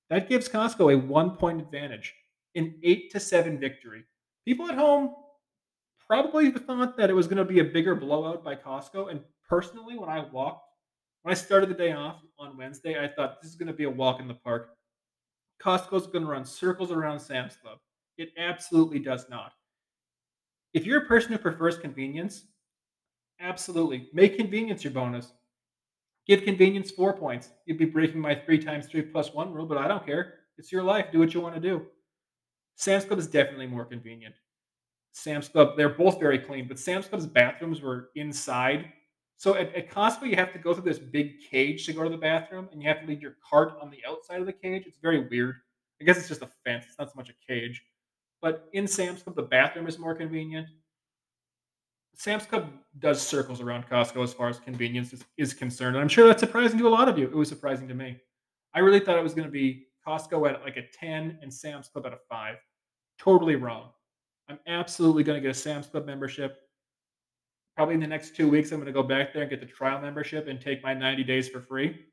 That 0.08 0.28
gives 0.28 0.48
Costco 0.48 0.94
a 0.94 0.98
one 0.98 1.36
point 1.36 1.60
advantage, 1.60 2.14
an 2.54 2.74
eight 2.82 3.10
to 3.12 3.20
seven 3.20 3.58
victory. 3.58 4.04
People 4.44 4.68
at 4.68 4.74
home 4.74 5.14
probably 6.06 6.50
thought 6.50 6.96
that 6.96 7.10
it 7.10 7.14
was 7.14 7.28
going 7.28 7.36
to 7.36 7.44
be 7.44 7.60
a 7.60 7.64
bigger 7.64 7.94
blowout 7.94 8.42
by 8.42 8.56
Costco. 8.56 9.10
And 9.10 9.20
personally, 9.48 9.96
when 9.96 10.08
I 10.08 10.24
walked, 10.32 10.66
when 11.22 11.32
I 11.32 11.36
started 11.36 11.68
the 11.68 11.74
day 11.74 11.92
off 11.92 12.22
on 12.38 12.56
Wednesday, 12.56 12.98
I 12.98 13.06
thought 13.06 13.40
this 13.40 13.50
is 13.50 13.56
going 13.56 13.68
to 13.68 13.74
be 13.74 13.84
a 13.84 13.90
walk 13.90 14.20
in 14.20 14.26
the 14.26 14.34
park. 14.34 14.70
Costco's 15.62 16.06
going 16.06 16.24
to 16.24 16.30
run 16.30 16.44
circles 16.44 16.90
around 16.90 17.20
Sam's 17.20 17.56
Club. 17.56 17.78
It 18.16 18.30
absolutely 18.38 18.98
does 18.98 19.26
not. 19.28 19.52
If 20.72 20.86
you're 20.86 21.02
a 21.02 21.06
person 21.06 21.32
who 21.32 21.38
prefers 21.38 21.76
convenience, 21.76 22.44
Absolutely. 23.40 24.08
Make 24.12 24.36
convenience 24.36 24.84
your 24.84 24.92
bonus. 24.92 25.32
Give 26.26 26.42
convenience 26.42 26.90
four 26.90 27.16
points. 27.16 27.50
You'd 27.66 27.78
be 27.78 27.86
breaking 27.86 28.20
my 28.20 28.34
three 28.34 28.58
times 28.58 28.86
three 28.86 29.02
plus 29.02 29.32
one 29.32 29.52
rule, 29.52 29.66
but 29.66 29.78
I 29.78 29.88
don't 29.88 30.04
care. 30.04 30.34
It's 30.58 30.70
your 30.70 30.82
life. 30.82 31.06
Do 31.10 31.18
what 31.18 31.32
you 31.34 31.40
want 31.40 31.54
to 31.54 31.60
do. 31.60 31.86
Sam's 32.76 33.04
Club 33.04 33.18
is 33.18 33.26
definitely 33.26 33.66
more 33.66 33.84
convenient. 33.84 34.34
Sam's 35.12 35.48
Club, 35.48 35.76
they're 35.76 35.88
both 35.88 36.20
very 36.20 36.38
clean, 36.38 36.68
but 36.68 36.78
Sam's 36.78 37.06
Club's 37.06 37.26
bathrooms 37.26 37.80
were 37.80 38.10
inside. 38.14 38.92
So 39.36 39.54
at, 39.54 39.74
at 39.74 39.90
Costco, 39.90 40.28
you 40.28 40.36
have 40.36 40.52
to 40.52 40.58
go 40.58 40.74
through 40.74 40.84
this 40.84 40.98
big 40.98 41.40
cage 41.50 41.86
to 41.86 41.92
go 41.92 42.04
to 42.04 42.10
the 42.10 42.16
bathroom, 42.16 42.68
and 42.70 42.82
you 42.82 42.88
have 42.88 43.00
to 43.00 43.06
leave 43.06 43.22
your 43.22 43.36
cart 43.48 43.72
on 43.80 43.90
the 43.90 43.98
outside 44.06 44.40
of 44.40 44.46
the 44.46 44.52
cage. 44.52 44.84
It's 44.86 44.98
very 44.98 45.28
weird. 45.28 45.56
I 46.00 46.04
guess 46.04 46.18
it's 46.18 46.28
just 46.28 46.42
a 46.42 46.50
fence. 46.64 46.84
It's 46.88 46.98
not 46.98 47.08
so 47.08 47.16
much 47.16 47.30
a 47.30 47.52
cage. 47.52 47.82
But 48.42 48.68
in 48.72 48.86
Sam's 48.86 49.22
Club, 49.22 49.36
the 49.36 49.42
bathroom 49.42 49.86
is 49.86 49.98
more 49.98 50.14
convenient. 50.14 50.68
Sam's 52.20 52.44
Club 52.44 52.70
does 52.98 53.26
circles 53.26 53.62
around 53.62 53.88
Costco 53.88 54.22
as 54.22 54.34
far 54.34 54.50
as 54.50 54.58
convenience 54.58 55.14
is, 55.14 55.24
is 55.38 55.54
concerned. 55.54 55.96
And 55.96 56.02
I'm 56.02 56.08
sure 56.08 56.26
that's 56.26 56.40
surprising 56.40 56.78
to 56.80 56.86
a 56.86 56.90
lot 56.90 57.08
of 57.08 57.16
you. 57.16 57.24
It 57.24 57.34
was 57.34 57.48
surprising 57.48 57.88
to 57.88 57.94
me. 57.94 58.18
I 58.74 58.80
really 58.80 59.00
thought 59.00 59.16
it 59.16 59.22
was 59.22 59.32
going 59.32 59.48
to 59.48 59.50
be 59.50 59.86
Costco 60.06 60.46
at 60.50 60.60
like 60.60 60.76
a 60.76 60.82
10 60.92 61.38
and 61.40 61.50
Sam's 61.50 61.88
Club 61.88 62.04
at 62.04 62.12
a 62.12 62.18
5. 62.28 62.56
Totally 63.18 63.56
wrong. 63.56 63.88
I'm 64.50 64.58
absolutely 64.66 65.24
going 65.24 65.38
to 65.38 65.40
get 65.40 65.56
a 65.56 65.58
Sam's 65.58 65.86
Club 65.86 66.04
membership. 66.04 66.58
Probably 67.74 67.94
in 67.94 68.00
the 68.00 68.06
next 68.06 68.36
two 68.36 68.50
weeks, 68.50 68.70
I'm 68.70 68.80
going 68.80 68.84
to 68.84 68.92
go 68.92 69.02
back 69.02 69.32
there 69.32 69.40
and 69.40 69.50
get 69.50 69.60
the 69.60 69.66
trial 69.66 69.98
membership 69.98 70.46
and 70.46 70.60
take 70.60 70.82
my 70.82 70.92
90 70.92 71.24
days 71.24 71.48
for 71.48 71.62
free. 71.62 72.04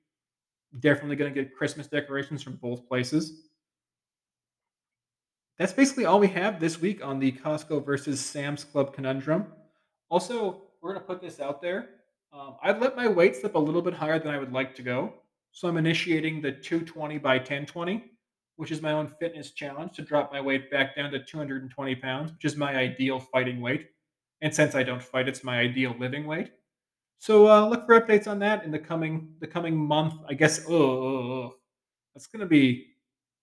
Definitely 0.79 1.17
going 1.17 1.33
to 1.33 1.43
get 1.43 1.53
Christmas 1.53 1.87
decorations 1.87 2.41
from 2.41 2.55
both 2.55 2.87
places. 2.87 3.49
That's 5.59 5.73
basically 5.73 6.05
all 6.05 6.21
we 6.21 6.29
have 6.29 6.61
this 6.61 6.79
week 6.79 7.03
on 7.03 7.19
the 7.19 7.33
Costco 7.33 7.85
versus 7.85 8.21
Sam's 8.21 8.63
Club 8.63 8.93
conundrum. 8.93 9.47
Also, 10.09 10.63
we're 10.81 10.93
going 10.93 11.01
to 11.01 11.07
put 11.07 11.21
this 11.21 11.39
out 11.39 11.61
there. 11.61 11.89
Um, 12.33 12.55
I've 12.61 12.81
let 12.81 12.95
my 12.95 13.07
weight 13.07 13.35
slip 13.35 13.55
a 13.55 13.59
little 13.59 13.81
bit 13.81 13.93
higher 13.93 14.19
than 14.19 14.33
I 14.33 14.37
would 14.37 14.53
like 14.53 14.75
to 14.75 14.81
go. 14.81 15.13
So 15.51 15.67
I'm 15.67 15.77
initiating 15.77 16.41
the 16.41 16.51
220 16.51 17.17
by 17.17 17.37
1020, 17.37 18.03
which 18.57 18.71
is 18.71 18.81
my 18.81 18.91
own 18.91 19.07
fitness 19.07 19.51
challenge 19.51 19.93
to 19.95 20.01
drop 20.01 20.31
my 20.31 20.39
weight 20.39 20.69
back 20.69 20.95
down 20.95 21.11
to 21.11 21.23
220 21.23 21.95
pounds, 21.95 22.31
which 22.31 22.45
is 22.45 22.55
my 22.55 22.75
ideal 22.75 23.19
fighting 23.19 23.61
weight. 23.61 23.87
And 24.41 24.53
since 24.53 24.75
I 24.75 24.83
don't 24.83 25.01
fight, 25.01 25.27
it's 25.27 25.43
my 25.43 25.59
ideal 25.59 25.95
living 25.97 26.27
weight. 26.27 26.51
So 27.19 27.49
uh, 27.49 27.67
look 27.67 27.85
for 27.85 27.99
updates 27.99 28.27
on 28.27 28.39
that 28.39 28.63
in 28.63 28.71
the 28.71 28.79
coming 28.79 29.33
the 29.39 29.47
coming 29.47 29.75
month. 29.75 30.13
I 30.29 30.35
guess. 30.35 30.69
Oh, 30.69 31.55
that's 32.13 32.27
going 32.27 32.41
to 32.41 32.45
be 32.45 32.87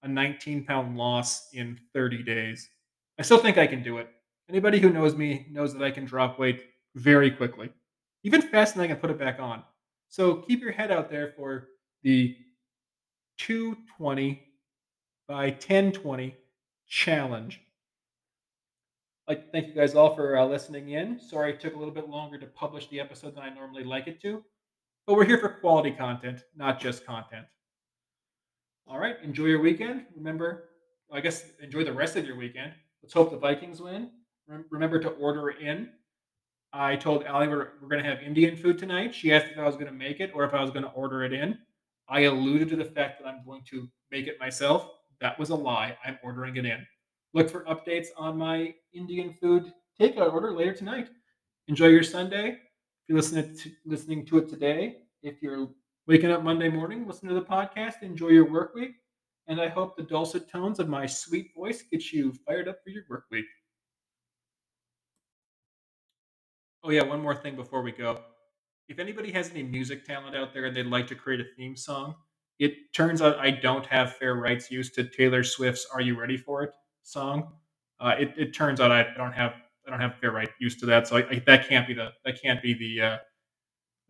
a 0.05 0.09
19 0.09 0.65
pound 0.65 0.97
loss 0.97 1.49
in 1.53 1.81
30 1.93 2.23
days. 2.23 2.71
I 3.19 3.23
still 3.23 3.39
think 3.39 3.59
I 3.59 3.67
can 3.67 3.83
do 3.83 3.99
it. 3.99 4.09
Anybody 4.49 4.79
who 4.79 4.91
knows 4.91 5.15
me 5.15 5.47
knows 5.51 5.73
that 5.75 5.83
I 5.83 5.91
can 5.91 6.05
drop 6.05 6.39
weight 6.39 6.63
very 6.95 7.31
quickly, 7.31 7.71
even 8.23 8.43
faster 8.43 8.79
than 8.79 8.85
I 8.85 8.89
can 8.89 8.97
put 8.97 9.11
it 9.11 9.19
back 9.19 9.41
on. 9.41 9.63
So 10.09 10.37
keep 10.37 10.61
your 10.61 10.73
head 10.73 10.91
out 10.91 11.11
there 11.11 11.33
for 11.37 11.69
the 12.03 12.37
220 13.39 14.43
by 15.27 15.47
1020 15.47 16.37
challenge. 16.87 17.61
Like, 19.27 19.51
thank 19.53 19.69
you 19.69 19.75
guys 19.75 19.95
all 19.95 20.15
for 20.15 20.37
uh, 20.37 20.45
listening 20.45 20.91
in. 20.91 21.19
Sorry 21.19 21.53
it 21.53 21.61
took 21.61 21.75
a 21.75 21.79
little 21.79 21.95
bit 21.95 22.11
longer 22.11 22.39
to 22.39 22.47
publish 22.47 22.89
the 22.89 23.01
episode 23.01 23.35
than 23.35 23.43
I 23.43 23.49
normally 23.49 23.85
like 23.85 24.07
it 24.07 24.21
to, 24.23 24.45
but 25.07 25.15
we're 25.15 25.25
here 25.25 25.39
for 25.39 25.49
quality 25.49 25.93
content, 25.93 26.45
not 26.55 26.79
just 26.79 27.07
content. 27.07 27.47
All 28.87 28.99
right, 28.99 29.17
enjoy 29.23 29.47
your 29.47 29.63
weekend. 29.63 30.05
Remember, 30.15 30.69
I 31.11 31.21
guess 31.21 31.47
enjoy 31.63 31.85
the 31.85 31.93
rest 31.93 32.17
of 32.17 32.27
your 32.27 32.37
weekend. 32.37 32.73
Let's 33.03 33.15
hope 33.15 33.31
the 33.31 33.39
Vikings 33.39 33.81
win. 33.81 34.11
Remember 34.47 34.99
to 34.99 35.11
order 35.11 35.51
in. 35.51 35.91
I 36.73 36.97
told 36.97 37.25
Allie 37.25 37.49
we're, 37.49 37.73
we're 37.81 37.89
going 37.89 38.03
to 38.03 38.09
have 38.09 38.21
Indian 38.23 38.57
food 38.57 38.79
tonight. 38.79 39.15
She 39.15 39.33
asked 39.33 39.47
if 39.53 39.59
I 39.59 39.65
was 39.65 39.77
going 39.77 39.87
to 39.87 39.93
make 39.93 40.21
it 40.21 40.33
or 40.35 40.45
if 40.45 40.55
I 40.55 40.61
was 40.61 40.71
going 40.71 40.83
to 40.83 40.91
order 40.91 41.23
it 41.23 41.33
in. 41.33 41.59
I 42.09 42.23
alluded 42.23 42.69
to 42.71 42.77
the 42.77 42.85
fact 42.85 43.21
that 43.21 43.29
I'm 43.29 43.45
going 43.47 43.63
to 43.71 43.89
make 44.11 44.27
it 44.27 44.39
myself. 44.41 44.89
That 45.21 45.39
was 45.39 45.51
a 45.51 45.55
lie. 45.55 45.97
I'm 46.05 46.19
ordering 46.23 46.57
it 46.57 46.67
in. 46.67 46.85
Look 47.33 47.49
for 47.49 47.65
updates 47.65 48.09
on 48.17 48.37
my 48.37 48.75
Indian 48.93 49.35
food 49.41 49.73
takeout 50.01 50.33
order 50.33 50.53
later 50.53 50.75
tonight. 50.75 51.09
Enjoy 51.69 51.87
your 51.87 52.03
Sunday. 52.03 52.49
If 52.49 52.59
you're 53.09 53.17
listening 53.17 53.57
to, 53.57 53.71
listening 53.87 54.27
to 54.27 54.39
it 54.39 54.49
today, 54.49 54.97
if 55.23 55.41
you're 55.41 55.69
waking 56.07 56.31
up 56.31 56.43
Monday 56.43 56.69
morning, 56.69 57.07
listen 57.07 57.29
to 57.29 57.35
the 57.35 57.43
podcast, 57.43 58.03
enjoy 58.03 58.29
your 58.29 58.51
work 58.51 58.75
week, 58.75 58.97
and 59.47 59.61
I 59.61 59.69
hope 59.69 59.97
the 59.97 60.03
dulcet 60.03 60.51
tones 60.51 60.79
of 60.81 60.89
my 60.89 61.07
sweet 61.07 61.51
voice 61.57 61.83
get 61.83 62.13
you 62.13 62.33
fired 62.47 62.69
up 62.69 62.79
for 62.85 62.91
your 62.91 63.05
work 63.09 63.25
week. 63.31 63.47
Oh 66.85 66.91
yeah, 66.91 67.03
one 67.03 67.23
more 67.23 67.35
thing 67.35 67.57
before 67.57 67.81
we 67.81 67.93
go. 67.93 68.21
If 68.89 68.99
anybody 68.99 69.33
has 69.33 69.51
any 69.51 69.63
music 69.63 70.05
talent 70.05 70.37
out 70.37 70.53
there 70.53 70.67
and 70.67 70.77
they'd 70.77 70.85
like 70.85 71.07
to 71.07 71.15
create 71.15 71.41
a 71.41 71.47
theme 71.57 71.77
song, 71.77 72.15
it 72.59 72.93
turns 72.93 73.23
out 73.23 73.39
I 73.39 73.51
don't 73.51 73.87
have 73.87 74.17
fair 74.17 74.35
rights 74.35 74.71
used 74.71 74.95
to 74.97 75.05
Taylor 75.05 75.43
Swift's 75.43 75.87
"Are 75.95 76.03
You 76.03 76.21
Ready 76.21 76.37
for 76.37 76.63
It" 76.63 76.73
song. 77.03 77.55
Uh, 77.99 78.15
it, 78.19 78.35
it 78.37 78.55
turns 78.55 78.81
out 78.81 78.93
I 78.93 79.07
don't 79.17 79.33
have 79.33 79.55
I 79.87 79.91
don't 79.91 80.01
have 80.01 80.17
fair 80.17 80.31
right 80.31 80.51
use 80.61 80.77
to 80.81 80.87
that, 80.87 81.09
so 81.09 81.17
I, 81.17 81.29
I, 81.31 81.43
that 81.47 81.67
can't 81.67 81.87
be 81.89 81.95
the 81.95 82.11
that 82.27 82.41
can't 82.43 82.63
be 82.63 82.75
the 82.75 83.07
uh, 83.07 83.19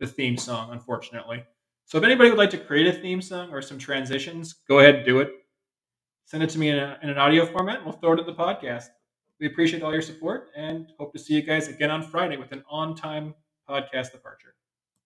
the 0.01 0.07
theme 0.07 0.35
song, 0.37 0.71
unfortunately. 0.73 1.45
So 1.85 1.97
if 1.97 2.03
anybody 2.03 2.29
would 2.29 2.37
like 2.37 2.49
to 2.49 2.57
create 2.57 2.87
a 2.87 2.99
theme 2.99 3.21
song 3.21 3.51
or 3.51 3.61
some 3.61 3.79
transitions, 3.79 4.55
go 4.67 4.79
ahead 4.79 4.95
and 4.95 5.05
do 5.05 5.21
it. 5.21 5.31
Send 6.25 6.43
it 6.43 6.49
to 6.49 6.59
me 6.59 6.69
in, 6.69 6.79
a, 6.79 6.97
in 7.03 7.09
an 7.09 7.17
audio 7.19 7.45
format, 7.45 7.77
and 7.77 7.85
we'll 7.85 7.93
throw 7.93 8.13
it 8.13 8.19
in 8.19 8.25
the 8.25 8.33
podcast. 8.33 8.85
We 9.39 9.47
appreciate 9.47 9.83
all 9.83 9.91
your 9.91 10.01
support 10.01 10.49
and 10.55 10.87
hope 10.97 11.11
to 11.13 11.19
see 11.19 11.33
you 11.33 11.41
guys 11.41 11.67
again 11.67 11.91
on 11.91 12.03
Friday 12.03 12.37
with 12.37 12.51
an 12.51 12.63
on 12.69 12.95
time 12.95 13.35
podcast 13.69 14.11
departure. 14.11 14.55